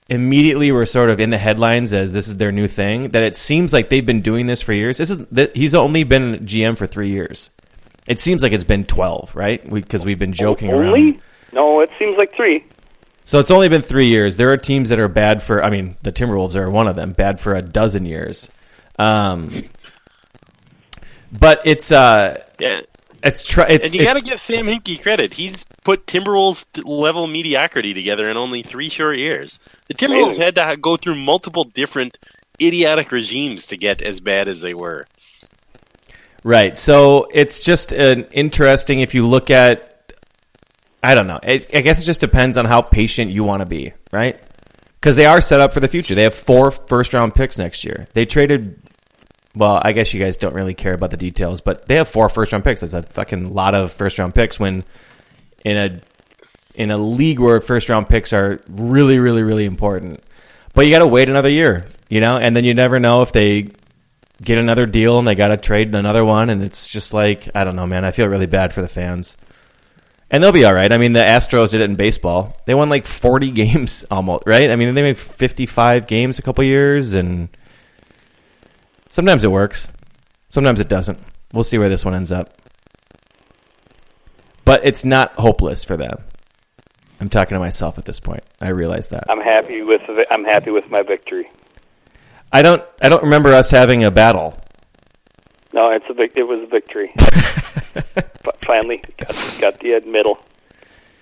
immediately 0.09 0.73
were 0.73 0.87
sort 0.87 1.09
of 1.09 1.21
in 1.21 1.31
the 1.31 1.39
headlines 1.39 1.93
as 1.93 2.13
this 2.13 2.27
is 2.29 2.37
their 2.37 2.53
new 2.53 2.67
thing. 2.67 3.11
That 3.11 3.23
it 3.23 3.37
seems 3.37 3.73
like 3.73 3.89
they've 3.89 4.05
been 4.05 4.23
doing 4.23 4.47
this 4.47 4.61
for 4.61 4.73
years. 4.73 4.99
This 4.99 5.11
is 5.11 5.19
that 5.29 5.55
he's 5.57 5.75
only 5.75 6.05
been 6.05 6.41
GM 6.47 6.77
for 6.77 6.87
three 6.87 7.11
years. 7.11 7.51
It 8.07 8.19
seems 8.19 8.43
like 8.43 8.53
it's 8.53 8.65
been 8.65 8.85
twelve, 8.85 9.35
right? 9.37 9.63
Because 9.69 10.05
we, 10.05 10.13
have 10.13 10.19
been 10.19 10.33
joking 10.33 10.73
Only? 10.73 11.03
around. 11.03 11.23
No, 11.53 11.81
it 11.81 11.91
seems 11.99 12.17
like 12.17 12.35
three. 12.35 12.65
So 13.25 13.39
it's 13.39 13.51
only 13.51 13.69
been 13.69 13.83
three 13.83 14.07
years. 14.07 14.37
There 14.37 14.53
are 14.53 14.57
teams 14.57 14.89
that 14.89 14.99
are 14.99 15.09
bad 15.09 15.43
for. 15.43 15.63
I 15.63 15.71
mean, 15.71 15.97
the 16.03 16.13
Timberwolves 16.13 16.57
are 16.57 16.71
one 16.71 16.89
of 16.89 16.97
them. 16.97 17.13
Bad 17.13 17.41
for 17.41 17.55
a 17.55 17.63
dozen 17.63 18.05
years. 18.05 18.49
Um, 18.99 19.65
but 21.33 21.61
it's 21.65 21.93
uh, 21.93 22.43
Yeah, 22.59 22.81
it's 23.23 23.45
try. 23.45 23.67
It's 23.69 23.87
and 23.87 23.95
you 23.95 24.05
got 24.05 24.17
to 24.17 24.25
give 24.25 24.41
Sam 24.41 24.67
Hinkie 24.67 25.01
credit. 25.01 25.33
He's 25.33 25.65
put 25.85 26.07
Timberwolves 26.07 26.65
level 26.85 27.27
mediocrity 27.27 27.95
together 27.95 28.29
in 28.29 28.37
only 28.37 28.63
three 28.63 28.89
short 28.89 29.19
years. 29.19 29.61
The 29.89 29.95
Timberwolves 29.95 30.37
had 30.37 30.55
to 30.57 30.77
go 30.77 30.97
through 30.97 31.17
multiple 31.17 31.65
different 31.65 32.19
idiotic 32.61 33.13
regimes 33.13 33.67
to 33.69 33.77
get 33.77 34.03
as 34.03 34.21
bad 34.21 34.49
as 34.49 34.61
they 34.61 34.75
were. 34.75 35.07
Right. 36.43 36.77
So 36.77 37.29
it's 37.33 37.65
just 37.65 37.93
an 37.93 38.25
interesting 38.33 39.01
if 39.01 39.15
you 39.15 39.27
look 39.27 39.51
at 39.51 39.90
I 41.03 41.15
don't 41.15 41.27
know. 41.27 41.41
It, 41.43 41.75
I 41.75 41.81
guess 41.81 42.03
it 42.03 42.07
just 42.07 42.21
depends 42.21 42.59
on 42.59 42.67
how 42.67 42.83
patient 42.83 43.31
you 43.31 43.45
want 43.45 43.61
to 43.61 43.67
be, 43.67 43.93
right? 44.13 44.39
Cuz 45.01 45.17
they 45.17 45.27
are 45.27 45.41
set 45.41 45.61
up 45.61 45.73
for 45.73 45.81
the 45.81 45.89
future. 45.89 46.15
They 46.15 46.25
have 46.25 46.35
four 46.35 46.71
first 46.71 47.15
round 47.15 47.35
picks 47.35 47.57
next 47.57 47.85
year. 47.85 48.07
They 48.13 48.27
traded 48.27 48.83
well, 49.55 49.81
I 49.83 49.93
guess 49.93 50.15
you 50.15 50.21
guys 50.21 50.37
don't 50.37 50.55
really 50.55 50.75
care 50.75 50.95
about 50.95 51.11
the 51.11 51.17
details, 51.17 51.61
but 51.61 51.89
they 51.89 51.97
have 51.97 52.09
four 52.09 52.29
first 52.29 52.53
round 52.53 52.65
picks. 52.65 52.81
That's 52.81 52.95
a 52.95 53.03
fucking 53.03 53.53
lot 53.53 53.75
of 53.75 53.93
first 53.93 54.19
round 54.19 54.35
picks 54.35 54.61
when 54.61 54.85
in 55.65 55.77
a 55.77 56.01
in 56.75 56.91
a 56.91 56.97
league 56.97 57.41
where 57.41 57.61
first 57.61 57.89
round 57.89 58.09
picks 58.09 58.33
are 58.33 58.61
really 58.69 59.19
really 59.19 59.43
really 59.43 59.65
important. 59.65 60.23
But 60.73 60.85
you 60.85 60.93
got 60.93 61.01
to 61.01 61.07
wait 61.07 61.29
another 61.29 61.49
year, 61.49 61.87
you 62.09 62.21
know, 62.21 62.39
and 62.39 62.55
then 62.55 62.65
you 62.65 62.75
never 62.75 63.01
know 63.01 63.23
if 63.23 63.33
they 63.33 63.71
get 64.41 64.57
another 64.59 64.87
deal 64.87 65.19
and 65.19 65.27
they 65.27 65.35
got 65.35 65.49
to 65.49 65.57
trade 65.57 65.95
another 65.95 66.25
one 66.25 66.49
and 66.49 66.63
it's 66.63 66.89
just 66.89 67.13
like 67.13 67.49
I 67.55 67.65
don't 67.65 67.77
know, 67.77 67.87
man. 67.87 68.05
I 68.05 68.13
feel 68.13 68.29
really 68.29 68.47
bad 68.47 68.73
for 68.73 68.83
the 68.83 68.89
fans. 68.89 69.37
And 70.31 70.43
they'll 70.43 70.53
be 70.53 70.65
all 70.65 70.75
right. 70.75 70.93
I 70.93 70.99
mean, 70.99 71.13
the 71.13 71.21
Astros 71.21 71.73
did 71.73 71.81
it 71.81 71.85
in 71.85 71.97
baseball. 71.97 72.57
They 72.65 72.75
won 72.75 72.89
like 72.89 73.05
40 73.05 73.51
games 73.53 74.05
almost, 74.11 74.45
right? 74.47 74.71
I 74.71 74.77
mean, 74.77 74.95
they 74.95 75.03
made 75.03 75.19
55 75.19 76.07
games 76.07 76.39
a 76.39 76.43
couple 76.43 76.63
years 76.65 77.15
and 77.15 77.49
sometimes 79.09 79.45
it 79.45 79.51
works. 79.51 79.89
Sometimes 80.51 80.81
it 80.81 80.89
doesn't. 80.89 81.19
We'll 81.53 81.65
see 81.65 81.79
where 81.79 81.89
this 81.89 82.05
one 82.05 82.15
ends 82.15 82.31
up. 82.31 82.55
But 84.65 84.85
it's 84.85 85.05
not 85.05 85.33
hopeless 85.35 85.85
for 85.85 85.97
them. 85.97 86.23
I'm 87.21 87.29
talking 87.29 87.55
to 87.55 87.59
myself 87.59 87.99
at 87.99 88.05
this 88.05 88.21
point. 88.21 88.45
I 88.61 88.69
realize 88.71 89.09
that. 89.09 89.25
I'm 89.29 89.41
happy 89.41 89.83
with 89.83 90.03
I'm 90.31 90.45
happy 90.45 90.71
with 90.71 90.91
my 90.91 91.03
victory. 91.03 91.51
I 92.53 92.63
don't 92.63 92.83
I 93.03 93.09
don't 93.09 93.23
remember 93.23 93.53
us 93.53 93.71
having 93.71 94.05
a 94.05 94.11
battle. 94.11 94.60
No, 95.73 95.91
it's 95.91 96.09
a 96.09 96.15
vic- 96.15 96.33
it 96.37 96.47
was 96.47 96.61
a 96.63 96.67
victory. 96.67 97.13
Finally, 98.67 99.03
got, 99.19 99.57
got 99.61 99.81
the 99.81 100.01
middle. 100.07 100.39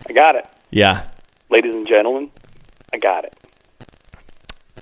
I 0.08 0.12
got 0.12 0.34
it, 0.36 0.46
Yeah. 0.70 1.06
ladies 1.50 1.74
and 1.74 1.86
gentlemen. 1.86 2.30
I 2.92 2.98
got 2.98 3.24
it. 3.24 3.34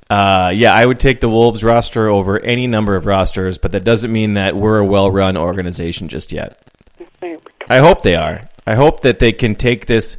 Uh, 0.08 0.52
yeah, 0.54 0.72
I 0.72 0.86
would 0.86 1.00
take 1.00 1.20
the 1.20 1.28
Wolves 1.28 1.64
roster 1.64 2.08
over 2.08 2.38
any 2.38 2.66
number 2.68 2.94
of 2.94 3.06
rosters, 3.06 3.58
but 3.58 3.72
that 3.72 3.82
doesn't 3.82 4.12
mean 4.12 4.34
that 4.34 4.54
we're 4.54 4.78
a 4.78 4.84
well-run 4.84 5.36
organization 5.36 6.06
just 6.08 6.30
yet. 6.32 6.60
I 7.68 7.78
hope 7.78 8.02
they 8.02 8.14
are. 8.14 8.48
I 8.66 8.76
hope 8.76 9.00
that 9.00 9.18
they 9.18 9.32
can 9.32 9.56
take 9.56 9.86
this. 9.86 10.16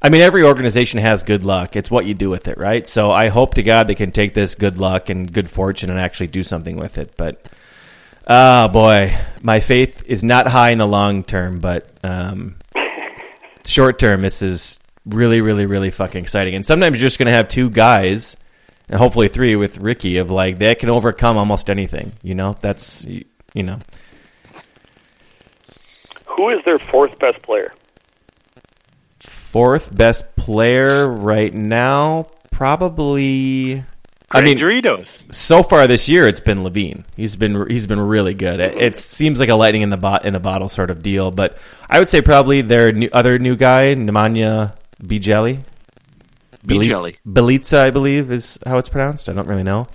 I 0.00 0.08
mean, 0.08 0.22
every 0.22 0.42
organization 0.42 1.00
has 1.00 1.22
good 1.22 1.44
luck. 1.44 1.76
It's 1.76 1.90
what 1.90 2.06
you 2.06 2.14
do 2.14 2.30
with 2.30 2.48
it, 2.48 2.56
right? 2.56 2.86
So 2.86 3.10
I 3.10 3.28
hope 3.28 3.54
to 3.54 3.62
God 3.62 3.86
they 3.86 3.94
can 3.94 4.10
take 4.12 4.32
this 4.32 4.54
good 4.54 4.78
luck 4.78 5.10
and 5.10 5.30
good 5.30 5.50
fortune 5.50 5.90
and 5.90 5.98
actually 5.98 6.28
do 6.28 6.42
something 6.42 6.76
with 6.76 6.96
it. 6.96 7.12
But, 7.18 7.44
oh 8.26 8.68
boy, 8.68 9.16
my 9.42 9.60
faith 9.60 10.04
is 10.06 10.22
not 10.24 10.46
high 10.46 10.70
in 10.70 10.78
the 10.78 10.86
long 10.86 11.24
term, 11.24 11.60
but 11.60 11.90
um, 12.02 12.56
short 13.64 13.98
term, 13.98 14.22
this 14.22 14.42
is 14.42 14.78
really, 15.06 15.40
really, 15.40 15.66
really 15.66 15.90
fucking 15.90 16.22
exciting. 16.22 16.54
And 16.54 16.64
sometimes 16.64 17.00
you're 17.00 17.06
just 17.06 17.18
going 17.18 17.26
to 17.26 17.32
have 17.32 17.48
two 17.48 17.70
guys 17.70 18.36
and 18.88 18.98
hopefully 18.98 19.28
three 19.28 19.56
with 19.56 19.78
Ricky 19.78 20.18
of 20.18 20.30
like 20.30 20.58
they 20.58 20.74
can 20.74 20.90
overcome 20.90 21.36
almost 21.36 21.70
anything. 21.70 22.12
You 22.22 22.34
know, 22.34 22.56
that's 22.60 23.04
you 23.04 23.24
you 23.54 23.62
know. 23.62 23.78
Who 26.26 26.50
is 26.50 26.64
their 26.64 26.78
fourth 26.78 27.18
best 27.18 27.40
player? 27.42 27.72
Fourth 29.20 29.94
best 29.96 30.36
player 30.36 31.08
right 31.08 31.52
now, 31.52 32.28
probably. 32.50 33.84
I 34.32 34.42
mean, 34.42 34.58
Doritos. 34.58 35.32
so 35.32 35.62
far 35.62 35.88
this 35.88 36.08
year 36.08 36.28
it's 36.28 36.38
been 36.38 36.58
LaVine. 36.58 37.04
He's 37.16 37.34
been 37.34 37.68
he's 37.68 37.86
been 37.86 38.00
really 38.00 38.34
good. 38.34 38.60
It, 38.60 38.76
it 38.76 38.96
seems 38.96 39.40
like 39.40 39.48
a 39.48 39.56
lightning 39.56 39.82
in 39.82 39.90
the 39.90 39.96
bot 39.96 40.24
in 40.24 40.34
a 40.36 40.40
bottle 40.40 40.68
sort 40.68 40.90
of 40.90 41.02
deal, 41.02 41.30
but 41.30 41.58
I 41.88 41.98
would 41.98 42.08
say 42.08 42.22
probably 42.22 42.62
their 42.62 42.92
new, 42.92 43.08
other 43.12 43.38
new 43.38 43.56
guy, 43.56 43.94
Nemanja 43.96 44.76
Bijeli. 45.02 45.64
Bijeli. 46.64 47.16
Belitza, 47.26 47.78
I 47.78 47.90
believe, 47.90 48.30
is 48.30 48.58
how 48.64 48.78
it's 48.78 48.88
pronounced. 48.88 49.28
I 49.28 49.32
don't 49.32 49.48
really 49.48 49.62
know. 49.62 49.88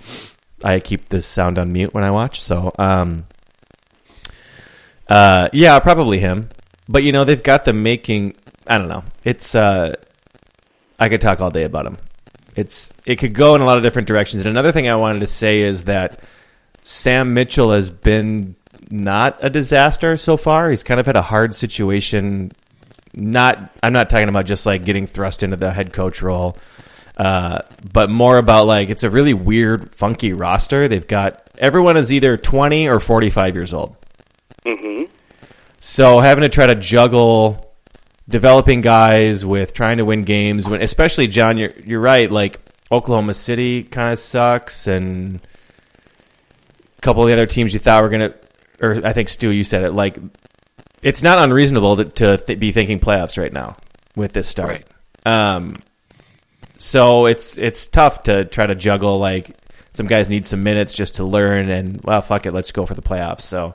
I 0.62 0.80
keep 0.80 1.08
this 1.08 1.24
sound 1.24 1.58
on 1.58 1.72
mute 1.72 1.94
when 1.94 2.04
I 2.04 2.10
watch, 2.10 2.40
so 2.40 2.72
um, 2.78 3.24
uh, 5.08 5.48
yeah, 5.52 5.78
probably 5.80 6.18
him. 6.18 6.50
But 6.88 7.04
you 7.04 7.12
know, 7.12 7.24
they've 7.24 7.42
got 7.42 7.64
them 7.64 7.82
making. 7.82 8.34
I 8.66 8.78
don't 8.78 8.88
know. 8.88 9.04
It's 9.24 9.54
uh, 9.54 9.94
I 10.98 11.08
could 11.08 11.20
talk 11.20 11.40
all 11.40 11.50
day 11.50 11.64
about 11.64 11.86
him. 11.86 11.98
It's 12.56 12.92
it 13.04 13.16
could 13.16 13.34
go 13.34 13.54
in 13.54 13.60
a 13.60 13.66
lot 13.66 13.76
of 13.76 13.82
different 13.82 14.08
directions. 14.08 14.42
And 14.42 14.50
another 14.50 14.72
thing 14.72 14.88
I 14.88 14.96
wanted 14.96 15.20
to 15.20 15.26
say 15.26 15.60
is 15.60 15.84
that 15.84 16.20
Sam 16.82 17.34
Mitchell 17.34 17.70
has 17.72 17.90
been 17.90 18.56
not 18.90 19.38
a 19.44 19.50
disaster 19.50 20.16
so 20.16 20.36
far. 20.36 20.70
He's 20.70 20.82
kind 20.82 20.98
of 20.98 21.06
had 21.06 21.16
a 21.16 21.22
hard 21.22 21.54
situation. 21.54 22.52
Not 23.14 23.70
I'm 23.82 23.92
not 23.92 24.08
talking 24.08 24.28
about 24.28 24.46
just 24.46 24.64
like 24.64 24.84
getting 24.84 25.06
thrust 25.06 25.42
into 25.42 25.56
the 25.56 25.70
head 25.70 25.92
coach 25.92 26.22
role, 26.22 26.56
uh, 27.16 27.60
but 27.92 28.08
more 28.08 28.38
about 28.38 28.66
like 28.66 28.88
it's 28.88 29.02
a 29.02 29.10
really 29.10 29.34
weird, 29.34 29.94
funky 29.94 30.32
roster. 30.32 30.88
They've 30.88 31.06
got 31.06 31.42
everyone 31.58 31.96
is 31.96 32.10
either 32.10 32.36
20 32.36 32.88
or 32.88 33.00
45 33.00 33.54
years 33.54 33.74
old. 33.74 33.96
Mm-hmm. 34.64 35.12
So 35.80 36.20
having 36.20 36.42
to 36.42 36.48
try 36.48 36.66
to 36.66 36.74
juggle 36.74 37.65
developing 38.28 38.80
guys 38.80 39.44
with 39.46 39.72
trying 39.72 39.98
to 39.98 40.04
win 40.04 40.22
games, 40.22 40.68
when 40.68 40.82
especially 40.82 41.26
John, 41.28 41.58
you're 41.58 41.72
you're 41.84 42.00
right. 42.00 42.30
Like 42.30 42.60
Oklahoma 42.90 43.34
City 43.34 43.82
kind 43.82 44.12
of 44.12 44.18
sucks, 44.18 44.86
and 44.86 45.40
a 46.96 47.00
couple 47.02 47.22
of 47.22 47.28
the 47.28 47.32
other 47.32 47.46
teams 47.46 47.72
you 47.72 47.80
thought 47.80 48.02
were 48.02 48.08
gonna, 48.08 48.34
or 48.80 49.06
I 49.06 49.12
think 49.12 49.28
Stu, 49.28 49.50
you 49.52 49.64
said 49.64 49.82
it. 49.84 49.92
Like 49.92 50.18
it's 51.02 51.22
not 51.22 51.38
unreasonable 51.38 51.96
to, 51.96 52.04
to 52.04 52.36
th- 52.38 52.58
be 52.58 52.72
thinking 52.72 53.00
playoffs 53.00 53.40
right 53.40 53.52
now 53.52 53.76
with 54.16 54.32
this 54.32 54.48
start. 54.48 54.84
Um, 55.24 55.76
so 56.76 57.26
it's 57.26 57.58
it's 57.58 57.86
tough 57.86 58.24
to 58.24 58.44
try 58.44 58.66
to 58.66 58.74
juggle. 58.74 59.18
Like 59.18 59.56
some 59.92 60.06
guys 60.06 60.28
need 60.28 60.46
some 60.46 60.62
minutes 60.62 60.92
just 60.92 61.16
to 61.16 61.24
learn, 61.24 61.70
and 61.70 62.00
well, 62.02 62.22
fuck 62.22 62.46
it, 62.46 62.52
let's 62.52 62.72
go 62.72 62.86
for 62.86 62.94
the 62.94 63.02
playoffs. 63.02 63.42
So. 63.42 63.74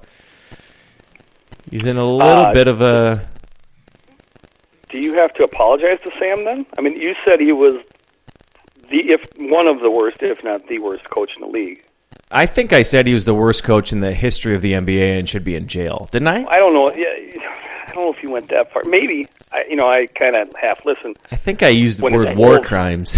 He's 1.69 1.85
in 1.85 1.95
a 1.95 2.03
little 2.03 2.45
Uh, 2.47 2.53
bit 2.53 2.67
of 2.67 2.81
a 2.81 3.29
Do 4.91 4.99
you 4.99 5.13
have 5.15 5.33
to 5.35 5.43
apologize 5.43 5.99
to 6.03 6.11
Sam 6.19 6.43
then? 6.43 6.65
I 6.77 6.81
mean, 6.81 6.95
you 6.99 7.15
said 7.25 7.39
he 7.39 7.51
was 7.53 7.75
the 8.89 9.09
if 9.11 9.21
one 9.37 9.67
of 9.67 9.79
the 9.79 9.89
worst, 9.89 10.21
if 10.21 10.43
not 10.43 10.67
the 10.67 10.79
worst 10.79 11.09
coach 11.09 11.33
in 11.35 11.41
the 11.41 11.47
league. 11.47 11.83
I 12.29 12.45
think 12.45 12.71
I 12.73 12.81
said 12.81 13.07
he 13.07 13.13
was 13.13 13.25
the 13.25 13.33
worst 13.33 13.63
coach 13.63 13.91
in 13.93 14.01
the 14.01 14.13
history 14.13 14.53
of 14.55 14.61
the 14.61 14.73
NBA 14.73 15.17
and 15.19 15.27
should 15.29 15.43
be 15.43 15.55
in 15.55 15.67
jail, 15.67 16.07
didn't 16.11 16.27
I? 16.29 16.45
I 16.45 16.57
don't 16.59 16.73
know. 16.73 16.93
Yeah, 16.93 17.07
I 17.87 17.91
don't 17.93 18.05
know 18.05 18.13
if 18.13 18.21
you 18.23 18.31
went 18.31 18.49
that 18.49 18.71
far. 18.71 18.83
Maybe. 18.85 19.27
I, 19.51 19.65
you 19.69 19.75
know, 19.75 19.87
I 19.87 20.05
kind 20.07 20.35
of 20.35 20.49
half 20.61 20.85
listened. 20.85 21.17
I 21.31 21.35
think 21.35 21.61
I 21.61 21.67
used 21.69 21.99
the 21.99 22.05
When 22.05 22.13
word 22.13 22.37
war 22.37 22.57
go? 22.57 22.63
crimes. 22.63 23.17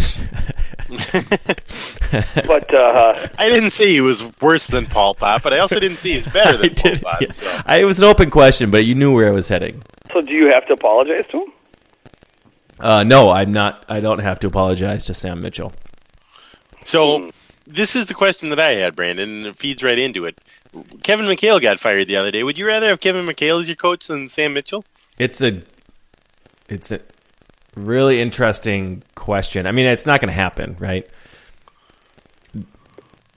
But 2.45 2.71
uh, 2.73 3.27
I 3.39 3.49
didn't 3.49 3.71
say 3.71 3.91
he 3.91 4.01
was 4.01 4.21
worse 4.39 4.67
than 4.67 4.85
Pol 4.85 5.15
Pot, 5.15 5.41
but 5.41 5.51
I 5.53 5.59
also 5.59 5.79
didn't 5.79 5.97
say 5.97 6.09
he 6.11 6.15
was 6.17 6.27
better 6.27 6.57
I 6.63 6.67
than 6.67 6.75
Paul 6.75 6.91
did. 6.91 7.01
Pop. 7.01 7.21
yeah. 7.21 7.31
so. 7.33 7.61
I, 7.65 7.77
it 7.77 7.85
was 7.85 7.99
an 7.99 8.05
open 8.05 8.29
question, 8.29 8.69
but 8.69 8.85
you 8.85 8.93
knew 8.93 9.13
where 9.15 9.27
I 9.27 9.31
was 9.31 9.47
heading. 9.47 9.81
so, 10.11 10.21
do 10.21 10.31
you 10.33 10.47
have 10.51 10.65
to 10.67 10.73
apologize 10.73 11.25
to 11.29 11.41
him? 11.41 11.47
Uh, 12.83 13.01
no, 13.03 13.29
I'm 13.29 13.53
not. 13.53 13.85
I 13.87 14.01
don't 14.01 14.19
have 14.19 14.39
to 14.41 14.47
apologize 14.47 15.05
to 15.05 15.13
Sam 15.13 15.41
Mitchell. 15.41 15.71
So 16.83 17.31
this 17.65 17.95
is 17.95 18.07
the 18.07 18.13
question 18.13 18.49
that 18.49 18.59
I 18.59 18.75
had, 18.75 18.93
Brandon, 18.93 19.29
and 19.29 19.45
it 19.47 19.55
feeds 19.55 19.81
right 19.81 19.97
into 19.97 20.25
it. 20.25 20.37
Kevin 21.01 21.25
McHale 21.25 21.61
got 21.61 21.79
fired 21.79 22.07
the 22.07 22.17
other 22.17 22.29
day. 22.29 22.43
Would 22.43 22.57
you 22.57 22.67
rather 22.67 22.89
have 22.89 22.99
Kevin 22.99 23.25
McHale 23.25 23.61
as 23.61 23.69
your 23.69 23.77
coach 23.77 24.07
than 24.07 24.27
Sam 24.27 24.53
Mitchell? 24.53 24.83
It's 25.17 25.41
a, 25.41 25.61
it's 26.67 26.91
a 26.91 26.99
really 27.75 28.19
interesting 28.19 29.01
question. 29.15 29.65
I 29.65 29.71
mean, 29.71 29.85
it's 29.85 30.05
not 30.05 30.19
going 30.19 30.27
to 30.29 30.35
happen, 30.35 30.75
right? 30.77 31.07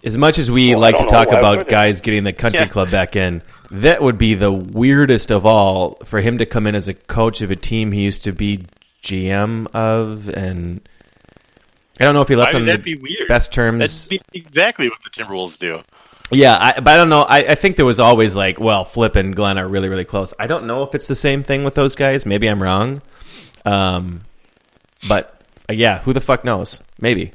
As 0.03 0.16
much 0.16 0.38
as 0.38 0.51
we 0.51 0.70
Well, 0.70 0.80
like 0.80 0.97
to 0.97 1.07
talk 1.07 1.28
about 1.28 1.68
guys 1.68 2.01
getting 2.01 2.24
the 2.24 2.32
country 2.32 2.61
Yeah. 2.62 2.66
club 2.68 2.90
back 2.90 3.14
in, 3.14 3.42
that 3.70 4.03
would 4.03 4.18
be 4.18 4.34
the 4.34 4.51
weirdest 4.53 5.30
of 5.30 5.47
all 5.47 5.99
for 6.05 6.20
him 6.20 6.38
to 6.38 6.47
come 6.47 6.66
in 6.66 6.74
as 6.74 6.88
a 6.88 6.94
coach 6.94 7.42
of 7.42 7.51
a 7.53 7.57
team 7.57 7.92
he 7.92 8.03
used 8.03 8.24
to 8.24 8.32
be 8.32 8.64
GM 9.07 9.66
of, 9.74 10.28
and 10.28 10.86
I 12.00 12.04
don't 12.04 12.14
know 12.14 12.22
if 12.22 12.28
he 12.28 12.36
left 12.36 12.54
I 12.54 12.59
mean, 12.59 12.68
on 12.68 12.76
the 12.76 12.82
be 12.82 12.94
weird. 12.96 13.28
best 13.28 13.52
terms. 13.52 14.09
That'd 14.09 14.22
be 14.32 14.38
exactly 14.38 14.88
what 14.88 14.98
the 15.04 15.11
Timberwolves 15.11 15.59
do. 15.59 15.80
Yeah, 16.32 16.59
I, 16.61 16.80
but 16.80 16.88
I 16.88 16.96
don't 16.96 17.09
know. 17.09 17.22
I, 17.22 17.38
I 17.50 17.54
think 17.54 17.76
there 17.76 17.86
was 17.86 18.00
always 18.00 18.34
like, 18.34 18.59
well, 18.59 18.84
Flip 18.84 19.14
and 19.14 19.34
Glen 19.36 19.59
are 19.59 19.68
really, 19.68 19.88
really 19.88 20.04
close. 20.04 20.34
I 20.40 20.48
don't 20.48 20.66
know 20.66 20.82
if 20.82 20.94
it's 20.96 21.07
the 21.07 21.14
same 21.14 21.44
thing 21.44 21.62
with 21.62 21.74
those 21.76 21.94
guys. 21.94 22.26
Maybe 22.26 22.48
I'm 22.48 22.61
wrong. 22.61 23.00
Um, 23.64 24.22
but 25.09 25.40
uh, 25.70 25.74
yeah, 25.74 26.00
who 26.00 26.12
the 26.12 26.20
fuck 26.20 26.44
knows? 26.44 26.80
Maybe. 27.00 27.30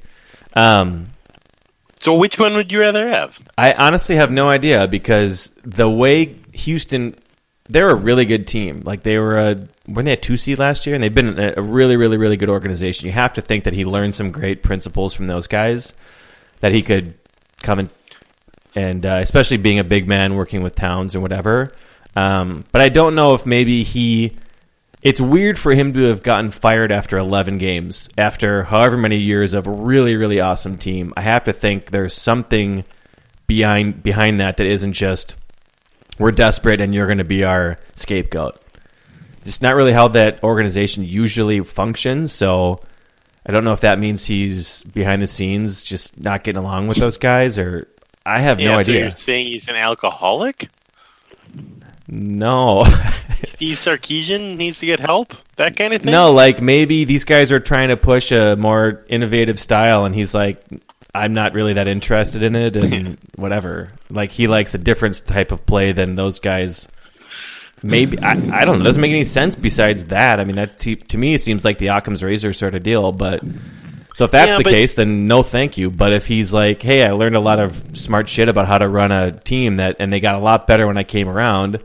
Um, 0.55 1.07
So 2.01 2.15
which 2.15 2.37
one 2.37 2.53
would 2.55 2.69
you 2.69 2.81
rather 2.81 3.07
have? 3.07 3.39
I 3.57 3.71
honestly 3.73 4.17
have 4.17 4.29
no 4.29 4.49
idea 4.49 4.87
because 4.89 5.53
the 5.63 5.89
way 5.89 6.35
Houston, 6.51 7.15
they're 7.71 7.89
a 7.89 7.95
really 7.95 8.25
good 8.25 8.47
team. 8.47 8.81
Like 8.83 9.03
they 9.03 9.17
were 9.17 9.37
a 9.37 9.67
when 9.85 10.05
they 10.05 10.11
had 10.11 10.21
two 10.21 10.37
seed 10.37 10.59
last 10.59 10.85
year, 10.85 10.93
and 10.93 11.03
they've 11.03 11.13
been 11.13 11.39
a 11.39 11.61
really, 11.61 11.97
really, 11.97 12.17
really 12.17 12.37
good 12.37 12.49
organization. 12.49 13.07
You 13.07 13.13
have 13.13 13.33
to 13.33 13.41
think 13.41 13.63
that 13.63 13.73
he 13.73 13.85
learned 13.85 14.13
some 14.13 14.31
great 14.31 14.61
principles 14.61 15.13
from 15.13 15.27
those 15.27 15.47
guys 15.47 15.93
that 16.59 16.73
he 16.73 16.81
could 16.81 17.13
come 17.63 17.79
and 17.79 17.89
and 18.75 19.05
uh, 19.05 19.19
especially 19.21 19.57
being 19.57 19.79
a 19.79 19.83
big 19.83 20.07
man 20.07 20.35
working 20.35 20.61
with 20.61 20.75
Towns 20.75 21.15
or 21.15 21.19
whatever. 21.19 21.71
Um, 22.15 22.63
but 22.71 22.81
I 22.81 22.89
don't 22.89 23.15
know 23.15 23.33
if 23.33 23.45
maybe 23.45 23.83
he. 23.83 24.33
It's 25.01 25.19
weird 25.19 25.57
for 25.57 25.73
him 25.73 25.93
to 25.93 26.01
have 26.09 26.21
gotten 26.21 26.51
fired 26.51 26.91
after 26.91 27.17
11 27.17 27.57
games, 27.57 28.07
after 28.19 28.63
however 28.63 28.97
many 28.97 29.17
years 29.17 29.55
of 29.55 29.65
a 29.65 29.71
really, 29.71 30.15
really 30.15 30.39
awesome 30.39 30.77
team. 30.77 31.11
I 31.17 31.21
have 31.21 31.45
to 31.45 31.53
think 31.53 31.89
there's 31.89 32.13
something 32.13 32.85
behind 33.47 34.03
behind 34.03 34.39
that 34.39 34.57
that 34.57 34.67
isn't 34.67 34.93
just 34.93 35.35
we're 36.21 36.31
desperate 36.31 36.79
and 36.79 36.93
you're 36.93 37.07
going 37.07 37.17
to 37.17 37.23
be 37.23 37.43
our 37.43 37.77
scapegoat. 37.95 38.61
It's 39.43 39.61
not 39.61 39.73
really 39.73 39.91
how 39.91 40.07
that 40.09 40.43
organization 40.43 41.03
usually 41.03 41.61
functions. 41.61 42.31
So 42.31 42.79
I 43.43 43.51
don't 43.51 43.63
know 43.63 43.73
if 43.73 43.81
that 43.81 43.97
means 43.97 44.25
he's 44.25 44.83
behind 44.83 45.23
the 45.23 45.27
scenes 45.27 45.81
just 45.81 46.21
not 46.21 46.43
getting 46.43 46.61
along 46.61 46.87
with 46.87 46.97
those 46.97 47.17
guys, 47.17 47.57
or 47.57 47.87
I 48.23 48.39
have 48.39 48.59
no 48.59 48.75
so 48.75 48.77
idea. 48.77 48.99
you're 49.01 49.11
saying 49.11 49.47
he's 49.47 49.67
an 49.67 49.75
alcoholic? 49.75 50.69
No. 52.07 52.83
Steve 53.45 53.77
Sarkisian 53.77 54.57
needs 54.57 54.77
to 54.79 54.85
get 54.85 54.99
help? 54.99 55.33
That 55.55 55.75
kind 55.75 55.91
of 55.93 56.03
thing? 56.03 56.11
no, 56.11 56.31
like 56.31 56.61
maybe 56.61 57.03
these 57.05 57.25
guys 57.25 57.51
are 57.51 57.59
trying 57.59 57.89
to 57.89 57.97
push 57.97 58.31
a 58.31 58.55
more 58.55 59.03
innovative 59.09 59.59
style, 59.59 60.05
and 60.05 60.13
he's 60.13 60.35
like, 60.35 60.63
I'm 61.13 61.33
not 61.33 61.53
really 61.53 61.73
that 61.73 61.87
interested 61.87 62.43
in 62.43 62.55
it, 62.55 62.75
and 62.75 63.17
whatever. 63.35 63.91
Like 64.09 64.31
he 64.31 64.47
likes 64.47 64.73
a 64.73 64.77
different 64.77 65.25
type 65.27 65.51
of 65.51 65.65
play 65.65 65.91
than 65.91 66.15
those 66.15 66.39
guys. 66.39 66.87
Maybe 67.83 68.19
I, 68.19 68.31
I 68.31 68.65
don't 68.65 68.77
know. 68.77 68.81
It 68.81 68.87
doesn't 68.87 69.01
make 69.01 69.11
any 69.11 69.23
sense. 69.23 69.55
Besides 69.55 70.07
that, 70.07 70.39
I 70.39 70.43
mean, 70.45 70.55
that 70.55 70.77
to 70.79 71.17
me 71.17 71.33
it 71.33 71.41
seems 71.41 71.65
like 71.65 71.79
the 71.79 71.87
Occam's 71.87 72.23
razor 72.23 72.53
sort 72.53 72.75
of 72.75 72.83
deal. 72.83 73.11
But 73.11 73.41
so 74.13 74.25
if 74.25 74.31
that's 74.31 74.51
Yeah, 74.51 74.57
the 74.57 74.63
case, 74.65 74.95
then 74.95 75.27
no, 75.27 75.41
thank 75.41 75.77
you. 75.77 75.89
But 75.89 76.13
if 76.13 76.27
he's 76.27 76.53
like, 76.53 76.81
hey, 76.81 77.03
I 77.03 77.11
learned 77.11 77.35
a 77.35 77.39
lot 77.39 77.59
of 77.59 77.97
smart 77.97 78.29
shit 78.29 78.49
about 78.49 78.67
how 78.67 78.77
to 78.77 78.87
run 78.87 79.11
a 79.11 79.31
team 79.31 79.77
that, 79.77 79.95
and 79.99 80.11
they 80.13 80.19
got 80.19 80.35
a 80.35 80.39
lot 80.39 80.67
better 80.67 80.85
when 80.85 80.97
I 80.97 81.03
came 81.03 81.27
around, 81.27 81.81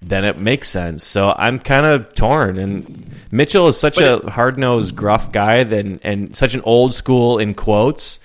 then 0.00 0.24
it 0.24 0.38
makes 0.38 0.68
sense. 0.68 1.02
So 1.04 1.34
I'm 1.36 1.58
kind 1.58 1.86
of 1.86 2.14
torn. 2.14 2.58
And 2.58 3.10
Mitchell 3.32 3.66
is 3.68 3.78
such 3.78 3.98
a 3.98 4.18
hard 4.30 4.58
nosed, 4.58 4.94
gruff 4.94 5.32
guy, 5.32 5.64
then 5.64 6.00
and 6.02 6.36
such 6.36 6.54
an 6.54 6.60
old 6.62 6.94
school 6.94 7.38
in 7.38 7.54
quotes. 7.54 8.20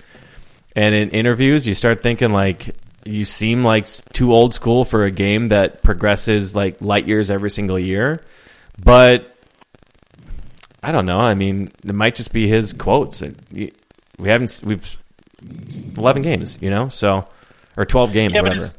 And 0.76 0.94
in 0.94 1.10
interviews, 1.10 1.66
you 1.66 1.74
start 1.74 2.02
thinking 2.02 2.30
like 2.32 2.76
you 3.04 3.24
seem 3.24 3.64
like 3.64 3.86
too 4.12 4.32
old 4.32 4.54
school 4.54 4.84
for 4.84 5.04
a 5.04 5.10
game 5.10 5.48
that 5.48 5.82
progresses 5.82 6.54
like 6.54 6.80
light 6.80 7.08
years 7.08 7.30
every 7.30 7.50
single 7.50 7.78
year. 7.78 8.22
But 8.82 9.36
I 10.82 10.92
don't 10.92 11.06
know. 11.06 11.18
I 11.18 11.34
mean, 11.34 11.70
it 11.84 11.94
might 11.94 12.14
just 12.14 12.32
be 12.32 12.48
his 12.48 12.72
quotes. 12.72 13.22
We 13.52 13.72
haven't 14.28 14.60
we've 14.64 14.96
eleven 15.96 16.22
games, 16.22 16.58
you 16.60 16.70
know, 16.70 16.88
so 16.88 17.26
or 17.76 17.84
twelve 17.84 18.12
games, 18.12 18.34
Yeah, 18.34 18.42
whatever. 18.42 18.64
as, 18.64 18.74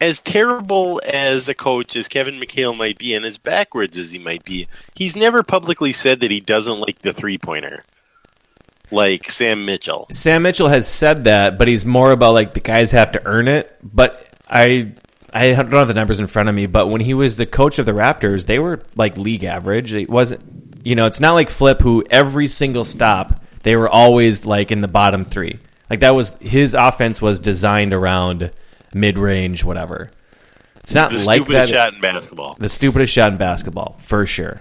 as 0.00 0.20
terrible 0.20 1.00
as 1.04 1.44
the 1.44 1.54
coach 1.54 1.96
as 1.96 2.08
Kevin 2.08 2.40
McHale 2.40 2.76
might 2.76 2.98
be, 2.98 3.14
and 3.14 3.24
as 3.24 3.38
backwards 3.38 3.98
as 3.98 4.10
he 4.10 4.18
might 4.18 4.44
be, 4.44 4.66
he's 4.94 5.16
never 5.16 5.42
publicly 5.42 5.92
said 5.92 6.20
that 6.20 6.30
he 6.30 6.40
doesn't 6.40 6.80
like 6.80 7.00
the 7.00 7.12
three 7.12 7.38
pointer. 7.38 7.82
Like 8.90 9.30
Sam 9.30 9.64
Mitchell. 9.64 10.06
Sam 10.12 10.42
Mitchell 10.42 10.68
has 10.68 10.86
said 10.88 11.24
that, 11.24 11.58
but 11.58 11.68
he's 11.68 11.84
more 11.84 12.12
about 12.12 12.34
like 12.34 12.54
the 12.54 12.60
guys 12.60 12.92
have 12.92 13.12
to 13.12 13.26
earn 13.26 13.48
it. 13.48 13.76
But 13.82 14.26
I 14.48 14.92
I 15.32 15.50
don't 15.52 15.72
have 15.72 15.88
the 15.88 15.94
numbers 15.94 16.20
in 16.20 16.26
front 16.26 16.48
of 16.48 16.54
me, 16.54 16.66
but 16.66 16.86
when 16.88 17.00
he 17.00 17.14
was 17.14 17.36
the 17.36 17.46
coach 17.46 17.78
of 17.78 17.86
the 17.86 17.92
Raptors, 17.92 18.46
they 18.46 18.58
were 18.58 18.80
like 18.96 19.16
league 19.16 19.44
average. 19.44 19.94
It 19.94 20.08
wasn't 20.08 20.42
you 20.84 20.94
know, 20.94 21.06
it's 21.06 21.20
not 21.20 21.34
like 21.34 21.50
Flip 21.50 21.80
who 21.80 22.04
every 22.08 22.46
single 22.46 22.84
stop 22.84 23.42
they 23.64 23.76
were 23.76 23.88
always 23.88 24.46
like 24.46 24.70
in 24.70 24.80
the 24.80 24.88
bottom 24.88 25.24
3. 25.24 25.58
Like 25.90 26.00
that 26.00 26.14
was 26.14 26.36
his 26.40 26.74
offense 26.74 27.20
was 27.20 27.40
designed 27.40 27.92
around 27.92 28.52
mid-range 28.94 29.64
whatever. 29.64 30.10
It's 30.76 30.94
not 30.94 31.10
The 31.12 31.18
like 31.18 31.42
stupidest 31.42 31.72
that. 31.72 31.74
shot 31.74 31.94
in 31.94 32.00
basketball. 32.00 32.56
The 32.58 32.68
stupidest 32.68 33.12
shot 33.12 33.32
in 33.32 33.36
basketball, 33.38 33.98
for 34.00 34.24
sure. 34.24 34.60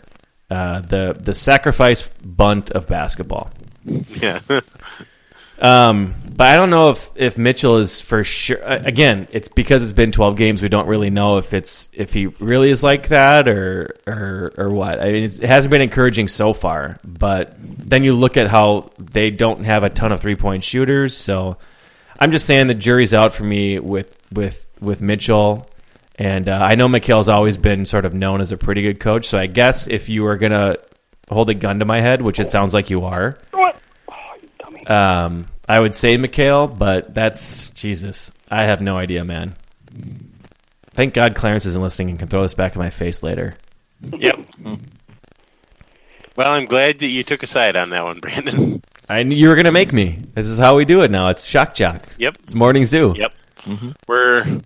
Uh, 0.49 0.81
the 0.81 1.15
the 1.17 1.33
sacrifice 1.33 2.09
bunt 2.25 2.71
of 2.71 2.87
basketball. 2.87 3.49
Yeah. 4.21 4.39
Um, 5.59 6.13
but 6.35 6.47
I 6.47 6.55
don't 6.55 6.69
know 6.69 6.91
if, 6.91 7.09
if 7.15 7.37
Mitchell 7.37 7.77
is 7.77 7.99
for 7.99 8.23
sure. 8.23 8.59
Again, 8.61 9.27
it's 9.31 9.47
because 9.47 9.81
it's 9.81 9.93
been 9.93 10.11
12 10.11 10.37
games. 10.37 10.61
We 10.61 10.69
don't 10.69 10.87
really 10.87 11.09
know 11.09 11.37
if 11.37 11.51
it's 11.53 11.89
if 11.93 12.13
he 12.13 12.27
really 12.27 12.69
is 12.69 12.83
like 12.83 13.07
that 13.07 13.47
or 13.47 13.95
or 14.05 14.53
or 14.55 14.69
what. 14.69 15.01
I 15.01 15.11
mean, 15.11 15.23
it 15.23 15.41
hasn't 15.41 15.71
been 15.71 15.81
encouraging 15.81 16.27
so 16.27 16.53
far. 16.53 16.99
But 17.03 17.55
then 17.57 18.03
you 18.03 18.13
look 18.13 18.37
at 18.37 18.49
how 18.49 18.91
they 18.99 19.31
don't 19.31 19.63
have 19.63 19.81
a 19.81 19.89
ton 19.89 20.11
of 20.11 20.19
three 20.21 20.35
point 20.35 20.63
shooters. 20.63 21.17
So 21.17 21.57
I'm 22.19 22.29
just 22.31 22.45
saying 22.45 22.67
the 22.67 22.75
jury's 22.75 23.15
out 23.15 23.33
for 23.33 23.43
me 23.43 23.79
with 23.79 24.15
with 24.31 24.67
with 24.79 25.01
Mitchell. 25.01 25.67
And 26.19 26.49
uh, 26.49 26.59
I 26.61 26.75
know 26.75 26.87
McHale's 26.87 27.29
always 27.29 27.57
been 27.57 27.85
sort 27.87 28.05
of 28.05 28.13
known 28.13 28.41
as 28.41 28.51
a 28.51 28.57
pretty 28.57 28.83
good 28.83 28.99
coach. 28.99 29.27
So 29.27 29.39
I 29.39 29.47
guess 29.47 29.87
if 29.87 30.07
you 30.07 30.27
are 30.27 30.37
gonna 30.37 30.75
hold 31.29 31.49
a 31.49 31.55
gun 31.55 31.79
to 31.79 31.85
my 31.85 31.99
head, 32.01 32.21
which 32.21 32.39
it 32.39 32.47
sounds 32.47 32.75
like 32.75 32.91
you 32.91 33.05
are, 33.05 33.37
What? 33.51 33.75
Oh, 34.07 34.13
you 34.41 34.49
dummy. 34.59 34.76
Um, 34.87 35.47
I 35.67 35.79
would 35.79 35.93
say 35.93 36.17
McHale, 36.17 36.75
but 36.77 37.13
that's 37.13 37.69
Jesus. 37.71 38.31
I 38.49 38.63
have 38.63 38.81
no 38.81 38.95
idea, 38.95 39.23
man. 39.23 39.55
Thank 40.91 41.13
God 41.13 41.35
Clarence 41.35 41.65
isn't 41.65 41.81
listening 41.81 42.09
and 42.09 42.19
can 42.19 42.27
throw 42.27 42.41
this 42.41 42.53
back 42.53 42.75
in 42.75 42.79
my 42.79 42.89
face 42.89 43.21
later. 43.21 43.55
Yep. 44.01 44.39
Well, 46.35 46.51
I'm 46.51 46.65
glad 46.65 46.99
that 46.99 47.07
you 47.07 47.23
took 47.23 47.43
a 47.43 47.47
side 47.47 47.75
on 47.75 47.89
that 47.89 48.03
one, 48.05 48.19
Brandon. 48.19 48.81
I 49.09 49.23
knew 49.23 49.35
you 49.35 49.49
were 49.49 49.55
gonna 49.55 49.71
make 49.71 49.91
me. 49.91 50.19
This 50.33 50.47
is 50.47 50.59
how 50.59 50.75
we 50.75 50.85
do 50.85 51.01
it 51.01 51.11
now. 51.11 51.29
It's 51.29 51.43
shock 51.43 51.73
jock. 51.73 52.07
Yep. 52.17 52.37
It's 52.43 52.55
morning 52.55 52.85
zoo. 52.85 53.15
Yep. 53.17 53.33
We're 54.07 54.59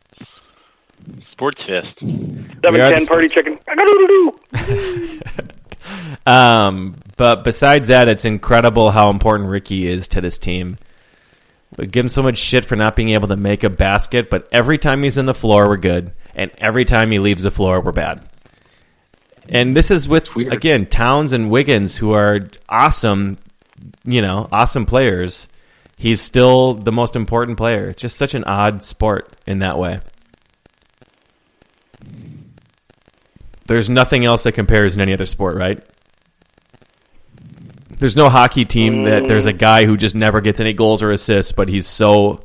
sports 1.23 1.63
fist. 1.63 1.99
Seven 1.99 2.47
We 2.61 2.81
are 2.81 2.89
the 2.91 2.95
ten 2.97 3.05
party 3.05 3.27
chicken. 3.27 3.59
Um, 6.25 6.95
but 7.17 7.43
besides 7.43 7.87
that, 7.87 8.07
it's 8.07 8.25
incredible 8.25 8.91
how 8.91 9.09
important 9.09 9.49
Ricky 9.49 9.87
is 9.87 10.07
to 10.09 10.21
this 10.21 10.37
team. 10.37 10.77
We 11.77 11.87
give 11.87 12.05
him 12.05 12.09
so 12.09 12.23
much 12.23 12.37
shit 12.37 12.65
for 12.65 12.75
not 12.75 12.95
being 12.95 13.09
able 13.09 13.29
to 13.29 13.37
make 13.37 13.63
a 13.63 13.69
basket, 13.69 14.29
but 14.29 14.47
every 14.51 14.77
time 14.77 15.03
he's 15.03 15.17
in 15.17 15.25
the 15.25 15.33
floor, 15.33 15.67
we're 15.67 15.77
good, 15.77 16.11
and 16.35 16.51
every 16.57 16.85
time 16.85 17.11
he 17.11 17.19
leaves 17.19 17.43
the 17.43 17.51
floor, 17.51 17.79
we're 17.79 17.91
bad. 17.91 18.27
And 19.47 19.75
this 19.75 19.89
is 19.91 20.07
with 20.07 20.35
again 20.35 20.85
Towns 20.85 21.33
and 21.33 21.49
Wiggins, 21.49 21.97
who 21.97 22.11
are 22.11 22.39
awesome, 22.69 23.37
you 24.05 24.21
know, 24.21 24.47
awesome 24.51 24.85
players. 24.85 25.47
He's 25.97 26.21
still 26.21 26.73
the 26.73 26.91
most 26.91 27.15
important 27.15 27.57
player. 27.57 27.89
It's 27.89 28.01
just 28.01 28.17
such 28.17 28.33
an 28.33 28.43
odd 28.45 28.83
sport 28.83 29.33
in 29.45 29.59
that 29.59 29.77
way. 29.77 29.99
There's 33.67 33.89
nothing 33.89 34.25
else 34.25 34.43
that 34.43 34.51
compares 34.53 34.95
in 34.95 35.01
any 35.01 35.13
other 35.13 35.25
sport, 35.25 35.55
right? 35.55 35.79
There's 37.97 38.15
no 38.15 38.29
hockey 38.29 38.65
team 38.65 39.03
that 39.03 39.27
there's 39.27 39.45
a 39.45 39.53
guy 39.53 39.85
who 39.85 39.95
just 39.95 40.15
never 40.15 40.41
gets 40.41 40.59
any 40.59 40.73
goals 40.73 41.03
or 41.03 41.11
assists, 41.11 41.51
but 41.51 41.67
he's 41.69 41.85
so, 41.87 42.43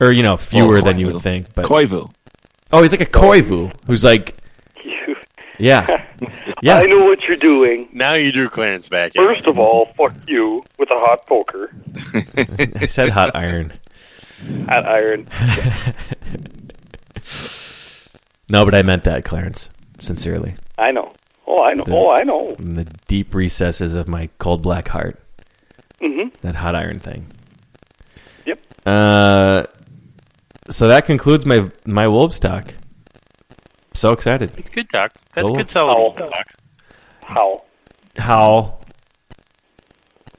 or 0.00 0.10
you 0.12 0.22
know, 0.24 0.36
fewer 0.36 0.74
Well, 0.74 0.82
than 0.82 0.98
you 0.98 1.06
would 1.06 1.22
think. 1.22 1.54
But 1.54 1.66
Koivu. 1.66 2.10
oh, 2.72 2.82
he's 2.82 2.90
like 2.90 3.00
a 3.00 3.06
Koivu 3.06 3.72
who's 3.86 4.02
like, 4.02 4.34
yeah, 5.60 6.04
yeah. 6.62 6.76
I 6.78 6.86
know 6.86 7.04
what 7.04 7.22
you're 7.28 7.36
doing. 7.36 7.88
Now 7.92 8.14
you 8.14 8.32
drew 8.32 8.48
Clarence 8.48 8.88
back. 8.88 9.14
in. 9.14 9.24
First 9.24 9.46
of 9.46 9.56
all, 9.58 9.86
fuck 9.96 10.14
you 10.26 10.64
with 10.78 10.90
a 10.90 10.98
hot 10.98 11.24
poker, 11.26 11.70
I 12.80 12.86
said 12.86 13.08
hot 13.10 13.30
iron. 13.36 13.72
hot 14.68 14.84
iron. 14.84 15.28
No, 18.48 18.64
but 18.64 18.74
I 18.74 18.82
meant 18.82 19.04
that, 19.04 19.24
Clarence, 19.24 19.70
sincerely, 20.00 20.56
I 20.78 20.90
know. 20.90 21.12
Oh, 21.46 21.62
I 21.64 21.72
know. 21.74 21.84
The- 21.84 21.94
Oh, 21.94 22.10
I 22.10 22.22
know. 22.24 22.54
from 22.54 22.74
the 22.74 22.84
deep 23.06 23.34
recesses 23.34 23.94
of 23.94 24.08
my 24.08 24.28
cold 24.38 24.62
black 24.62 24.88
heart. 24.88 25.18
Mhm. 26.00 26.32
That 26.42 26.54
hot 26.56 26.74
iron 26.74 26.98
thing. 26.98 27.26
Yep. 28.46 28.58
Uh, 28.86 29.62
so 30.70 30.88
that 30.88 31.06
concludes 31.06 31.44
my 31.46 31.70
my 31.84 32.06
Wolves 32.06 32.38
talk. 32.38 32.74
So 33.94 34.12
excited. 34.12 34.50
That's 34.50 34.68
good 34.70 34.88
talk. 34.90 35.12
That's 35.34 35.48
Oh. 35.48 35.54
good 35.54 35.70
solid 35.70 35.96
Oh. 35.96 36.12
talk. 36.26 36.46
How? 37.24 37.62
How? 38.16 38.74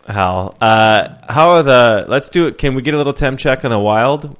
How? 0.07 0.55
Uh, 0.61 1.09
how 1.29 1.49
are 1.51 1.63
the? 1.63 2.05
Let's 2.07 2.29
do 2.29 2.47
it. 2.47 2.57
Can 2.57 2.73
we 2.73 2.81
get 2.81 2.93
a 2.93 2.97
little 2.97 3.13
temp 3.13 3.37
check 3.39 3.63
on 3.65 3.71
the 3.71 3.79
Wild? 3.79 4.35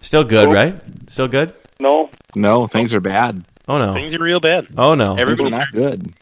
Still 0.00 0.24
good, 0.24 0.46
Nope. 0.46 0.54
right? 0.54 0.74
Still 1.10 1.28
good. 1.28 1.52
No. 1.78 2.10
No, 2.36 2.66
things 2.68 2.92
are 2.94 3.00
bad. 3.00 3.44
Oh 3.66 3.78
no. 3.78 3.92
Things 3.94 4.14
are 4.14 4.18
real 4.22 4.38
bad. 4.40 4.68
Oh 4.76 4.94
no. 4.94 5.16
Things 5.16 5.18
are 5.18 5.22
Everybody's 5.22 5.50
not 5.50 5.72
good. 5.72 6.12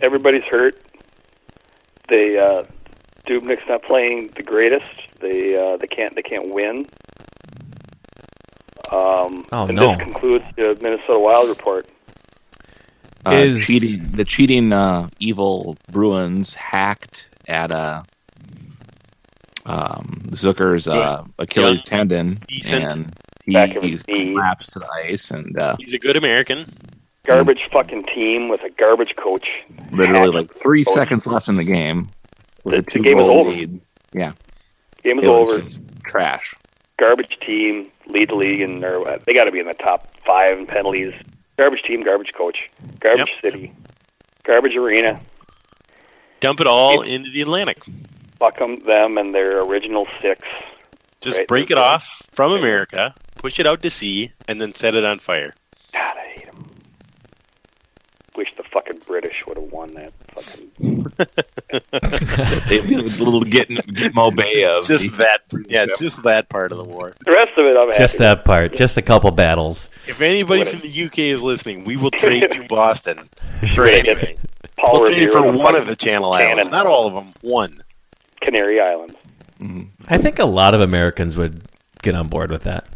Everybody's 0.00 0.44
hurt. 0.44 0.80
They 2.08 2.38
uh, 2.38 2.64
Dubnyk's 3.26 3.66
not 3.68 3.82
playing 3.82 4.28
the 4.36 4.42
greatest. 4.42 4.88
They 5.20 5.56
uh, 5.56 5.76
they 5.78 5.86
can't 5.86 6.14
they 6.14 6.22
can't 6.22 6.52
win. 6.52 6.86
Um, 8.92 9.46
Oh, 9.52 9.66
and 9.66 9.76
no. 9.76 9.90
this 9.92 10.00
concludes 10.02 10.44
the 10.56 10.76
Minnesota 10.82 11.18
Wild 11.18 11.48
report. 11.48 11.86
Uh, 13.24 13.30
Is- 13.32 13.66
cheating 13.66 14.10
the 14.12 14.24
cheating 14.24 14.72
uh, 14.72 15.08
evil 15.18 15.76
Bruins 15.90 16.54
hacked 16.54 17.28
at 17.46 17.70
uh, 17.70 18.02
um, 19.66 20.22
Zucker's 20.30 20.88
uh, 20.88 21.24
Achilles 21.38 21.82
Young, 21.86 21.98
tendon, 21.98 22.38
decent. 22.48 22.84
and 22.92 23.06
he, 23.06 23.10
Back 23.52 23.76
of 23.76 23.82
he's 23.82 24.00
his 24.00 24.08
knee. 24.08 24.30
collapsed 24.32 24.72
to 24.74 24.78
the 24.80 24.88
ice, 25.04 25.30
and 25.30 25.58
uh, 25.58 25.76
He's 25.78 25.94
a 25.94 25.98
good 25.98 26.16
American. 26.16 26.66
Garbage 27.24 27.68
fucking 27.70 28.04
team 28.04 28.48
with 28.48 28.62
a 28.62 28.70
garbage 28.70 29.14
coach. 29.16 29.48
literally 29.92 30.20
Hacked. 30.20 30.34
like 30.34 30.54
three 30.54 30.84
Oh. 30.88 30.94
seconds 30.94 31.26
left 31.26 31.48
in 31.48 31.56
the 31.56 31.64
game 31.64 32.08
with 32.64 32.72
The- 32.74 32.78
a 32.78 32.82
the 32.82 32.90
two 32.90 33.02
game 33.02 33.18
is 33.18 33.24
over. 33.24 33.50
lead. 33.50 33.80
Yeah, 34.12 34.32
Game 35.04 35.18
is 35.18 35.24
it 35.24 35.28
was 35.28 35.78
over. 35.78 35.84
trash. 36.04 36.54
Garbage 36.98 37.38
team 37.40 37.90
lead 38.06 38.28
the 38.30 38.34
league, 38.34 38.60
and 38.60 38.82
they're, 38.82 38.98
they 39.26 39.32
got 39.34 39.44
to 39.44 39.52
be 39.52 39.60
in 39.60 39.66
the 39.66 39.74
top 39.74 40.08
five 40.26 40.58
in 40.58 40.66
penalties. 40.66 41.14
Garbage 41.56 41.82
team, 41.82 42.02
garbage 42.02 42.32
coach, 42.34 42.68
garbage 43.00 43.32
city, 43.40 43.72
garbage 44.44 44.74
arena. 44.76 45.20
Dump 46.40 46.60
it 46.60 46.66
all 46.66 47.02
into 47.02 47.30
the 47.30 47.42
Atlantic. 47.42 47.78
Fuck 48.38 48.60
'em, 48.60 48.80
them, 48.80 49.18
and 49.18 49.34
their 49.34 49.60
original 49.62 50.06
six. 50.22 50.40
Just 51.20 51.38
Right. 51.38 51.46
break 51.48 51.70
it 51.70 51.76
off 51.76 52.06
from 52.32 52.52
America, 52.52 53.14
push 53.40 53.58
it 53.58 53.66
out 53.66 53.82
to 53.82 53.90
sea, 53.90 54.32
and 54.48 54.60
then 54.60 54.74
set 54.74 54.94
it 54.94 55.04
on 55.04 55.18
fire. 55.18 55.54
God, 55.92 56.16
I 56.16 56.26
hate 56.36 56.46
them. 56.52 56.66
Wish 58.36 58.54
the 58.56 58.62
fucking 58.64 59.00
British 59.06 59.42
would 59.46 59.56
have 59.56 59.72
won 59.72 59.94
that 59.94 60.12
fucking. 60.34 60.70
They 62.68 62.80
did 62.80 63.00
a 63.00 63.02
little 63.24 63.42
getting 63.42 63.76
Gitmo 63.78 64.34
Bay 64.36 64.64
of 64.64 64.86
Just 64.86 65.04
the- 65.10 65.16
that, 65.16 65.40
yeah, 65.68 65.86
just 65.98 66.22
that 66.22 66.48
part 66.48 66.70
of 66.72 66.78
the 66.78 66.84
war. 66.84 67.12
The 67.24 67.32
rest 67.32 67.56
of 67.58 67.66
it, 67.66 67.76
I'm 67.76 67.88
happy. 67.88 67.98
Just 67.98 68.18
that 68.18 68.44
part. 68.44 68.74
Just 68.76 68.96
a 68.96 69.02
couple 69.02 69.30
battles. 69.30 69.88
If 70.06 70.20
anybody 70.20 70.64
from 70.64 70.80
the 70.80 71.02
UK 71.04 71.18
is 71.20 71.42
listening, 71.42 71.84
we 71.84 71.96
will 71.96 72.10
trade 72.12 72.46
you 72.54 72.64
Boston 72.68 73.28
for 73.60 73.66
Trade 73.66 74.06
anything. 74.08 74.36
Paul 74.76 75.00
We'll 75.00 75.10
trade 75.10 75.22
you 75.22 75.32
for 75.32 75.50
one 75.50 75.74
of 75.76 75.86
the 75.86 75.96
Channel 75.96 76.32
Cannon. 76.36 76.50
Islands, 76.52 76.70
not 76.70 76.86
all 76.86 77.06
of 77.06 77.14
them. 77.14 77.32
One. 77.40 77.82
Canary 78.42 78.80
Islands. 78.80 79.16
Mm-hmm. 79.60 79.82
I 80.08 80.16
think 80.18 80.38
a 80.38 80.44
lot 80.46 80.72
of 80.74 80.80
Americans 80.80 81.36
would 81.36 81.62
get 82.02 82.14
on 82.14 82.28
board 82.28 82.50
with 82.50 82.62
that. 82.62 82.86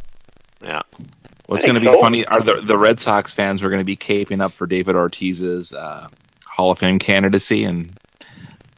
Yeah. 0.64 0.82
What's 1.46 1.64
I 1.64 1.68
going 1.68 1.74
to 1.74 1.80
be 1.80 1.92
so. 1.94 2.00
funny 2.00 2.24
are 2.26 2.40
the 2.40 2.62
the 2.62 2.78
Red 2.78 2.98
Sox 3.00 3.32
fans 3.32 3.62
were 3.62 3.68
going 3.68 3.80
to 3.80 3.84
be 3.84 3.96
caping 3.96 4.40
up 4.42 4.52
for 4.52 4.66
David 4.66 4.96
Ortiz's 4.96 5.72
uh, 5.74 6.08
Hall 6.46 6.70
of 6.70 6.78
Fame 6.78 6.98
candidacy, 6.98 7.64
and 7.64 7.92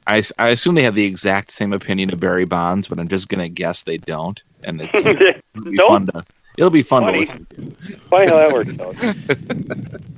I, 0.08 0.22
I 0.38 0.48
assume 0.48 0.74
they 0.74 0.82
have 0.82 0.94
the 0.96 1.04
exact 1.04 1.52
same 1.52 1.72
opinion 1.72 2.12
of 2.12 2.18
Barry 2.20 2.44
Bonds, 2.44 2.88
but 2.88 2.98
I'm 2.98 3.08
just 3.08 3.28
going 3.28 3.40
to 3.40 3.48
guess 3.48 3.84
they 3.84 3.98
don't, 3.98 4.42
and 4.64 4.80
it's, 4.82 4.90
it'll 5.54 5.70
be 5.70 5.76
Don't? 5.76 5.88
fun 5.88 6.06
to 6.06 6.24
it'll 6.58 6.70
be 6.70 6.82
fun 6.82 7.02
Funny. 7.04 7.26
to 7.26 7.32
listen 7.34 7.46
to. 7.86 7.96
Funny 8.10 8.26
how 8.26 8.36
that 8.38 8.52
works 8.52 8.80
out. 8.80 10.00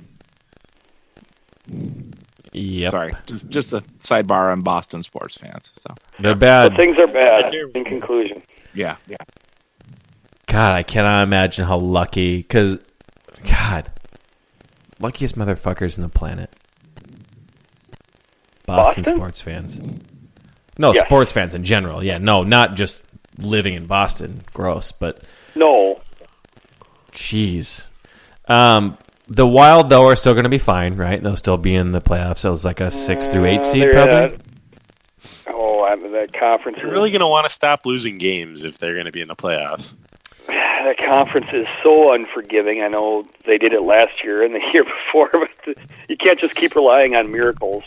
Yep. 2.54 2.90
Sorry, 2.92 3.12
just 3.26 3.48
just 3.50 3.72
a 3.74 3.82
sidebar 4.00 4.50
on 4.50 4.62
Boston 4.62 5.02
sports 5.02 5.36
fans. 5.36 5.70
So 5.76 5.94
They're 6.18 6.32
But 6.34 6.70
bad. 6.70 6.76
things 6.76 6.98
are 6.98 7.06
bad. 7.06 7.54
In 7.54 7.84
conclusion, 7.84 8.42
yeah, 8.74 8.96
yeah. 9.06 9.18
God, 10.48 10.72
I 10.72 10.82
cannot 10.82 11.22
imagine 11.22 11.66
how 11.66 11.78
lucky. 11.78 12.38
Because, 12.38 12.78
God, 13.48 13.90
luckiest 15.00 15.36
motherfuckers 15.38 15.96
in 15.96 16.02
the 16.02 16.08
planet. 16.08 16.52
Boston, 18.66 19.02
Boston? 19.04 19.16
sports 19.16 19.40
fans. 19.40 19.80
No, 20.78 20.92
Yes. 20.92 21.04
sports 21.06 21.32
fans 21.32 21.54
in 21.54 21.64
general. 21.64 22.02
Yeah, 22.04 22.18
no, 22.18 22.42
not 22.42 22.74
just 22.74 23.02
living 23.38 23.74
in 23.74 23.86
Boston. 23.86 24.42
Gross, 24.52 24.92
but 24.92 25.22
No, 25.54 26.00
jeez. 27.12 27.84
Um, 28.46 28.96
the 29.26 29.46
Wild 29.46 29.90
though 29.90 30.06
are 30.06 30.16
still 30.16 30.34
going 30.34 30.44
to 30.44 30.50
be 30.50 30.58
fine, 30.58 30.94
right? 30.96 31.22
They'll 31.22 31.36
still 31.36 31.56
be 31.58 31.74
in 31.74 31.92
the 31.92 32.00
playoffs. 32.00 32.38
So 32.38 32.52
it's 32.52 32.64
like 32.64 32.80
a 32.80 32.90
six 32.90 33.26
through 33.26 33.46
eight 33.46 33.60
Uh, 33.60 33.62
seed, 33.62 33.82
they're, 33.82 33.92
probably. 33.92 34.36
uh, 34.36 35.52
oh, 35.54 35.82
I, 35.82 35.96
that 35.96 36.32
conference. 36.32 36.78
They're 36.78 36.90
really 36.90 37.10
going 37.10 37.20
to 37.20 37.26
want 37.26 37.46
to 37.46 37.50
stop 37.52 37.84
losing 37.86 38.18
games 38.18 38.64
if 38.64 38.78
they're 38.78 38.94
going 38.94 39.06
to 39.06 39.12
be 39.12 39.20
in 39.20 39.28
the 39.28 39.36
playoffs. 39.36 39.94
that 40.84 40.96
conference 40.96 41.48
is 41.52 41.66
so 41.82 42.14
unforgiving. 42.14 42.82
I 42.82 42.88
know 42.88 43.26
they 43.44 43.58
did 43.58 43.74
it 43.74 43.82
last 43.82 44.24
year 44.24 44.42
and 44.42 44.54
the 44.54 44.62
year 44.72 44.84
before, 44.84 45.30
but 45.32 45.76
you 46.08 46.16
can't 46.16 46.40
just 46.40 46.54
keep 46.54 46.74
relying 46.74 47.14
on 47.14 47.30
miracles. 47.30 47.84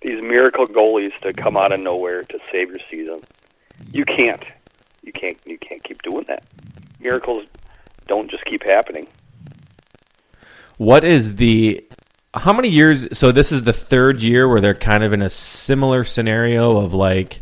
These 0.00 0.22
miracle 0.22 0.66
goalies 0.66 1.18
to 1.22 1.32
come 1.32 1.56
out 1.56 1.72
of 1.72 1.80
nowhere 1.80 2.22
to 2.22 2.38
save 2.52 2.68
your 2.68 2.78
season. 2.88 3.22
You 3.92 4.04
can't. 4.04 4.44
You 5.02 5.12
can't. 5.12 5.38
You 5.44 5.58
can't 5.58 5.82
keep 5.82 6.02
doing 6.02 6.24
that. 6.28 6.44
Miracles 7.00 7.46
don't 8.06 8.30
just 8.30 8.44
keep 8.44 8.62
happening. 8.62 9.08
What 10.76 11.04
is 11.04 11.36
the 11.36 11.84
how 12.32 12.52
many 12.52 12.68
years? 12.68 13.16
So 13.16 13.32
this 13.32 13.50
is 13.50 13.62
the 13.62 13.72
third 13.72 14.22
year 14.22 14.48
where 14.48 14.60
they're 14.60 14.74
kind 14.74 15.02
of 15.02 15.12
in 15.12 15.22
a 15.22 15.28
similar 15.28 16.04
scenario 16.04 16.78
of 16.78 16.92
like 16.92 17.40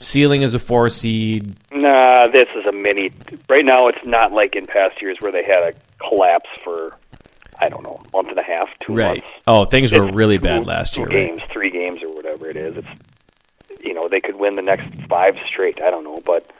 ceiling 0.00 0.42
is 0.42 0.54
a 0.54 0.58
four 0.58 0.88
seed. 0.88 1.54
Nah, 1.72 2.28
this 2.28 2.48
is 2.54 2.64
a 2.66 2.72
mini. 2.72 3.10
Right 3.48 3.64
now, 3.64 3.88
it's 3.88 4.04
not 4.04 4.32
like 4.32 4.56
in 4.56 4.66
past 4.66 5.00
years 5.02 5.18
where 5.20 5.32
they 5.32 5.44
had 5.44 5.62
a 5.62 5.72
collapse 5.98 6.48
for, 6.62 6.96
I 7.58 7.68
don't 7.68 7.82
know, 7.82 8.00
a 8.12 8.16
month 8.16 8.28
and 8.28 8.38
a 8.38 8.42
half, 8.42 8.68
two 8.80 8.94
Right. 8.94 9.22
months. 9.22 9.38
Oh, 9.46 9.64
things 9.64 9.92
were 9.92 10.06
It's 10.06 10.14
really 10.14 10.38
two- 10.38 10.44
bad 10.44 10.66
last 10.66 10.94
two 10.94 11.02
year. 11.02 11.08
right? 11.08 11.28
games, 11.28 11.42
three 11.50 11.70
games, 11.70 12.02
or 12.02 12.08
whatever 12.10 12.48
it 12.48 12.56
is. 12.56 12.76
It's 12.76 12.88
you 13.84 13.94
know 13.94 14.08
they 14.08 14.20
could 14.20 14.36
win 14.36 14.54
the 14.56 14.62
next 14.62 14.88
five 15.08 15.38
straight. 15.46 15.80
I 15.82 15.90
don't 15.90 16.02
know, 16.04 16.20
but 16.24 16.50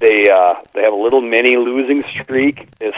they 0.00 0.28
uh, 0.28 0.54
they 0.74 0.82
have 0.82 0.92
a 0.92 0.96
little 0.96 1.20
mini 1.20 1.56
losing 1.56 2.02
streak. 2.04 2.68
This 2.78 2.94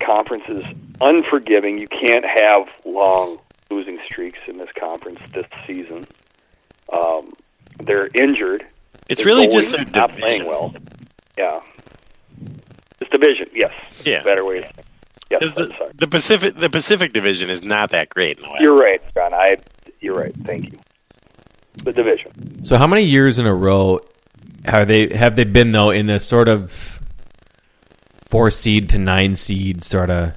conference 0.00 0.44
is 0.48 0.64
unforgiving. 1.00 1.78
You 1.78 1.88
can't 1.88 2.24
have 2.24 2.68
long 2.84 3.38
losing 3.70 3.98
streaks 4.06 4.38
in 4.46 4.56
this 4.58 4.70
conference 4.78 5.20
this 5.32 5.46
season. 5.66 6.06
Um, 6.92 7.32
they're 7.78 8.08
injured. 8.14 8.66
It's 9.08 9.18
Their 9.22 9.26
really 9.34 9.48
just 9.48 9.72
their 9.72 9.84
not 9.86 10.08
division. 10.10 10.20
playing 10.20 10.46
well. 10.46 10.74
Yeah, 11.36 11.60
it's 13.00 13.10
division. 13.10 13.48
Yes, 13.54 13.72
Yeah. 14.04 14.22
better 14.22 14.44
way. 14.44 14.70
Yes, 15.30 15.40
Because 15.40 15.58
I'm 15.58 15.68
the, 15.68 15.74
sorry. 15.76 15.90
the 15.96 16.06
Pacific 16.06 16.56
the 16.56 16.70
Pacific 16.70 17.12
Division 17.12 17.50
is 17.50 17.62
not 17.62 17.90
that 17.90 18.08
great 18.08 18.38
in 18.38 18.42
the 18.44 18.50
West. 18.50 18.62
You're 18.62 18.76
right, 18.76 19.00
John. 19.14 19.32
I. 19.34 19.56
You're 20.00 20.14
right. 20.14 20.34
Thank 20.44 20.72
you. 20.72 20.78
The 21.84 21.92
division. 21.92 22.64
So 22.64 22.76
how 22.76 22.86
many 22.86 23.02
years 23.02 23.38
in 23.38 23.46
a 23.46 23.54
row 23.54 24.00
have 24.64 24.88
they 24.88 25.08
have 25.14 25.36
they 25.36 25.44
been 25.44 25.72
though 25.72 25.90
in 25.90 26.06
this 26.06 26.26
sort 26.26 26.48
of 26.48 27.00
four 28.30 28.50
seed 28.50 28.88
to 28.90 28.98
nine 28.98 29.34
seed 29.34 29.84
sort 29.84 30.10
of? 30.10 30.34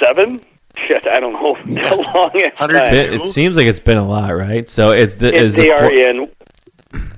Seven? 0.00 0.40
Shit, 0.76 1.06
I 1.06 1.20
don't 1.20 1.32
know 1.32 1.54
how 1.80 1.96
long 1.96 2.30
it's 2.34 2.56
Hundred 2.56 2.90
been. 2.90 2.94
It, 2.94 3.14
it 3.14 3.22
seems 3.24 3.56
like 3.56 3.66
it's 3.66 3.80
been 3.80 3.98
a 3.98 4.06
lot, 4.06 4.30
right? 4.36 4.68
So 4.68 4.90
it's 4.92 5.16
the 5.16 5.28
If 5.34 5.42
is 5.42 5.56
they 5.56 5.68
the 5.68 5.72
are 5.72 5.90
in 5.92 6.30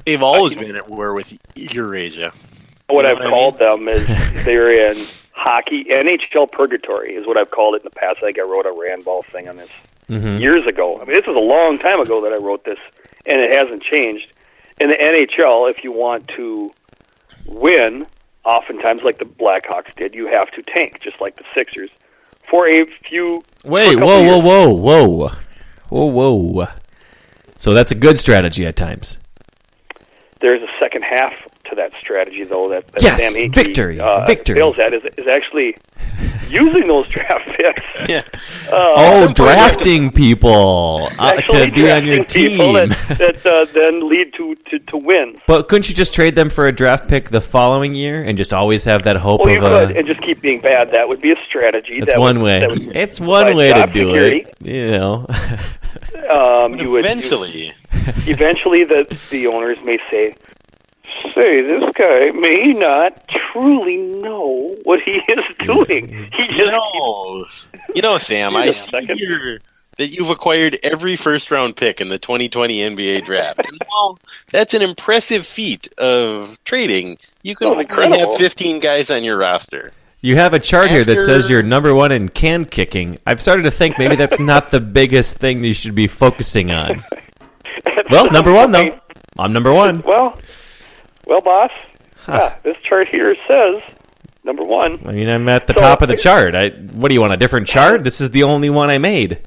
They've 0.06 0.22
always 0.22 0.54
been 0.54 0.74
at 0.76 0.88
war 0.88 1.12
with 1.14 1.32
Eurasia. 1.54 2.32
what 2.86 3.02
You 3.02 3.02
know 3.02 3.09
I've 3.11 3.14
what 3.16 3.26
I 3.26 3.30
called 3.30 3.59
them 3.59 3.88
is 3.88 4.06
they're 4.44 4.90
in 4.90 4.96
hockey 5.32 5.84
NHL 5.84 6.50
purgatory 6.50 7.14
is 7.14 7.26
what 7.26 7.36
I've 7.36 7.50
called 7.50 7.74
it 7.74 7.82
in 7.82 7.84
the 7.84 7.90
past. 7.90 8.18
I 8.18 8.26
think 8.26 8.38
I 8.38 8.42
wrote 8.42 8.66
a 8.66 8.70
Randball 8.72 9.24
thing 9.26 9.48
on 9.48 9.56
this 9.56 9.68
Mhm. 10.09 10.40
years 10.40 10.66
ago. 10.66 10.96
I 10.96 11.04
mean, 11.04 11.12
this 11.14 11.26
was 11.26 11.36
a 11.36 11.40
long 11.40 11.78
time 11.78 12.00
ago 12.00 12.20
that 12.22 12.32
I 12.32 12.36
wrote 12.38 12.64
this, 12.64 12.78
and 13.26 13.40
it 13.42 13.54
hasn't 13.54 13.82
changed. 13.82 14.32
In 14.80 14.88
the 14.88 14.96
NHL, 14.96 15.68
if 15.68 15.84
you 15.84 15.92
want 15.92 16.26
to 16.28 16.70
win, 17.44 18.06
oftentimes 18.44 19.02
like 19.02 19.18
the 19.18 19.26
Blackhawks 19.26 19.94
did, 19.96 20.14
you 20.14 20.26
have 20.28 20.50
to 20.52 20.62
tank, 20.62 21.00
just 21.00 21.20
like 21.20 21.36
the 21.36 21.44
Sixers, 21.54 21.90
for 22.51 22.68
a 22.68 22.84
few. 22.84 23.42
for 23.62 23.68
a 23.68 23.70
Wait, 23.70 23.99
whoa, 23.99 24.22
whoa, 24.22 24.38
whoa, 24.40 24.72
whoa, 24.74 25.30
whoa, 25.88 26.34
whoa. 26.34 26.68
So 27.57 27.74
that's 27.74 27.90
a 27.90 27.94
good 27.94 28.18
strategy 28.18 28.66
at 28.66 28.76
times. 28.76 29.18
There's 30.40 30.62
a 30.62 30.68
second 30.78 31.03
half 31.03 31.32
to 31.70 31.74
that 31.76 31.92
strategy, 32.00 32.44
though. 32.44 32.68
That, 32.68 32.86
that 32.88 33.02
Yes, 33.02 33.34
Sam 33.34 33.44
Hinkie, 33.50 33.54
victory, 33.54 34.00
uh, 34.00 34.26
victory. 34.26 34.56
fails 34.56 34.78
at 34.78 34.94
is, 34.94 35.02
is 35.16 35.26
actually 35.26 35.76
using 36.48 36.86
those 36.88 37.06
draft 37.08 37.46
picks. 37.56 37.82
Yeah. 38.08 38.22
Uh, 38.70 38.94
oh, 38.96 39.32
drafting 39.34 40.10
people 40.10 41.08
uh, 41.18 41.36
to 41.40 41.70
be 41.72 41.90
on 41.90 42.06
your 42.06 42.24
team. 42.24 42.58
that, 42.74 42.88
that 43.18 43.46
uh, 43.46 43.64
then 43.72 44.08
lead 44.08 44.32
to, 44.34 44.54
to, 44.70 44.78
to 44.78 44.96
wins. 44.96 45.38
but 45.46 45.68
couldn't 45.68 45.88
you 45.88 45.94
just 45.94 46.14
trade 46.14 46.34
them 46.34 46.48
for 46.50 46.66
a 46.66 46.72
draft 46.72 47.08
pick 47.08 47.28
the 47.30 47.40
following 47.40 47.94
year 47.94 48.22
and 48.22 48.36
just 48.38 48.52
always 48.52 48.84
have 48.84 49.02
that 49.04 49.16
hope 49.16 49.42
Well, 49.44 49.50
you 49.54 49.64
of 49.64 49.72
a? 49.72 49.86
could, 49.88 49.96
and 49.96 50.06
just 50.06 50.20
keep 50.22 50.40
being 50.40 50.60
bad. 50.60 50.90
That 50.92 51.08
would 51.08 51.20
be 51.20 51.32
a 51.32 51.36
strategy. 51.44 52.00
That's 52.00 52.12
that 52.12 52.20
one 52.20 52.38
would, 52.40 52.44
way. 52.44 52.60
that 52.60 52.70
would 52.70 52.96
It's 52.96 53.20
one 53.20 53.54
way 53.56 53.72
to 53.72 53.86
do 53.86 54.04
security. 54.06 54.46
it. 54.48 54.66
You 54.66 54.90
know. 54.92 55.26
Um, 56.30 56.78
you 56.78 56.90
would 56.90 57.04
Eventually, 57.06 57.72
eventually 58.26 58.84
the 58.84 59.06
the 59.30 59.46
owners 59.46 59.78
may 59.82 59.98
say, 60.10 60.34
"Say 61.34 61.60
this 61.62 61.84
guy 61.94 62.30
may 62.32 62.72
not 62.72 63.26
truly 63.28 63.96
know 63.96 64.74
what 64.84 65.00
he 65.00 65.12
is 65.28 65.44
doing. 65.60 66.08
He 66.32 66.42
you 66.42 66.54
just 66.54 66.70
know, 66.72 67.46
you 67.94 68.02
know, 68.02 68.18
Sam. 68.18 68.54
Wait 68.54 68.60
I 68.62 68.66
a 68.66 68.72
see 68.72 68.90
second. 68.90 69.18
here 69.18 69.58
that 69.96 70.08
you've 70.10 70.30
acquired 70.30 70.78
every 70.84 71.16
first 71.16 71.50
round 71.50 71.76
pick 71.76 72.00
in 72.00 72.08
the 72.08 72.18
2020 72.18 72.78
NBA 72.78 73.24
draft. 73.24 73.58
And 73.58 73.80
while 73.88 74.18
that's 74.52 74.72
an 74.74 74.82
impressive 74.82 75.44
feat 75.46 75.92
of 75.98 76.56
trading, 76.64 77.18
you 77.42 77.56
can 77.56 77.66
Oh, 77.68 77.70
only 77.74 78.18
have 78.18 78.36
15 78.36 78.78
guys 78.78 79.10
on 79.10 79.24
your 79.24 79.36
roster. 79.38 79.90
You 80.20 80.36
have 80.36 80.52
a 80.54 80.58
chart 80.60 80.90
here 80.90 81.04
that 81.04 81.20
says 81.20 81.48
you're 81.50 81.62
number 81.62 81.94
one 81.94 82.10
in 82.12 82.28
can 82.28 82.64
kicking. 82.64 83.18
I've 83.26 83.40
started 83.40 83.62
to 83.64 83.70
think 83.70 83.98
maybe 83.98 84.16
that's 84.16 84.38
not 84.40 84.70
the 84.70 84.80
biggest 84.80 85.36
thing 85.38 85.60
that 85.62 85.68
you 85.68 85.74
should 85.74 85.94
be 85.94 86.06
focusing 86.06 86.70
on. 86.70 87.04
Well, 88.10 88.30
number 88.30 88.52
one 88.52 88.70
though. 88.72 88.98
I'm 89.38 89.52
number 89.52 89.72
one. 89.72 90.02
Well, 90.02 90.38
well, 91.28 91.40
boss. 91.40 91.70
Yeah, 92.26 92.56
this 92.62 92.76
chart 92.78 93.08
here 93.08 93.34
says 93.46 93.80
number 94.44 94.62
one. 94.62 94.98
I 95.06 95.12
mean, 95.12 95.28
I'm 95.28 95.48
at 95.48 95.66
the 95.66 95.74
So- 95.74 95.80
top 95.80 96.02
of 96.02 96.08
the 96.08 96.16
chart. 96.16 96.54
I, 96.54 96.70
what 96.70 97.08
do 97.08 97.14
you 97.14 97.20
want? 97.20 97.32
A 97.32 97.36
different 97.36 97.68
uh, 97.70 97.72
chart? 97.72 98.04
This 98.04 98.20
is 98.20 98.30
the 98.32 98.42
only 98.42 98.68
one 98.70 98.90
I 98.90 98.98
made. 98.98 99.38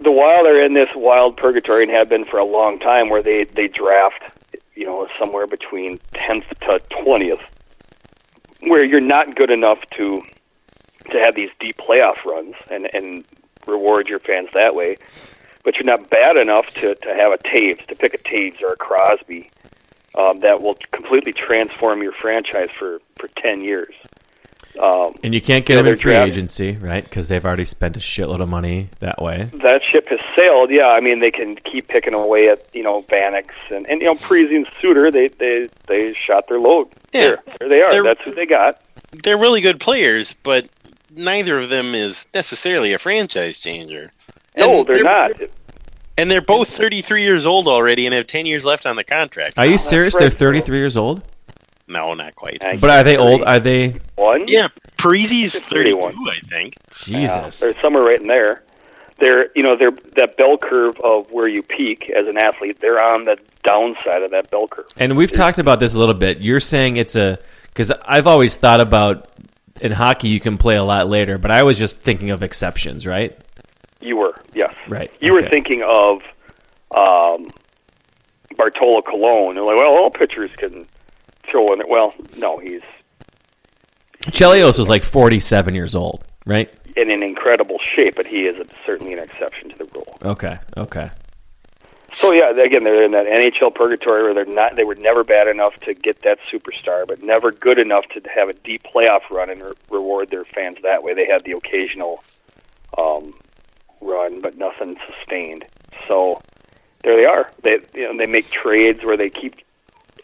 The 0.00 0.10
Wild 0.10 0.46
are 0.46 0.62
in 0.64 0.72
this 0.72 0.88
wild 0.94 1.36
purgatory 1.36 1.82
and 1.82 1.92
have 1.92 2.08
been 2.08 2.24
for 2.24 2.38
a 2.38 2.44
long 2.44 2.78
time, 2.78 3.10
where 3.10 3.22
they 3.22 3.44
they 3.44 3.68
draft, 3.68 4.22
you 4.74 4.86
know, 4.86 5.06
somewhere 5.18 5.46
between 5.46 5.98
tenth 6.14 6.46
to 6.60 6.80
twentieth, 6.88 7.42
where 8.60 8.82
you're 8.84 9.00
not 9.00 9.36
good 9.36 9.50
enough 9.50 9.80
to 9.96 10.22
to 11.10 11.18
have 11.18 11.34
these 11.34 11.50
deep 11.58 11.76
playoff 11.76 12.24
runs 12.24 12.54
and 12.70 12.88
and 12.94 13.24
reward 13.66 14.08
your 14.08 14.20
fans 14.20 14.48
that 14.54 14.74
way, 14.74 14.96
but 15.64 15.74
you're 15.76 15.84
not 15.84 16.08
bad 16.08 16.36
enough 16.38 16.70
to 16.74 16.94
to 16.94 17.14
have 17.14 17.32
a 17.32 17.38
Toews 17.38 17.84
to 17.88 17.94
pick 17.94 18.14
a 18.14 18.18
Toews 18.18 18.62
or 18.62 18.72
a 18.72 18.76
Crosby 18.76 19.50
um, 20.14 20.40
that 20.40 20.60
will 20.62 20.76
completely 20.92 21.32
transform 21.32 22.02
your 22.02 22.12
franchise 22.12 22.70
for 22.70 23.00
for 23.18 23.28
ten 23.36 23.60
years. 23.62 23.94
Um, 24.80 25.14
And 25.24 25.34
you 25.34 25.40
can't 25.40 25.66
get 25.66 25.74
Yeah, 25.74 25.76
them 25.82 25.86
in 25.86 25.90
they're 25.94 25.96
free 25.96 26.12
draft- 26.12 26.28
agency, 26.28 26.76
right? 26.80 27.02
Because 27.02 27.28
they've 27.28 27.44
already 27.44 27.64
spent 27.64 27.96
a 27.96 28.00
shitload 28.00 28.40
of 28.40 28.48
money 28.48 28.88
that 29.00 29.20
way. 29.20 29.48
that 29.54 29.82
ship 29.82 30.08
has 30.08 30.20
sailed. 30.38 30.70
Yeah, 30.70 30.86
I 30.88 31.00
mean 31.00 31.18
they 31.18 31.32
can 31.32 31.56
keep 31.56 31.88
picking 31.88 32.14
away 32.14 32.48
at 32.48 32.64
you 32.72 32.82
know 32.84 33.02
Vanix 33.02 33.46
and 33.70 33.88
and 33.90 34.00
you 34.00 34.06
know 34.06 34.14
Parise 34.14 34.54
and 34.54 34.66
Suter. 34.80 35.10
They 35.10 35.28
they 35.28 35.68
they 35.88 36.12
shot 36.14 36.46
their 36.48 36.60
load. 36.60 36.88
Yeah. 37.12 37.20
There, 37.20 37.38
there 37.58 37.68
they 37.68 37.82
are. 37.82 37.92
They're- 37.92 38.02
That's 38.04 38.22
who 38.22 38.32
they 38.34 38.46
got. 38.46 38.80
They're 39.24 39.38
really 39.38 39.60
good 39.60 39.80
players, 39.80 40.34
but 40.44 40.66
neither 41.16 41.58
of 41.58 41.68
them 41.68 41.96
is 41.96 42.26
necessarily 42.32 42.92
a 42.92 42.98
franchise 43.00 43.58
changer. 43.58 44.12
No, 44.56 44.78
And 44.78 44.86
they're 44.86 45.02
not. 45.02 45.32
And 46.20 46.30
they're 46.30 46.42
both 46.42 46.68
33 46.68 47.22
years 47.22 47.46
old 47.46 47.66
already 47.66 48.04
and 48.04 48.14
have 48.14 48.26
10 48.26 48.44
years 48.44 48.62
left 48.62 48.84
on 48.84 48.94
the 48.96 49.04
contract. 49.04 49.58
Are 49.58 49.64
you 49.64 49.78
serious? 49.78 50.14
They're 50.14 50.28
right, 50.28 50.36
33 50.36 50.76
years 50.76 50.98
old. 50.98 51.22
No, 51.88 52.12
not 52.12 52.36
quite. 52.36 52.62
I- 52.62 52.76
But 52.76 52.90
are 52.90 53.02
they 53.02 53.16
old? 53.16 53.42
Are 53.42 53.58
they? 53.58 53.94
One. 54.16 54.46
Yeah, 54.46 54.68
Parise's 54.98 55.54
It's 55.54 55.64
31, 55.66 56.12
31. 56.12 56.28
I 56.28 56.40
think. 56.46 56.74
Yeah, 57.06 57.20
Jesus. 57.20 57.60
they're 57.60 57.80
somewhere 57.80 58.02
right 58.04 58.20
in 58.20 58.26
there. 58.26 58.64
They're 59.18 59.50
you 59.54 59.62
know 59.62 59.76
they're 59.76 59.92
that 60.16 60.36
bell 60.36 60.56
curve 60.58 61.00
of 61.00 61.30
where 61.30 61.48
you 61.48 61.62
peak 61.62 62.10
as 62.10 62.26
an 62.26 62.36
athlete. 62.38 62.80
They're 62.80 63.00
on 63.00 63.24
the 63.24 63.38
downside 63.64 64.22
of 64.22 64.30
that 64.30 64.50
bell 64.50 64.68
curve. 64.68 64.86
And 64.98 65.16
we've 65.16 65.32
talked 65.32 65.58
about 65.58 65.80
this 65.80 65.94
a 65.94 65.98
little 65.98 66.14
bit. 66.14 66.40
You're 66.40 66.60
saying 66.60 66.96
it's 66.96 67.16
a 67.16 67.38
because 67.68 67.90
I've 68.04 68.26
always 68.26 68.56
thought 68.56 68.80
about 68.80 69.28
in 69.80 69.92
hockey 69.92 70.28
you 70.28 70.40
can 70.40 70.58
play 70.58 70.76
a 70.76 70.84
lot 70.84 71.08
later, 71.08 71.38
but 71.38 71.50
I 71.50 71.62
was 71.62 71.78
just 71.78 71.98
thinking 71.98 72.30
of 72.30 72.42
exceptions, 72.42 73.06
right? 73.06 73.38
You 74.00 74.16
were 74.16 74.34
yes. 74.54 74.74
Right. 74.88 75.12
You 75.20 75.34
were 75.34 75.48
thinking 75.48 75.82
of 75.82 76.22
um, 76.96 77.50
Bartolo 78.56 79.02
Colon. 79.02 79.56
You're 79.56 79.66
like, 79.66 79.78
well, 79.78 79.92
all 79.92 80.10
pitchers 80.10 80.50
can 80.56 80.86
throw 81.42 81.72
in 81.72 81.80
it. 81.80 81.88
Well, 81.88 82.14
no, 82.36 82.58
he's 82.58 82.82
Chelios 84.26 84.78
was 84.78 84.88
like 84.88 85.02
47 85.02 85.74
years 85.74 85.94
old, 85.94 86.24
right? 86.44 86.70
in 86.96 87.10
an 87.10 87.22
incredible 87.22 87.78
shape, 87.94 88.16
but 88.16 88.26
he 88.26 88.46
is 88.46 88.56
certainly 88.84 89.12
an 89.12 89.18
exception 89.18 89.70
to 89.70 89.78
the 89.78 89.84
rule. 89.94 90.18
Okay. 90.24 90.58
Okay. 90.76 91.10
So 92.12 92.32
yeah, 92.32 92.50
again, 92.50 92.82
they're 92.82 93.04
in 93.04 93.12
that 93.12 93.26
NHL 93.26 93.72
purgatory 93.74 94.24
where 94.24 94.34
they're 94.34 94.44
not. 94.44 94.74
They 94.74 94.82
were 94.82 94.96
never 94.96 95.22
bad 95.22 95.46
enough 95.46 95.76
to 95.80 95.94
get 95.94 96.22
that 96.22 96.40
superstar, 96.50 97.06
but 97.06 97.22
never 97.22 97.52
good 97.52 97.78
enough 97.78 98.04
to 98.08 98.22
have 98.34 98.48
a 98.48 98.52
deep 98.52 98.82
playoff 98.82 99.30
run 99.30 99.48
and 99.48 99.62
re- 99.62 99.72
reward 99.90 100.30
their 100.30 100.44
fans 100.44 100.78
that 100.82 101.04
way. 101.04 101.14
They 101.14 101.26
had 101.26 101.44
the 101.44 101.52
occasional 101.52 102.24
um, 102.98 103.34
run, 104.00 104.40
but 104.40 104.56
nothing 104.56 104.96
sustained. 105.06 105.64
So 106.08 106.40
there 107.02 107.16
they 107.16 107.26
are. 107.26 107.50
They 107.62 107.78
you 107.94 108.12
know 108.12 108.16
they 108.16 108.30
make 108.30 108.50
trades 108.50 109.04
where 109.04 109.16
they 109.16 109.30
keep 109.30 109.56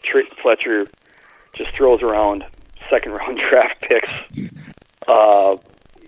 Tr- 0.03 0.21
Fletcher 0.41 0.87
just 1.53 1.71
throws 1.71 2.01
around 2.01 2.45
second 2.89 3.13
round 3.13 3.37
draft 3.49 3.81
picks. 3.81 4.11
Uh, 5.07 5.57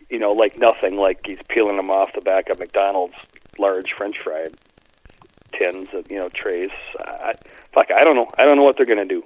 you 0.09 0.19
know, 0.19 0.31
like 0.31 0.57
nothing. 0.57 0.97
Like 0.97 1.25
he's 1.25 1.39
peeling 1.47 1.77
them 1.77 1.89
off 1.89 2.13
the 2.13 2.21
back 2.21 2.49
of 2.49 2.59
McDonald's 2.59 3.15
large 3.57 3.93
French 3.93 4.17
fry 4.19 4.47
tins, 5.53 5.89
of, 5.93 6.09
you 6.09 6.17
know, 6.17 6.29
trays. 6.29 6.69
I, 6.99 7.33
fuck, 7.73 7.91
I 7.91 8.03
don't 8.03 8.15
know. 8.15 8.27
I 8.37 8.43
don't 8.43 8.57
know 8.57 8.63
what 8.63 8.77
they're 8.77 8.85
gonna 8.85 9.05
do. 9.05 9.23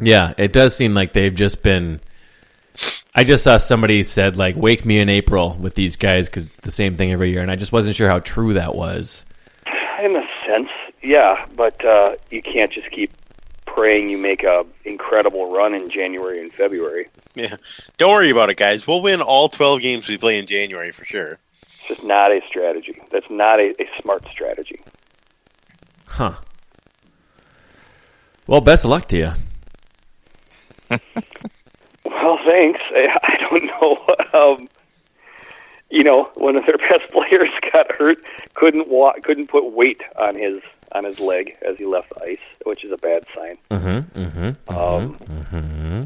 Yeah, 0.00 0.34
it 0.36 0.52
does 0.52 0.76
seem 0.76 0.94
like 0.94 1.12
they've 1.12 1.34
just 1.34 1.62
been. 1.62 2.00
I 3.14 3.24
just 3.24 3.44
saw 3.44 3.58
somebody 3.58 4.02
said 4.02 4.36
like 4.36 4.56
"Wake 4.56 4.84
me 4.84 4.98
in 4.98 5.08
April" 5.08 5.56
with 5.60 5.74
these 5.74 5.96
guys 5.96 6.28
because 6.28 6.46
it's 6.46 6.60
the 6.60 6.70
same 6.70 6.96
thing 6.96 7.12
every 7.12 7.30
year, 7.30 7.42
and 7.42 7.50
I 7.50 7.56
just 7.56 7.72
wasn't 7.72 7.96
sure 7.96 8.08
how 8.08 8.18
true 8.18 8.54
that 8.54 8.74
was. 8.74 9.24
In 10.02 10.16
a 10.16 10.26
sense, 10.46 10.70
yeah, 11.02 11.46
but 11.56 11.82
uh, 11.84 12.16
you 12.30 12.42
can't 12.42 12.72
just 12.72 12.90
keep 12.90 13.10
praying 13.74 14.08
you 14.08 14.18
make 14.18 14.44
a 14.44 14.64
incredible 14.84 15.52
run 15.52 15.74
in 15.74 15.90
January 15.90 16.40
and 16.40 16.52
February. 16.52 17.08
Yeah. 17.34 17.56
Don't 17.98 18.10
worry 18.10 18.30
about 18.30 18.50
it, 18.50 18.56
guys. 18.56 18.86
We'll 18.86 19.02
win 19.02 19.20
all 19.20 19.48
12 19.48 19.80
games 19.80 20.08
we 20.08 20.16
play 20.16 20.38
in 20.38 20.46
January 20.46 20.92
for 20.92 21.04
sure. 21.04 21.38
It's 21.62 21.88
just 21.88 22.04
not 22.04 22.32
a 22.32 22.40
strategy. 22.46 23.00
That's 23.10 23.28
not 23.28 23.58
a, 23.58 23.74
a 23.82 23.88
smart 24.00 24.26
strategy. 24.28 24.80
Huh. 26.06 26.34
Well, 28.46 28.60
best 28.60 28.84
of 28.84 28.90
luck 28.90 29.08
to 29.08 29.16
you. 30.90 30.98
Well, 32.04 32.38
thanks. 32.44 32.80
I, 32.90 33.18
I 33.22 33.36
don't 33.38 33.64
know. 33.64 34.38
Um, 34.38 34.68
you 35.90 36.02
know, 36.02 36.24
one 36.34 36.56
of 36.56 36.66
their 36.66 36.76
best 36.90 37.10
players 37.12 37.50
got 37.72 37.90
hurt, 37.96 38.18
couldn't 38.54 38.88
walk, 38.88 39.22
couldn't 39.22 39.48
put 39.48 39.72
weight 39.72 40.02
on 40.16 40.34
his 40.36 40.60
on 40.92 41.04
his 41.04 41.18
leg 41.18 41.56
as 41.66 41.76
he 41.76 41.84
left 41.86 42.10
the 42.14 42.22
ice, 42.24 42.38
which 42.64 42.84
is 42.84 42.92
a 42.92 42.96
bad 42.96 43.24
sign. 43.34 43.58
Mm-hmm. 43.70 44.20
Mm-hmm. 44.20 44.74
Um, 44.76 45.14
mm-hmm. 45.16 46.02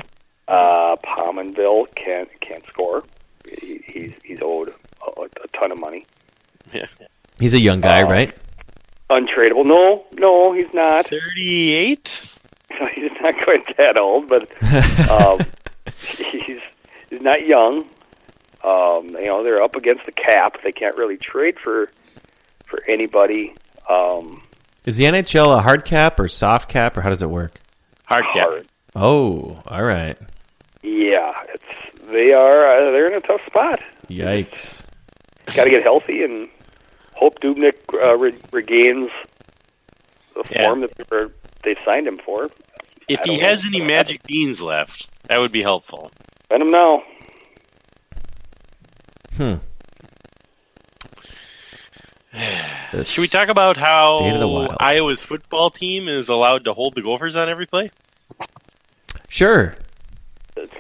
Uh, 0.47 0.97
Pominville 0.97 1.95
can't 1.95 2.29
can't 2.41 2.65
score. 2.67 3.05
He, 3.47 3.83
he's 3.87 4.15
he's 4.25 4.39
owed 4.43 4.75
a, 5.07 5.23
a 5.23 5.49
ton 5.53 5.73
of 5.73 5.79
money. 5.79 6.07
Yeah. 6.73 6.87
He's 7.39 7.55
a 7.55 7.61
young 7.61 7.81
guy, 7.81 8.03
Uh, 8.03 8.09
right? 8.11 8.35
Untradeable? 9.11 9.65
No, 9.65 10.05
no, 10.15 10.53
he's 10.53 10.73
not. 10.75 11.07
38? 11.07 12.23
he's 12.95 13.11
not 13.23 13.39
quite 13.43 13.77
that 13.77 13.97
old, 13.97 14.29
but 14.29 14.51
um, 15.11 15.41
he's 16.17 16.61
he's 17.11 17.21
not 17.21 17.47
young. 17.47 17.87
Um, 18.65 19.09
you 19.11 19.27
know, 19.27 19.43
they're 19.45 19.63
up 19.63 19.77
against 19.77 20.05
the 20.07 20.13
cap. 20.13 20.57
They 20.65 20.73
can't 20.73 20.97
really 20.97 21.17
trade 21.17 21.59
for 21.59 21.91
for 22.65 22.83
anybody. 22.89 23.55
Um, 23.89 24.43
Is 24.85 24.97
the 24.97 25.05
NHL 25.05 25.57
a 25.57 25.63
hard 25.63 25.85
cap 25.85 26.19
or 26.21 26.29
soft 26.29 26.69
cap, 26.69 26.97
or 26.97 27.01
how 27.03 27.09
does 27.11 27.23
it 27.23 27.31
work? 27.31 27.53
Hard 28.07 28.25
cap. 28.33 28.49
hard. 28.49 28.67
Oh, 28.97 29.63
all 29.67 29.83
right. 29.85 30.19
Yeah, 30.83 31.33
it's 31.55 32.07
they 32.11 32.33
are 32.33 32.67
uh, 32.67 32.91
they're 32.91 33.09
in 33.09 33.15
a 33.15 33.21
tough 33.21 33.45
spot. 33.47 33.81
Yikes. 34.09 34.85
Got 35.55 35.65
to 35.65 35.71
get 35.71 35.83
healthy 35.83 36.23
and 36.25 36.49
hope 37.15 37.41
Dubnyk 37.41 37.75
uh, 37.95 38.17
re- 38.17 38.35
regains 38.53 39.11
the 40.35 40.45
Yeah. 40.51 40.65
form 40.65 40.81
that 40.83 40.95
they, 40.97 41.05
were, 41.11 41.33
they 41.63 41.75
signed 41.85 42.07
him 42.07 42.19
for. 42.19 42.49
If 43.09 43.21
he 43.21 43.39
has 43.39 43.65
any 43.65 43.81
magic 43.81 44.23
beans 44.25 44.61
left, 44.61 45.09
that 45.29 45.39
would 45.39 45.53
be 45.53 45.63
helpful. 45.63 46.11
Let 46.51 46.61
him 46.61 46.71
know. 46.71 47.03
Hmm. 49.37 49.55
The 52.91 53.05
Should 53.05 53.21
we 53.21 53.29
talk 53.29 53.49
about 53.49 53.77
how 53.77 54.17
State 54.17 54.33
of 54.33 54.41
the 54.41 54.49
wild. 54.49 54.75
Iowa's 54.81 55.23
football 55.23 55.69
team 55.71 56.09
is 56.09 56.31
allowed 56.31 56.65
to 56.65 56.73
hold 56.73 56.95
the 56.95 57.03
Gophers 57.03 57.37
on 57.37 57.51
every 57.51 57.67
play? 57.67 57.91
Sure. 59.29 59.75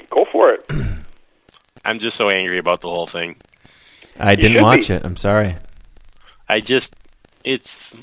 Go 0.09 0.24
for 0.24 0.53
it. 0.53 0.64
I'm 1.85 1.99
just 1.99 2.16
so 2.16 2.31
angry 2.31 2.57
about 2.57 2.81
the 2.81 2.89
whole 2.89 3.07
thing. 3.07 3.37
I 4.18 4.37
didn't 4.37 4.57
should 4.57 4.62
watch 4.62 4.89
be. 4.89 4.95
it. 4.95 5.05
I'm 5.05 5.16
sorry. 5.16 5.57
I 6.49 6.61
just, 6.61 6.97
it's. 7.45 7.95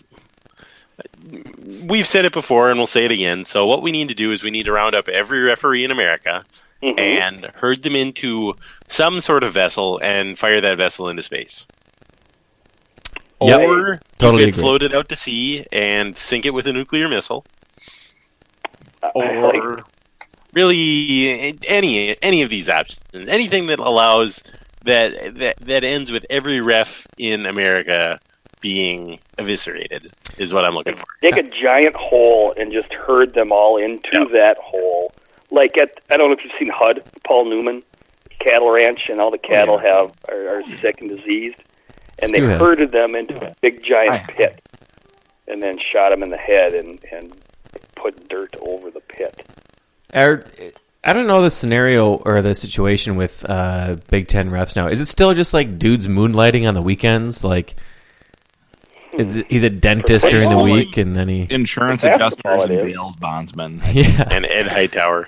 We've 1.84 2.08
said 2.08 2.26
it 2.26 2.34
before 2.34 2.70
and 2.70 2.78
we'll 2.78 2.88
say 2.88 3.06
it 3.06 3.12
again. 3.12 3.46
So, 3.46 3.66
what 3.66 3.82
we 3.82 3.92
need 3.92 4.10
to 4.10 4.14
do 4.16 4.32
is 4.32 4.44
we 4.44 4.52
need 4.52 4.66
to 4.66 4.72
round 4.72 4.96
up 4.96 5.08
every 5.08 5.42
referee 5.42 5.84
in 5.84 5.92
America 5.92 6.44
Mhm. 6.84 7.00
and 7.00 7.52
herd 7.56 7.84
them 7.84 7.96
into 7.96 8.56
some 8.88 9.20
sort 9.20 9.44
of 9.44 9.54
vessel 9.54 10.00
and 10.04 10.38
fire 10.38 10.62
that 10.62 10.78
vessel 10.78 11.10
into 11.10 11.24
space. 11.24 11.66
Yep. 13.42 13.60
Or 13.60 14.02
Totally 14.18 14.44
you 14.44 14.50
agree. 14.50 14.62
float 14.62 14.84
it 14.84 14.94
out 14.94 15.10
to 15.10 15.16
sea 15.16 15.66
and 15.72 16.18
sink 16.18 16.46
it 16.46 16.54
with 16.54 16.68
a 16.68 16.74
nuclear 16.74 17.08
missile. 17.10 17.46
I- 19.04 19.10
I 19.16 19.58
Or 19.58 19.84
really 20.54 21.56
any 21.68 22.16
any 22.22 22.42
of 22.42 22.50
these 22.50 22.70
options. 22.70 23.28
Anything 23.28 23.68
that 23.68 23.80
allows 23.80 24.42
that 24.84 25.36
that 25.38 25.58
that 25.58 25.84
ends 25.84 26.12
with 26.12 26.26
every 26.30 26.60
ref 26.62 27.06
in 27.18 27.46
America 27.46 28.20
being 28.66 29.20
eviscerated 29.38 30.12
is 30.40 30.52
what 30.52 30.66
I'm 30.66 30.74
looking 30.74 30.96
for. 30.96 31.06
dig 31.22 31.38
a 31.38 31.44
giant 31.44 31.96
hole 31.96 32.52
and 32.58 32.72
just 32.74 32.92
herd 32.92 33.32
them 33.36 33.52
all 33.52 33.78
into 33.78 34.10
Yep. 34.14 34.30
that 34.32 34.58
hole. 34.58 35.14
Like 35.52 35.78
at 35.78 36.02
I 36.10 36.18
don't 36.18 36.30
know 36.30 36.34
if 36.36 36.44
you've 36.44 36.54
seen 36.58 36.72
HUD, 36.74 37.04
Paul 37.28 37.46
Newman, 37.46 37.84
cattle 38.40 38.72
ranch, 38.72 39.08
and 39.10 39.22
all 39.22 39.30
the 39.30 39.38
cattle 39.38 39.78
have 39.78 40.12
are, 40.28 40.58
are 40.58 40.64
sick 40.82 41.00
and 41.00 41.10
diseased, 41.16 41.60
and 42.20 42.30
Stu 42.30 42.42
they 42.48 42.52
has. 42.54 42.60
herded 42.60 42.92
them 42.92 43.14
into 43.16 43.36
a 43.46 43.54
big 43.62 43.84
giant 43.84 44.12
I- 44.14 44.32
pit, 44.34 44.60
and 45.48 45.62
then 45.62 45.78
shot 45.78 46.10
them 46.10 46.24
in 46.24 46.30
the 46.32 46.38
head 46.38 46.74
and 46.74 47.00
and 47.12 47.34
put 47.96 48.28
dirt 48.28 48.56
over 48.68 48.90
the 48.90 49.02
pit. 49.02 49.46
Are, 50.12 50.44
I 51.04 51.14
don't 51.14 51.28
know 51.28 51.44
the 51.44 51.52
scenario 51.52 52.16
or 52.16 52.42
the 52.42 52.56
situation 52.56 53.16
with 53.16 53.46
uh, 53.48 53.98
Big 54.10 54.28
Ten 54.28 54.50
refs 54.50 54.76
now. 54.76 54.88
Is 54.88 55.00
it 55.02 55.06
still 55.06 55.36
just 55.36 55.54
like 55.54 55.78
dudes 55.78 56.08
moonlighting 56.08 56.68
on 56.68 56.74
the 56.74 56.82
weekends? 56.82 57.44
Like, 57.44 57.76
it's, 59.20 59.36
he's 59.50 59.64
a 59.64 59.70
dentist 59.70 60.28
during 60.30 60.50
the 60.50 60.58
week, 60.60 60.98
and 60.98 61.16
then 61.16 61.28
he. 61.30 61.48
Insurance 61.50 62.02
For 62.02 62.10
adjusters 62.12 62.64
and 62.64 62.72
is. 62.72 62.94
bails 62.94 63.16
bondsmen 63.18 63.82
Yeah, 63.92 64.28
And 64.32 64.46
Ed 64.46 64.68
Hightower. 64.68 65.28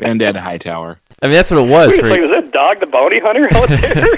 and 0.00 0.20
Ed 0.22 0.36
Hightower. 0.36 0.98
I 1.22 1.26
mean 1.26 1.34
that's 1.34 1.50
what 1.50 1.64
it 1.64 1.68
was. 1.68 1.88
Wait, 1.90 2.00
For, 2.00 2.08
like, 2.10 2.20
was 2.20 2.30
that 2.30 2.52
Dog 2.52 2.80
the 2.80 2.86
bounty 2.86 3.18
hunter 3.18 3.46
out 3.56 3.68
there? 3.68 4.16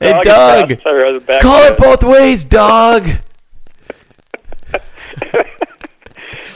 hey, 0.00 0.12
Dog 0.22 0.68
Doug, 0.68 0.80
sorry, 0.82 1.08
I 1.08 1.12
was 1.12 1.22
back 1.24 1.42
call 1.42 1.60
it 1.72 1.78
both 1.78 2.02
ways, 2.04 2.44
dog. 2.44 3.08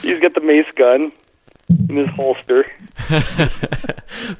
He's 0.01 0.19
got 0.19 0.33
the 0.33 0.41
mace 0.41 0.65
gun 0.75 1.11
in 1.89 1.95
his 1.95 2.07
holster. 2.09 2.65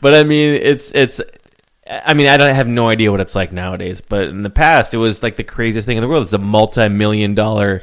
but 0.02 0.14
I 0.14 0.24
mean, 0.24 0.56
it's 0.56 0.92
it's. 0.94 1.22
I 2.06 2.14
mean, 2.14 2.28
I 2.28 2.38
don't 2.38 2.48
I 2.48 2.54
have 2.54 2.68
no 2.68 2.88
idea 2.88 3.12
what 3.12 3.20
it's 3.20 3.36
like 3.36 3.52
nowadays, 3.52 4.00
but 4.02 4.24
in 4.30 4.44
the 4.44 4.50
past, 4.50 4.94
it 4.94 4.98
was 4.98 5.22
like 5.22 5.36
the 5.36 5.44
craziest 5.44 5.86
thing 5.86 5.98
in 5.98 6.02
the 6.02 6.08
world. 6.08 6.24
It's 6.24 6.34
a 6.34 6.38
multi-million 6.38 7.36
dollar 7.36 7.82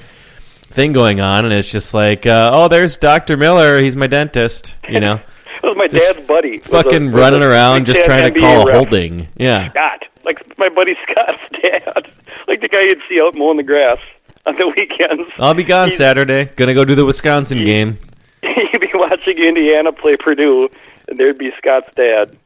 thing 0.70 0.92
going 0.92 1.20
on, 1.20 1.44
and 1.44 1.52
it's 1.52 1.70
just 1.70 1.92
like, 1.94 2.26
uh, 2.26 2.50
oh, 2.52 2.68
there's 2.68 2.96
Doctor 2.96 3.36
Miller. 3.36 3.78
He's 3.80 3.96
my 3.96 4.06
dentist. 4.06 4.76
You 4.88 5.00
know, 5.00 5.16
That 5.62 5.68
was 5.68 5.76
my 5.76 5.88
Just 5.88 6.14
dad's 6.16 6.26
buddy. 6.26 6.58
Fucking 6.58 7.10
running 7.12 7.42
a 7.42 7.48
around, 7.48 7.86
just 7.86 8.02
trying 8.04 8.32
to 8.32 8.40
call 8.40 8.68
a 8.68 8.72
holding. 8.72 9.28
Yeah, 9.36 9.70
Scott, 9.70 10.04
like 10.24 10.56
my 10.58 10.68
buddy 10.68 10.96
Scott's 11.02 11.42
dad, 11.62 12.10
like 12.46 12.60
the 12.60 12.68
guy 12.68 12.82
you'd 12.82 13.02
see 13.08 13.20
out 13.20 13.34
mowing 13.34 13.56
the 13.58 13.62
grass 13.62 13.98
on 14.46 14.54
the 14.56 14.68
weekends. 14.76 15.28
I'll 15.38 15.54
be 15.54 15.64
gone 15.64 15.88
He's- 15.88 15.98
Saturday. 15.98 16.46
Gonna 16.56 16.74
go 16.74 16.84
do 16.84 16.94
the 16.94 17.04
Wisconsin 17.04 17.64
game. 17.64 17.98
You'd 18.42 18.80
be 18.80 18.90
watching 18.94 19.36
Indiana 19.36 19.92
play 19.92 20.14
Purdue, 20.16 20.68
and 21.08 21.18
there'd 21.18 21.36
be 21.38 21.50
Scott's 21.58 21.92
dad 21.94 22.36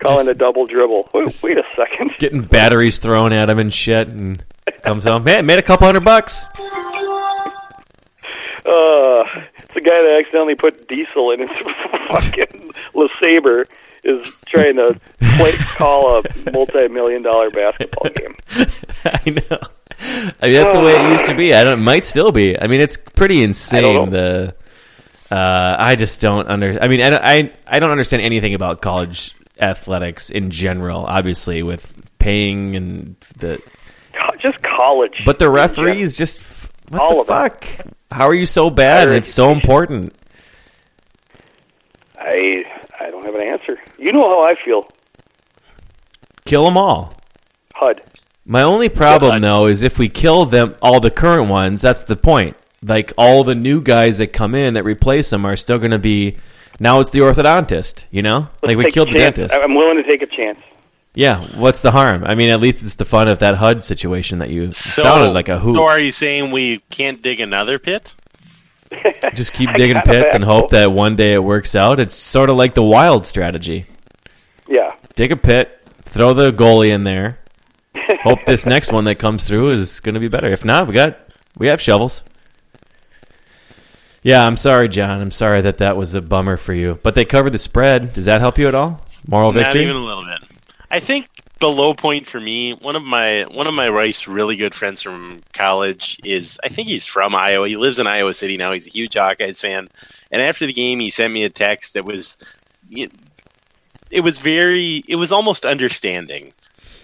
calling 0.00 0.28
a 0.28 0.34
double 0.34 0.66
dribble. 0.66 1.10
Wait, 1.14 1.40
wait 1.42 1.58
a 1.58 1.64
second. 1.76 2.14
Getting 2.18 2.42
batteries 2.42 2.98
thrown 2.98 3.32
at 3.32 3.48
him 3.50 3.58
and 3.58 3.72
shit, 3.72 4.08
and 4.08 4.42
comes 4.82 5.04
home. 5.04 5.24
Man, 5.24 5.46
made 5.46 5.58
a 5.58 5.62
couple 5.62 5.86
hundred 5.86 6.04
bucks. 6.04 6.46
Uh, 8.66 9.24
it's 9.58 9.74
the 9.74 9.80
guy 9.80 10.00
that 10.02 10.16
accidentally 10.20 10.54
put 10.54 10.88
diesel 10.88 11.30
in 11.32 11.40
his 11.40 11.50
fucking 12.08 12.72
LeSabre 12.94 13.66
is 14.04 14.26
trying 14.46 14.76
to 14.76 14.98
play, 15.36 15.52
call 15.76 16.18
a 16.18 16.22
multi-million 16.50 17.22
dollar 17.22 17.50
basketball 17.50 18.10
game. 18.10 18.34
I 19.04 19.30
know. 19.30 19.58
I 20.40 20.46
mean, 20.46 20.54
that's 20.54 20.74
the 20.74 20.80
way 20.80 20.94
it 20.94 21.10
used 21.10 21.26
to 21.26 21.34
be. 21.34 21.52
I 21.54 21.62
don't. 21.64 21.78
It 21.78 21.82
might 21.82 22.04
still 22.04 22.32
be. 22.32 22.58
I 22.58 22.66
mean, 22.66 22.80
it's 22.80 22.96
pretty 22.96 23.42
insane. 23.42 24.10
The 24.10 24.54
uh, 25.30 25.76
I 25.78 25.96
just 25.96 26.20
don't 26.20 26.48
under. 26.48 26.78
I 26.82 26.88
mean, 26.88 27.00
I, 27.02 27.10
don't- 27.10 27.24
I 27.24 27.52
I 27.66 27.78
don't 27.80 27.90
understand 27.90 28.22
anything 28.22 28.54
about 28.54 28.80
college 28.82 29.34
athletics 29.60 30.30
in 30.30 30.50
general. 30.50 31.04
Obviously, 31.06 31.62
with 31.62 31.92
paying 32.18 32.74
and 32.76 33.16
the 33.38 33.60
Just 34.38 34.62
college. 34.62 35.22
but 35.24 35.38
the 35.38 35.50
referees 35.50 36.16
just 36.16 36.70
What 36.88 37.00
All 37.00 37.14
the 37.24 37.32
of 37.32 37.60
them. 37.60 37.94
How 38.10 38.26
are 38.26 38.34
you 38.34 38.46
so 38.46 38.70
bad? 38.70 39.08
And 39.08 39.16
it's 39.16 39.28
so 39.32 39.50
important. 39.50 40.14
I 42.18 42.64
I 43.00 43.10
don't 43.10 43.24
have 43.24 43.34
an 43.34 43.42
answer. 43.42 43.78
You 43.98 44.12
know 44.12 44.22
how 44.28 44.44
I 44.44 44.54
feel. 44.64 44.88
Kill 46.44 46.64
them 46.64 46.76
all. 46.76 47.14
HUD. 47.74 48.02
My 48.46 48.62
only 48.62 48.88
problem 48.88 49.40
though 49.40 49.66
is 49.66 49.82
if 49.82 49.98
we 49.98 50.08
kill 50.08 50.44
them 50.44 50.74
all 50.82 51.00
the 51.00 51.10
current 51.10 51.48
ones, 51.48 51.80
that's 51.80 52.04
the 52.04 52.16
point. 52.16 52.56
Like 52.82 53.12
all 53.16 53.44
the 53.44 53.54
new 53.54 53.80
guys 53.80 54.18
that 54.18 54.28
come 54.28 54.54
in 54.54 54.74
that 54.74 54.84
replace 54.84 55.30
them 55.30 55.46
are 55.46 55.56
still 55.56 55.78
going 55.78 55.90
to 55.92 55.98
be 55.98 56.36
now 56.80 57.00
it's 57.00 57.10
the 57.10 57.20
orthodontist, 57.20 58.04
you 58.10 58.22
know? 58.22 58.48
like 58.62 58.76
Let's 58.76 58.86
we 58.86 58.92
killed 58.92 59.08
the 59.10 59.14
dentist. 59.14 59.54
I'm 59.54 59.74
willing 59.74 59.96
to 59.96 60.02
take 60.02 60.22
a 60.22 60.26
chance. 60.26 60.58
Yeah, 61.14 61.46
what's 61.56 61.80
the 61.80 61.92
harm? 61.92 62.24
I 62.24 62.34
mean, 62.34 62.50
at 62.50 62.60
least 62.60 62.82
it's 62.82 62.96
the 62.96 63.04
fun 63.04 63.28
of 63.28 63.38
that 63.38 63.56
HUD 63.56 63.84
situation 63.84 64.40
that 64.40 64.50
you 64.50 64.74
So, 64.74 65.02
sounded 65.02 65.32
like 65.32 65.48
a 65.48 65.58
hoot. 65.58 65.76
So 65.76 65.84
are 65.84 66.00
you 66.00 66.10
saying 66.10 66.50
we 66.50 66.80
can't 66.90 67.22
dig 67.22 67.40
another 67.40 67.78
pit? 67.78 68.12
Just 69.34 69.52
keep 69.52 69.72
digging 69.74 70.00
pits 70.04 70.34
and 70.34 70.42
hope 70.42 70.70
that 70.70 70.90
one 70.92 71.14
day 71.16 71.32
it 71.34 71.42
works 71.42 71.74
out. 71.74 72.00
It's 72.00 72.16
sort 72.16 72.50
of 72.50 72.56
like 72.56 72.74
the 72.74 72.82
wild 72.82 73.26
strategy. 73.26 73.86
Yeah. 74.68 74.94
Dig 75.14 75.30
a 75.30 75.36
pit, 75.36 75.80
throw 76.02 76.34
the 76.34 76.50
goalie 76.52 76.90
in 76.90 77.04
there. 77.04 77.38
Hope 78.22 78.44
this 78.44 78.66
next 78.66 78.90
one 78.92 79.04
that 79.04 79.16
comes 79.16 79.46
through 79.46 79.70
is 79.70 80.00
going 80.00 80.14
to 80.14 80.20
be 80.20 80.28
better. 80.28 80.48
If 80.48 80.64
not, 80.64 80.88
we 80.88 80.94
got 80.94 81.18
we 81.56 81.68
have 81.68 81.80
shovels. 81.80 82.22
Yeah, 84.24 84.46
I'm 84.46 84.56
sorry, 84.56 84.88
John. 84.88 85.20
I'm 85.20 85.30
sorry 85.30 85.60
that 85.60 85.78
that 85.78 85.98
was 85.98 86.14
a 86.14 86.22
bummer 86.22 86.56
for 86.56 86.72
you. 86.72 86.98
But 87.02 87.14
they 87.14 87.26
covered 87.26 87.50
the 87.50 87.58
spread. 87.58 88.14
Does 88.14 88.24
that 88.24 88.40
help 88.40 88.58
you 88.58 88.66
at 88.66 88.74
all? 88.74 89.02
Moral 89.28 89.52
Not 89.52 89.64
victory. 89.64 89.82
even 89.82 89.96
a 89.96 90.00
little 90.00 90.24
bit. 90.24 90.38
I 90.90 90.98
think 90.98 91.28
the 91.60 91.68
low 91.70 91.92
point 91.92 92.26
for 92.26 92.40
me, 92.40 92.72
one 92.72 92.96
of 92.96 93.02
my 93.04 93.42
one 93.42 93.66
of 93.66 93.74
my 93.74 93.90
wife's 93.90 94.26
really 94.26 94.56
good 94.56 94.74
friends 94.74 95.02
from 95.02 95.40
college 95.52 96.18
is 96.24 96.58
I 96.64 96.70
think 96.70 96.88
he's 96.88 97.04
from 97.04 97.34
Iowa. 97.34 97.68
He 97.68 97.76
lives 97.76 97.98
in 97.98 98.06
Iowa 98.06 98.32
City 98.32 98.56
now. 98.56 98.72
He's 98.72 98.86
a 98.86 98.90
huge 98.90 99.12
Hawkeyes 99.14 99.60
fan. 99.60 99.88
And 100.32 100.40
after 100.40 100.66
the 100.66 100.72
game, 100.72 101.00
he 101.00 101.10
sent 101.10 101.32
me 101.32 101.44
a 101.44 101.50
text 101.50 101.92
that 101.92 102.06
was 102.06 102.38
it, 102.90 103.12
it 104.10 104.20
was 104.20 104.38
very 104.38 105.04
it 105.06 105.16
was 105.16 105.32
almost 105.32 105.66
understanding. 105.66 106.54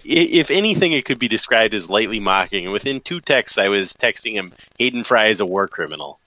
If 0.03 0.49
anything, 0.49 0.93
it 0.93 1.05
could 1.05 1.19
be 1.19 1.27
described 1.27 1.75
as 1.75 1.87
lightly 1.87 2.19
mocking. 2.19 2.63
And 2.65 2.73
within 2.73 2.99
two 3.01 3.21
texts, 3.21 3.59
I 3.59 3.67
was 3.67 3.93
texting 3.93 4.33
him, 4.33 4.53
"Hayden 4.79 5.03
Fry 5.03 5.27
is 5.27 5.39
a 5.39 5.45
war 5.45 5.67
criminal." 5.67 6.19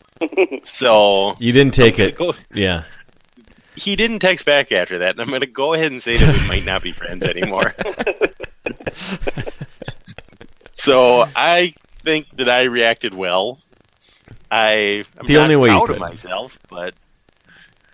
So 0.64 1.34
You 1.38 1.52
didn't 1.52 1.74
take 1.74 1.98
it. 1.98 2.16
go- 2.16 2.34
Yeah. 2.54 2.84
he 3.76 3.96
didn't 3.96 4.20
text 4.20 4.44
back 4.44 4.70
after 4.72 4.98
that, 5.00 5.10
and 5.12 5.20
I'm 5.20 5.28
going 5.28 5.40
to 5.40 5.46
go 5.46 5.74
ahead 5.74 5.90
and 5.92 6.02
say 6.02 6.16
that 6.16 6.40
we 6.40 6.48
might 6.48 6.64
not 6.64 6.82
be 6.82 6.92
friends 6.92 7.24
anymore. 7.24 7.74
so 10.74 11.24
I 11.36 11.74
think 12.02 12.26
that 12.36 12.48
I 12.48 12.62
reacted 12.64 13.14
well. 13.14 13.58
I 14.50 15.04
I'm 15.18 15.26
The 15.26 15.38
only 15.38 15.56
way 15.56 15.68
you 15.70 15.74
proud 15.76 15.86
could. 15.86 15.96
of 15.96 16.00
myself, 16.00 16.58
but 16.70 16.94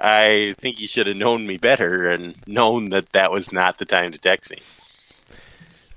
I 0.00 0.54
think 0.58 0.78
he 0.78 0.86
should 0.86 1.06
have 1.06 1.16
known 1.16 1.46
me 1.46 1.56
better 1.56 2.10
and 2.10 2.34
known 2.46 2.90
that 2.90 3.10
that 3.12 3.30
was 3.30 3.52
not 3.52 3.78
the 3.78 3.84
time 3.84 4.12
to 4.12 4.18
text 4.18 4.50
me. 4.50 4.58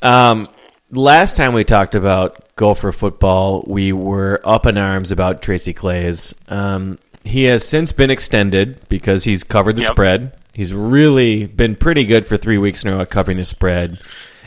Um, 0.02 0.48
last 0.94 1.36
time 1.38 1.54
we 1.54 1.64
talked 1.64 1.96
about 1.96 2.56
Gopher 2.56 2.92
football, 2.92 3.64
we 3.68 3.94
were 3.94 4.40
up 4.44 4.66
in 4.66 4.78
arms 4.78 5.12
about 5.12 5.42
Tracy 5.42 5.74
Claeys. 5.74 6.34
Um, 6.52 6.98
he 7.24 7.44
has 7.46 7.68
since 7.68 7.92
been 7.92 8.10
extended 8.12 8.80
because 8.90 9.24
he's 9.24 9.44
covered 9.44 9.76
the 9.76 9.84
Yep. 9.84 9.92
spread. 9.92 10.32
He's 10.54 10.74
really 10.74 11.46
been 11.46 11.76
pretty 11.76 12.04
good 12.04 12.28
for 12.28 12.38
three 12.38 12.58
weeks 12.58 12.84
in 12.84 12.92
a 12.92 12.96
row 12.96 13.02
at 13.02 13.10
covering 13.10 13.38
the 13.38 13.46
spread, 13.46 14.00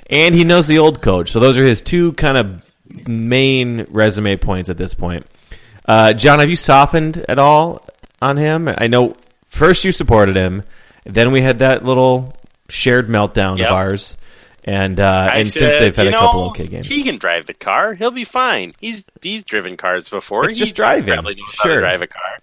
and 0.08 0.34
he 0.34 0.44
knows 0.44 0.68
the 0.68 0.78
old 0.78 1.00
coach. 1.02 1.32
So 1.32 1.40
those 1.40 1.58
are 1.58 1.64
his 1.64 1.82
two 1.82 2.12
kind 2.12 2.36
of 2.38 2.62
main 3.08 3.86
resume 3.90 4.36
points 4.36 4.68
at 4.70 4.76
this 4.76 4.94
point. 4.94 5.26
Uh, 5.86 6.12
John, 6.12 6.38
have 6.38 6.50
you 6.50 6.56
softened 6.56 7.24
at 7.28 7.38
all 7.38 7.84
on 8.22 8.36
him? 8.36 8.68
I 8.68 8.86
know 8.86 9.14
first 9.46 9.84
you 9.84 9.90
supported 9.92 10.36
him, 10.36 10.62
then 11.04 11.32
we 11.32 11.40
had 11.40 11.58
that 11.60 11.84
little 11.84 12.36
shared 12.68 13.08
meltdown 13.08 13.58
Yep. 13.58 13.66
of 13.68 13.72
ours, 13.72 14.16
and 14.66 14.98
uh, 15.00 15.30
and 15.32 15.52
since 15.52 15.78
they've 15.78 15.94
had 15.94 16.08
a 16.08 16.12
couple 16.12 16.42
okay 16.48 16.66
games, 16.66 16.88
He 16.88 17.02
can 17.04 17.18
drive 17.18 17.46
the 17.46 17.54
car. 17.54 17.94
He'll 17.94 18.10
be 18.10 18.24
fine. 18.24 18.74
He's 18.80 19.04
he's 19.22 19.44
driven 19.44 19.76
cars 19.76 20.08
before. 20.08 20.46
It's 20.46 20.56
He 20.56 20.58
just 20.58 20.74
driving. 20.74 21.14
Probably 21.14 21.36
knows 21.36 21.54
how 21.56 21.62
Sure. 21.64 21.74
to 21.74 21.80
drive 21.80 22.02
a 22.02 22.06
car. 22.06 22.38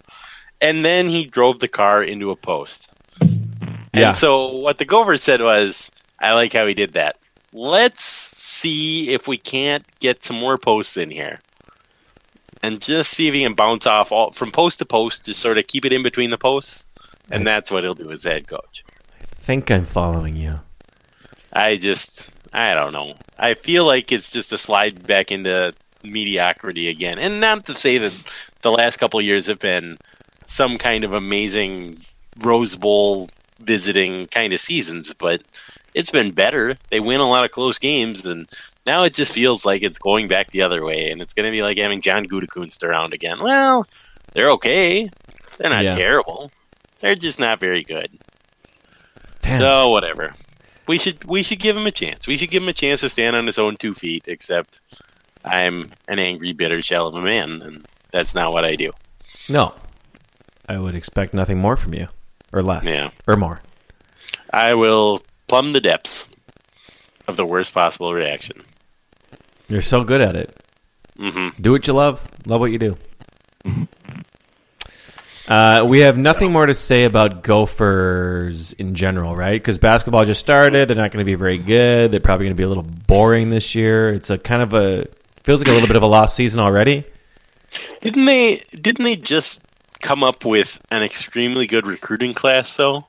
And 0.60 0.84
then 0.84 1.08
he 1.08 1.26
drove 1.26 1.60
the 1.60 1.68
car 1.68 2.02
into 2.02 2.30
a 2.30 2.36
post. 2.36 2.88
Yeah. 3.20 4.08
And 4.08 4.16
so 4.16 4.56
what 4.56 4.78
the 4.78 4.84
Gophers 4.84 5.22
said 5.22 5.40
was, 5.42 5.90
I 6.18 6.32
like 6.32 6.52
how 6.54 6.66
he 6.66 6.74
did 6.74 6.94
that. 6.94 7.16
Let's 7.52 8.02
see 8.02 9.10
if 9.10 9.28
we 9.28 9.36
can't 9.36 9.84
get 10.00 10.24
some 10.24 10.36
more 10.36 10.56
posts 10.58 10.96
in 10.96 11.10
here. 11.10 11.38
And 12.62 12.80
just 12.80 13.12
see 13.12 13.28
if 13.28 13.34
he 13.34 13.42
can 13.42 13.52
bounce 13.52 13.86
off 13.86 14.10
all, 14.10 14.32
from 14.32 14.50
post 14.50 14.78
to 14.78 14.86
post, 14.86 15.24
just 15.24 15.40
sort 15.40 15.58
of 15.58 15.66
keep 15.66 15.84
it 15.84 15.92
in 15.92 16.02
between 16.02 16.30
the 16.30 16.38
posts. 16.38 16.86
And 17.30 17.46
that's 17.46 17.70
what 17.70 17.84
he'll 17.84 17.94
do 17.94 18.10
as 18.10 18.22
head 18.24 18.48
coach. 18.48 18.84
I 19.20 19.24
think 19.36 19.70
I'm 19.70 19.84
following 19.84 20.36
you. 20.36 20.60
I 21.54 21.76
just, 21.76 22.22
I 22.52 22.74
don't 22.74 22.92
know. 22.92 23.14
I 23.38 23.54
feel 23.54 23.84
like 23.86 24.12
it's 24.12 24.30
just 24.30 24.52
a 24.52 24.58
slide 24.58 25.06
back 25.06 25.30
into 25.30 25.72
mediocrity 26.02 26.88
again. 26.88 27.18
And 27.18 27.40
not 27.40 27.66
to 27.66 27.74
say 27.74 27.98
that 27.98 28.22
the 28.62 28.70
last 28.72 28.96
couple 28.98 29.20
of 29.20 29.26
years 29.26 29.46
have 29.46 29.58
been 29.60 29.96
some 30.46 30.78
kind 30.78 31.04
of 31.04 31.12
amazing 31.12 31.98
Rose 32.38 32.74
Bowl 32.74 33.30
visiting 33.60 34.26
kind 34.26 34.52
of 34.52 34.60
seasons, 34.60 35.12
but 35.18 35.42
it's 35.94 36.10
been 36.10 36.32
better. 36.32 36.76
They 36.90 37.00
win 37.00 37.20
a 37.20 37.28
lot 37.28 37.44
of 37.44 37.52
close 37.52 37.78
games, 37.78 38.26
and 38.26 38.48
now 38.84 39.04
it 39.04 39.14
just 39.14 39.32
feels 39.32 39.64
like 39.64 39.82
it's 39.82 39.98
going 39.98 40.28
back 40.28 40.50
the 40.50 40.62
other 40.62 40.84
way, 40.84 41.10
and 41.10 41.22
it's 41.22 41.32
going 41.32 41.46
to 41.46 41.52
be 41.52 41.62
like 41.62 41.78
having 41.78 42.00
John 42.02 42.26
Gutekunst 42.26 42.82
around 42.82 43.14
again. 43.14 43.40
Well, 43.40 43.86
they're 44.32 44.50
okay. 44.50 45.08
They're 45.56 45.70
not 45.70 45.84
Yeah. 45.84 45.96
terrible. 45.96 46.50
They're 47.00 47.14
just 47.14 47.38
not 47.38 47.60
very 47.60 47.84
good. 47.84 48.10
Damn. 49.42 49.60
So 49.60 49.88
whatever. 49.88 50.34
We 50.86 50.98
should 50.98 51.24
we 51.24 51.42
should 51.42 51.60
give 51.60 51.76
him 51.76 51.86
a 51.86 51.90
chance. 51.90 52.26
We 52.26 52.36
should 52.36 52.50
give 52.50 52.62
him 52.62 52.68
a 52.68 52.72
chance 52.74 53.00
to 53.00 53.08
stand 53.08 53.36
on 53.36 53.46
his 53.46 53.58
own 53.58 53.76
two 53.76 53.94
feet. 53.94 54.24
Except 54.26 54.80
I'm 55.44 55.90
an 56.08 56.18
angry, 56.18 56.52
bitter 56.52 56.82
shell 56.82 57.06
of 57.06 57.14
a 57.14 57.22
man, 57.22 57.62
and 57.62 57.86
that's 58.12 58.34
not 58.34 58.52
what 58.52 58.64
I 58.64 58.76
do. 58.76 58.90
No, 59.48 59.74
I 60.68 60.78
would 60.78 60.94
expect 60.94 61.34
nothing 61.34 61.58
more 61.58 61.76
from 61.76 61.94
you, 61.94 62.08
or 62.52 62.62
less, 62.62 62.86
Yeah. 62.86 63.10
or 63.26 63.36
more. 63.36 63.60
I 64.52 64.74
will 64.74 65.22
plumb 65.48 65.72
the 65.72 65.80
depths 65.80 66.26
of 67.28 67.36
the 67.36 67.44
worst 67.46 67.72
possible 67.74 68.12
reaction. 68.14 68.62
You're 69.68 69.82
so 69.82 70.04
good 70.04 70.20
at 70.20 70.36
it. 70.36 70.54
hmm 71.16 71.48
Do 71.60 71.72
what 71.72 71.86
you 71.86 71.92
love. 71.94 72.26
Love 72.46 72.60
what 72.60 72.70
you 72.72 72.78
do. 72.78 72.96
Uh, 75.46 75.84
we 75.86 76.00
have 76.00 76.16
nothing 76.16 76.52
more 76.52 76.64
to 76.64 76.74
say 76.74 77.04
about 77.04 77.42
Gophers 77.42 78.72
in 78.74 78.94
general, 78.94 79.36
right? 79.36 79.60
Because 79.60 79.78
basketball 79.78 80.24
just 80.24 80.40
started. 80.40 80.88
They're 80.88 80.96
not 80.96 81.10
going 81.12 81.18
to 81.22 81.24
be 81.26 81.34
very 81.34 81.58
good. 81.58 82.10
They're 82.10 82.20
probably 82.20 82.46
going 82.46 82.56
to 82.56 82.60
be 82.60 82.62
a 82.62 82.68
little 82.68 82.82
boring 82.82 83.50
this 83.50 83.74
year. 83.74 84.08
It's 84.08 84.30
a 84.30 84.38
kind 84.38 84.62
of 84.62 84.72
a 84.72 85.06
feels 85.42 85.60
like 85.60 85.68
a 85.68 85.72
little 85.72 85.86
bit 85.86 85.96
of 85.96 86.02
a 86.02 86.06
lost 86.06 86.34
season 86.34 86.60
already. 86.60 87.04
Didn't 88.00 88.24
they? 88.24 88.62
Didn't 88.70 89.04
they 89.04 89.16
just 89.16 89.60
come 90.00 90.22
up 90.24 90.44
with 90.44 90.78
an 90.90 91.02
extremely 91.02 91.66
good 91.66 91.86
recruiting 91.86 92.32
class? 92.32 92.74
Though. 92.76 93.06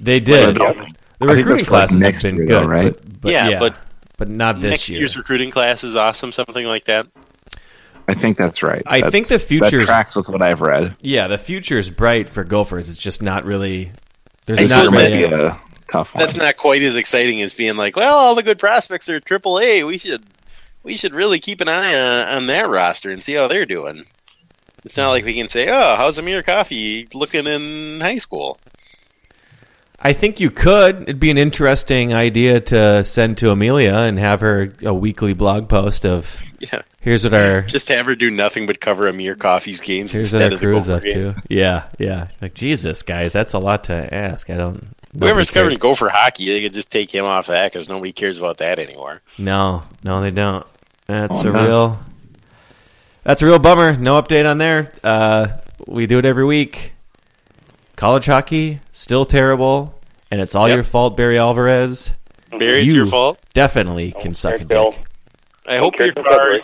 They 0.00 0.18
did. 0.20 0.58
Well, 0.58 0.74
The 0.74 1.26
recruiting 1.26 1.46
that's 1.46 1.60
like 1.62 1.66
classes 1.68 2.00
have 2.02 2.12
next 2.12 2.22
been 2.24 2.36
year, 2.36 2.46
good, 2.46 2.62
though, 2.62 2.66
right? 2.66 2.92
But, 2.94 3.20
but 3.20 3.32
Yeah, 3.32 3.48
yeah, 3.48 3.58
but 3.60 3.76
but 4.18 4.28
not 4.28 4.60
this 4.60 4.70
Next 4.70 4.88
year. 4.88 4.98
year's 5.00 5.16
recruiting 5.16 5.50
class 5.50 5.84
is 5.84 5.94
awesome. 5.94 6.32
Something 6.32 6.66
like 6.66 6.86
that. 6.86 7.06
I 8.08 8.14
think 8.14 8.38
that's 8.38 8.62
right. 8.62 8.82
I 8.86 8.98
That's- 9.00 9.12
think 9.12 9.28
the 9.28 9.38
future 9.38 9.82
tracks 9.84 10.14
with 10.16 10.28
what 10.28 10.40
I've 10.42 10.60
read. 10.60 10.94
Yeah, 11.00 11.26
the 11.28 11.38
future 11.38 11.78
is 11.78 11.90
bright 11.90 12.28
for 12.28 12.44
Gophers. 12.44 12.88
It's 12.88 12.98
just 12.98 13.20
not 13.22 13.44
really. 13.44 13.92
There's 14.46 14.60
This 14.60 14.70
not 14.70 14.92
year 14.92 15.28
really. 15.28 15.44
a 15.44 15.60
tough 15.90 16.14
one. 16.14 16.24
That's 16.24 16.36
not 16.36 16.56
quite 16.56 16.82
as 16.82 16.94
exciting 16.96 17.42
as 17.42 17.52
being 17.52 17.76
like, 17.76 17.96
well, 17.96 18.16
all 18.16 18.34
the 18.36 18.42
good 18.44 18.58
prospects 18.60 19.08
are 19.08 19.18
Triple 19.18 19.58
A. 19.58 19.82
We 19.82 19.98
should 19.98 20.22
we 20.84 20.96
should 20.96 21.14
really 21.14 21.40
keep 21.40 21.60
an 21.60 21.68
eye 21.68 21.94
on, 21.98 22.28
on 22.36 22.46
that 22.46 22.68
roster 22.68 23.10
and 23.10 23.22
see 23.24 23.32
how 23.34 23.48
they're 23.48 23.66
doing. 23.66 24.04
It's 24.84 24.96
not 24.96 25.10
like 25.10 25.24
we 25.24 25.34
can 25.34 25.48
say, 25.48 25.68
oh, 25.68 25.96
how's 25.96 26.16
Amir 26.16 26.44
Coffey 26.44 27.08
looking 27.12 27.48
in 27.48 27.98
high 28.00 28.18
school? 28.18 28.56
I 30.00 30.12
think 30.12 30.40
you 30.40 30.50
could. 30.50 31.02
It'd 31.02 31.20
be 31.20 31.30
an 31.30 31.38
interesting 31.38 32.12
idea 32.12 32.60
to 32.60 33.02
send 33.02 33.38
to 33.38 33.50
Amelia 33.50 33.94
and 33.94 34.18
have 34.18 34.40
her 34.40 34.72
a 34.82 34.92
weekly 34.94 35.32
blog 35.32 35.68
post 35.68 36.04
of 36.04 36.38
Yeah, 36.60 36.82
here's 37.00 37.24
what 37.24 37.32
our 37.34 37.62
just 37.62 37.86
to 37.88 37.96
have 37.96 38.06
her 38.06 38.14
do 38.14 38.30
nothing 38.30 38.66
but 38.66 38.80
cover 38.80 39.08
Amir 39.08 39.34
Coffey's 39.34 39.80
games 39.80 40.12
here's 40.12 40.32
what 40.32 40.42
instead 40.42 40.52
our 40.52 40.54
of 40.54 40.60
the 40.60 40.66
crew's 40.66 40.86
Gopher 40.86 40.96
up 40.98 41.02
games. 41.02 41.34
to. 41.34 41.42
Yeah, 41.48 41.84
yeah. 41.98 42.28
Like 42.42 42.54
Jesus, 42.54 43.02
guys, 43.02 43.32
that's 43.32 43.54
a 43.54 43.58
lot 43.58 43.84
to 43.84 44.14
ask. 44.14 44.50
I 44.50 44.56
don't. 44.56 44.86
Whoever's 45.18 45.48
nobody 45.48 45.54
covering 45.54 45.70
cares. 45.78 45.80
Gopher 45.98 46.08
hockey, 46.10 46.46
they 46.52 46.60
could 46.62 46.74
just 46.74 46.90
take 46.90 47.12
him 47.12 47.24
off 47.24 47.46
that 47.46 47.72
because 47.72 47.88
nobody 47.88 48.12
cares 48.12 48.36
about 48.38 48.58
that 48.58 48.78
anymore. 48.78 49.22
No, 49.38 49.82
no, 50.04 50.20
they 50.20 50.30
don't. 50.30 50.66
That's 51.06 51.42
Oh, 51.44 51.48
a 51.48 51.52
nice. 51.52 51.66
real. 51.68 52.00
That's 53.24 53.40
a 53.42 53.46
real 53.46 53.58
bummer. 53.58 53.96
No 53.96 54.20
update 54.20 54.48
on 54.48 54.58
there. 54.58 54.92
Uh, 55.02 55.48
we 55.86 56.06
do 56.06 56.18
it 56.18 56.24
every 56.26 56.44
week. 56.44 56.92
College 57.96 58.26
hockey 58.26 58.80
still 58.92 59.24
terrible, 59.24 59.98
and 60.30 60.40
it's 60.40 60.54
all 60.54 60.68
Yep. 60.68 60.74
your 60.74 60.84
fault, 60.84 61.16
Barry 61.16 61.38
Alvarez. 61.38 62.12
Barry, 62.50 62.78
it's 62.78 62.86
your 62.86 63.06
fault. 63.06 63.38
Definitely 63.54 64.12
can 64.20 64.34
suck 64.34 64.54
a 64.54 64.58
care, 64.58 64.66
Bill. 64.66 64.90
dick. 64.92 65.00
I 65.66 65.78
hope 65.78 65.98
your 65.98 66.12
for 66.12 66.22
car. 66.22 66.32
February. 66.32 66.60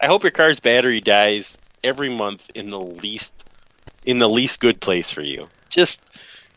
I 0.00 0.06
hope 0.06 0.22
your 0.22 0.30
car's 0.30 0.60
battery 0.60 1.00
dies 1.00 1.56
every 1.82 2.10
month 2.10 2.50
in 2.54 2.70
the 2.70 2.78
least 2.80 3.32
in 4.04 4.18
the 4.18 4.28
least 4.28 4.60
good 4.60 4.80
place 4.80 5.10
for 5.10 5.22
you. 5.22 5.48
Just 5.70 6.00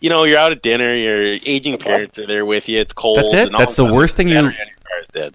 you 0.01 0.09
know, 0.09 0.25
you're 0.25 0.37
out 0.37 0.51
at 0.51 0.61
dinner, 0.61 0.93
your 0.93 1.39
aging 1.45 1.77
parents 1.79 2.19
are 2.19 2.27
there 2.27 2.45
with 2.45 2.69
you. 2.69 2.79
It's 2.79 2.93
cold. 2.93 3.17
That's 3.17 3.33
it? 3.33 3.47
and 3.47 3.57
That's 3.57 3.77
the 3.77 3.85
worst 3.85 4.15
thing 4.15 4.27
you- 4.27 4.35
battery 4.35 4.49
on 4.61 4.67
your 4.67 4.77
car 4.83 4.99
is 5.01 5.07
dead. 5.11 5.33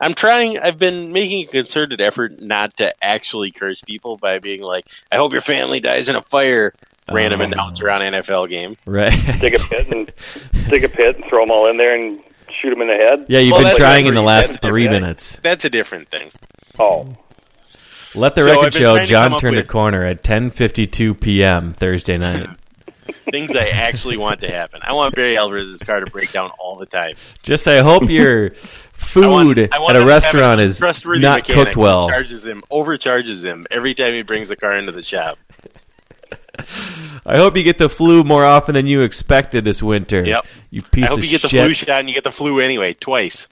I'm 0.00 0.14
trying. 0.14 0.58
I've 0.58 0.78
been 0.78 1.12
making 1.12 1.44
a 1.44 1.46
concerted 1.46 2.00
effort 2.00 2.40
not 2.40 2.76
to 2.78 2.92
actually 3.04 3.52
curse 3.52 3.80
people 3.82 4.16
by 4.16 4.38
being 4.40 4.62
like, 4.62 4.86
"I 5.12 5.16
hope 5.16 5.32
your 5.32 5.42
family 5.42 5.78
dies 5.78 6.08
in 6.08 6.16
a 6.16 6.22
fire." 6.22 6.72
Random 7.12 7.40
Oh. 7.40 7.44
announcer 7.44 7.90
on 7.90 8.00
NFL 8.00 8.48
game. 8.48 8.76
Right. 8.86 9.12
Dig 9.40 9.54
a 9.54 9.58
pit 9.58 9.88
and 9.92 10.10
dig 10.70 10.84
a 10.84 10.88
pit 10.88 11.16
and 11.16 11.24
throw 11.26 11.42
them 11.42 11.50
all 11.50 11.66
in 11.66 11.76
there 11.76 11.94
and 11.94 12.20
shoot 12.50 12.70
them 12.70 12.80
in 12.82 12.88
the 12.88 12.94
head. 12.94 13.26
Yeah, 13.28 13.40
you've 13.40 13.52
Well, 13.52 13.62
been 13.62 13.76
trying 13.76 14.06
in 14.06 14.14
the 14.14 14.22
last 14.22 14.60
three 14.62 14.84
different. 14.84 15.02
minutes. 15.02 15.36
That's 15.42 15.64
a 15.64 15.70
different 15.70 16.08
thing. 16.08 16.30
Oh, 16.78 17.14
Let 18.14 18.34
the 18.36 18.42
So 18.48 18.54
record 18.56 18.72
show 18.74 18.98
John 19.04 19.30
come 19.30 19.34
up 19.34 19.40
turned 19.40 19.58
a 19.58 19.64
corner 19.64 20.04
at 20.04 20.22
10:52 20.22 21.20
p.m. 21.20 21.72
Thursday 21.72 22.16
night. 22.16 22.48
Things 23.30 23.50
I 23.54 23.68
actually 23.68 24.16
want 24.16 24.40
to 24.40 24.50
happen. 24.50 24.80
I 24.82 24.92
want 24.94 25.14
Barry 25.14 25.36
Alvarez's 25.36 25.80
car 25.82 26.00
to 26.00 26.10
break 26.10 26.32
down 26.32 26.50
all 26.58 26.76
the 26.76 26.86
time. 26.86 27.16
Just 27.42 27.68
I 27.68 27.80
hope 27.82 28.08
your 28.08 28.46
I 28.52 28.54
food 28.54 29.30
want- 29.58 29.72
I 29.72 29.78
want 29.78 29.90
at 29.90 29.96
a 29.96 29.98
to 29.98 29.98
have 30.00 30.08
restaurant 30.08 30.60
is 30.60 30.80
not 30.80 31.02
mechanic 31.02 31.44
cooked 31.46 31.76
well. 31.76 32.08
Charges 32.08 32.44
him, 32.44 32.62
overcharges 32.70 33.44
him 33.44 33.66
every 33.70 33.94
time 33.94 34.14
he 34.14 34.22
brings 34.22 34.48
the 34.48 34.56
car 34.56 34.74
into 34.76 34.92
the 34.92 35.02
shop. 35.02 35.38
I 37.26 37.36
hope 37.36 37.56
you 37.56 37.62
get 37.62 37.78
the 37.78 37.88
flu 37.88 38.22
more 38.24 38.44
often 38.44 38.74
than 38.74 38.86
you 38.86 39.02
expected 39.02 39.64
this 39.64 39.82
winter. 39.82 40.24
Yep. 40.24 40.46
You 40.70 40.82
piece 40.82 41.04
I 41.04 41.08
hope 41.08 41.18
of 41.18 41.24
you 41.24 41.30
get 41.30 41.42
the 41.42 41.48
flu 41.48 41.74
shot 41.74 41.88
and 41.88 42.08
you 42.08 42.14
get 42.14 42.24
the 42.24 42.32
flu 42.32 42.60
anyway, 42.60 42.94
twice. 42.94 43.46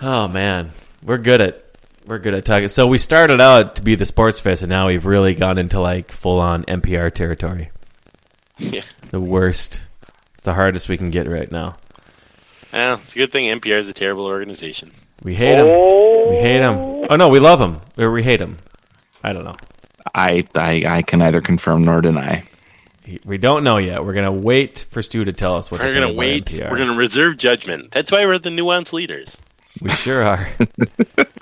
Oh 0.00 0.28
man, 0.28 0.72
we're 1.02 1.18
good 1.18 1.40
at 1.40 1.64
we're 2.06 2.18
good 2.18 2.34
at 2.34 2.44
talking. 2.44 2.68
So 2.68 2.86
we 2.86 2.98
started 2.98 3.40
out 3.40 3.76
to 3.76 3.82
be 3.82 3.94
the 3.94 4.06
sports 4.06 4.40
fest, 4.40 4.62
and 4.62 4.70
now 4.70 4.88
we've 4.88 5.06
really 5.06 5.34
gone 5.34 5.58
into 5.58 5.80
like 5.80 6.12
full 6.12 6.38
on 6.38 6.64
NPR 6.64 7.12
territory. 7.12 7.70
Yeah. 8.58 8.82
The 9.10 9.20
worst. 9.20 9.80
It's 10.32 10.42
the 10.42 10.54
hardest 10.54 10.88
we 10.88 10.98
can 10.98 11.10
get 11.10 11.28
right 11.28 11.50
now. 11.50 11.76
Well, 12.72 12.94
it's 12.94 13.12
a 13.12 13.18
good 13.18 13.32
thing 13.32 13.44
NPR 13.58 13.80
is 13.80 13.88
a 13.88 13.92
terrible 13.92 14.26
organization. 14.26 14.90
We 15.22 15.34
hate 15.34 15.56
them. 15.56 15.66
We 15.66 16.36
hate 16.36 16.58
them. 16.58 17.06
Oh 17.08 17.16
no, 17.16 17.28
we 17.28 17.40
love 17.40 17.58
them 17.58 17.80
or 17.96 18.10
we 18.10 18.22
hate 18.22 18.40
them. 18.40 18.58
I 19.22 19.32
don't 19.32 19.44
know. 19.44 19.56
I, 20.14 20.44
I 20.54 20.84
I 20.86 21.02
can 21.02 21.18
neither 21.20 21.40
confirm 21.40 21.84
nor 21.84 22.00
deny. 22.00 22.42
We 23.24 23.36
don't 23.38 23.64
know 23.64 23.76
yet. 23.76 24.04
We're 24.04 24.14
gonna 24.14 24.32
wait 24.32 24.86
for 24.90 25.02
Stu 25.02 25.24
to 25.24 25.32
tell 25.32 25.54
us 25.56 25.70
what. 25.70 25.80
We're 25.80 25.94
gonna 25.94 26.12
wait. 26.12 26.46
NPR. 26.46 26.70
We're 26.70 26.76
going 26.78 26.88
to 26.88 26.94
reserve 26.96 27.36
judgment. 27.36 27.90
That's 27.92 28.10
why 28.10 28.24
we're 28.24 28.38
the 28.38 28.48
nuanced 28.50 28.92
leaders. 28.94 29.36
We 29.82 29.90
sure 29.90 30.22
are. 30.22 30.48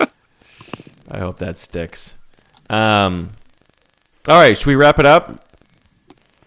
I 1.09 1.19
hope 1.19 1.37
that 1.39 1.57
sticks. 1.57 2.17
Um. 2.69 3.31
All 4.27 4.35
right, 4.39 4.57
should 4.57 4.67
we 4.67 4.75
wrap 4.75 4.99
it 4.99 5.05
up? 5.05 5.45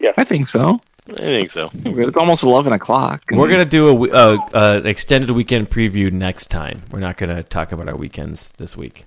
Yeah, 0.00 0.12
I 0.16 0.24
think 0.24 0.48
so. 0.48 0.80
I 1.10 1.14
think 1.16 1.50
so. 1.50 1.70
It's 1.74 2.16
almost 2.16 2.42
eleven 2.42 2.72
o'clock. 2.72 3.22
We're 3.30 3.48
gonna 3.48 3.64
do 3.64 3.88
a, 3.88 3.94
we- 3.94 4.10
uh, 4.10 4.38
uh, 4.52 4.80
extended 4.84 5.30
weekend 5.30 5.70
preview 5.70 6.10
next 6.10 6.50
time. 6.50 6.82
We're 6.90 7.00
not 7.00 7.16
gonna 7.16 7.42
talk 7.42 7.72
about 7.72 7.88
our 7.88 7.96
weekends 7.96 8.52
this 8.52 8.76
week. 8.76 9.04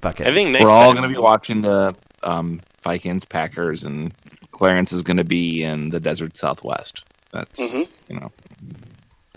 Fuck 0.00 0.20
it. 0.20 0.26
I 0.26 0.32
think 0.34 0.50
next 0.52 0.64
We're 0.64 0.70
all 0.70 0.92
time- 0.92 0.96
going 1.02 1.10
to 1.10 1.14
be 1.14 1.20
watching 1.20 1.60
the 1.60 1.94
um, 2.22 2.60
Vikings, 2.82 3.24
Packers, 3.24 3.84
and 3.84 4.12
Clarence 4.52 4.92
is 4.92 5.02
going 5.02 5.16
to 5.16 5.24
be 5.24 5.62
in 5.62 5.90
the 5.90 6.00
desert 6.00 6.36
Southwest. 6.36 7.02
That's 7.32 7.58
Mhm. 7.60 7.88
you 8.08 8.20
know 8.20 8.32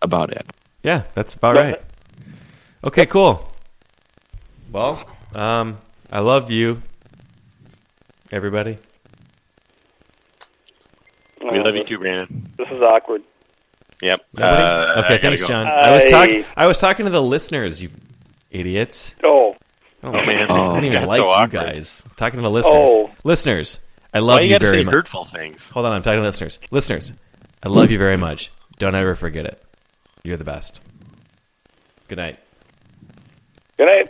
about 0.01 0.31
it. 0.31 0.45
Yeah, 0.83 1.03
that's 1.13 1.33
about 1.33 1.55
right. 1.55 1.81
Okay, 2.83 3.05
cool. 3.05 3.49
Well, 4.71 5.07
um, 5.33 5.77
I 6.11 6.19
love 6.19 6.51
you, 6.51 6.81
everybody. 8.31 8.77
We 11.41 11.59
love 11.59 11.75
you 11.75 11.83
too, 11.83 11.97
Brandon. 11.99 12.49
This 12.57 12.67
is 12.69 12.81
awkward. 12.81 13.21
Yep. 14.01 14.25
Uh, 14.37 15.03
okay, 15.05 15.17
thanks, 15.17 15.41
go. 15.41 15.47
John. 15.47 15.67
I 15.67 15.91
was 15.91 16.05
talking. 16.05 16.45
I 16.57 16.67
was 16.67 16.77
talking 16.79 17.05
to 17.05 17.11
the 17.11 17.21
listeners. 17.21 17.81
You 17.81 17.89
idiots. 18.51 19.15
Oh, 19.23 19.55
Oh, 20.03 20.11
man. 20.11 20.43
I 20.43 20.47
don't 20.47 20.49
oh, 20.51 20.77
even 20.77 20.91
That's 20.93 21.07
like 21.07 21.19
so 21.19 21.25
you 21.25 21.31
awkward. 21.31 21.51
guys. 21.51 22.03
I'm 22.05 22.15
talking 22.15 22.37
to 22.37 22.41
the 22.43 22.49
listeners. 22.51 22.89
Oh. 22.91 23.11
Listeners, 23.23 23.79
I 24.13 24.19
Why 24.19 24.27
love 24.27 24.39
you 24.41 24.47
you, 24.47 24.53
gotta 24.53 24.65
very 24.65 24.83
much. 24.83 24.93
hurtful 24.93 25.25
things? 25.25 25.67
Hold 25.69 25.85
on, 25.85 25.93
I'm 25.93 26.03
talking 26.03 26.19
to 26.19 26.25
listeners. 26.25 26.59
Listeners, 26.71 27.13
I 27.63 27.69
love 27.69 27.89
you 27.89 27.97
very 27.97 28.17
much. 28.17 28.51
Don't 28.79 28.95
ever 28.95 29.15
forget 29.15 29.45
it. 29.45 29.63
You're 30.23 30.37
the 30.37 30.43
best. 30.43 30.81
Good 32.07 32.17
night. 32.17 32.39
good 33.77 33.87
night. 33.87 34.09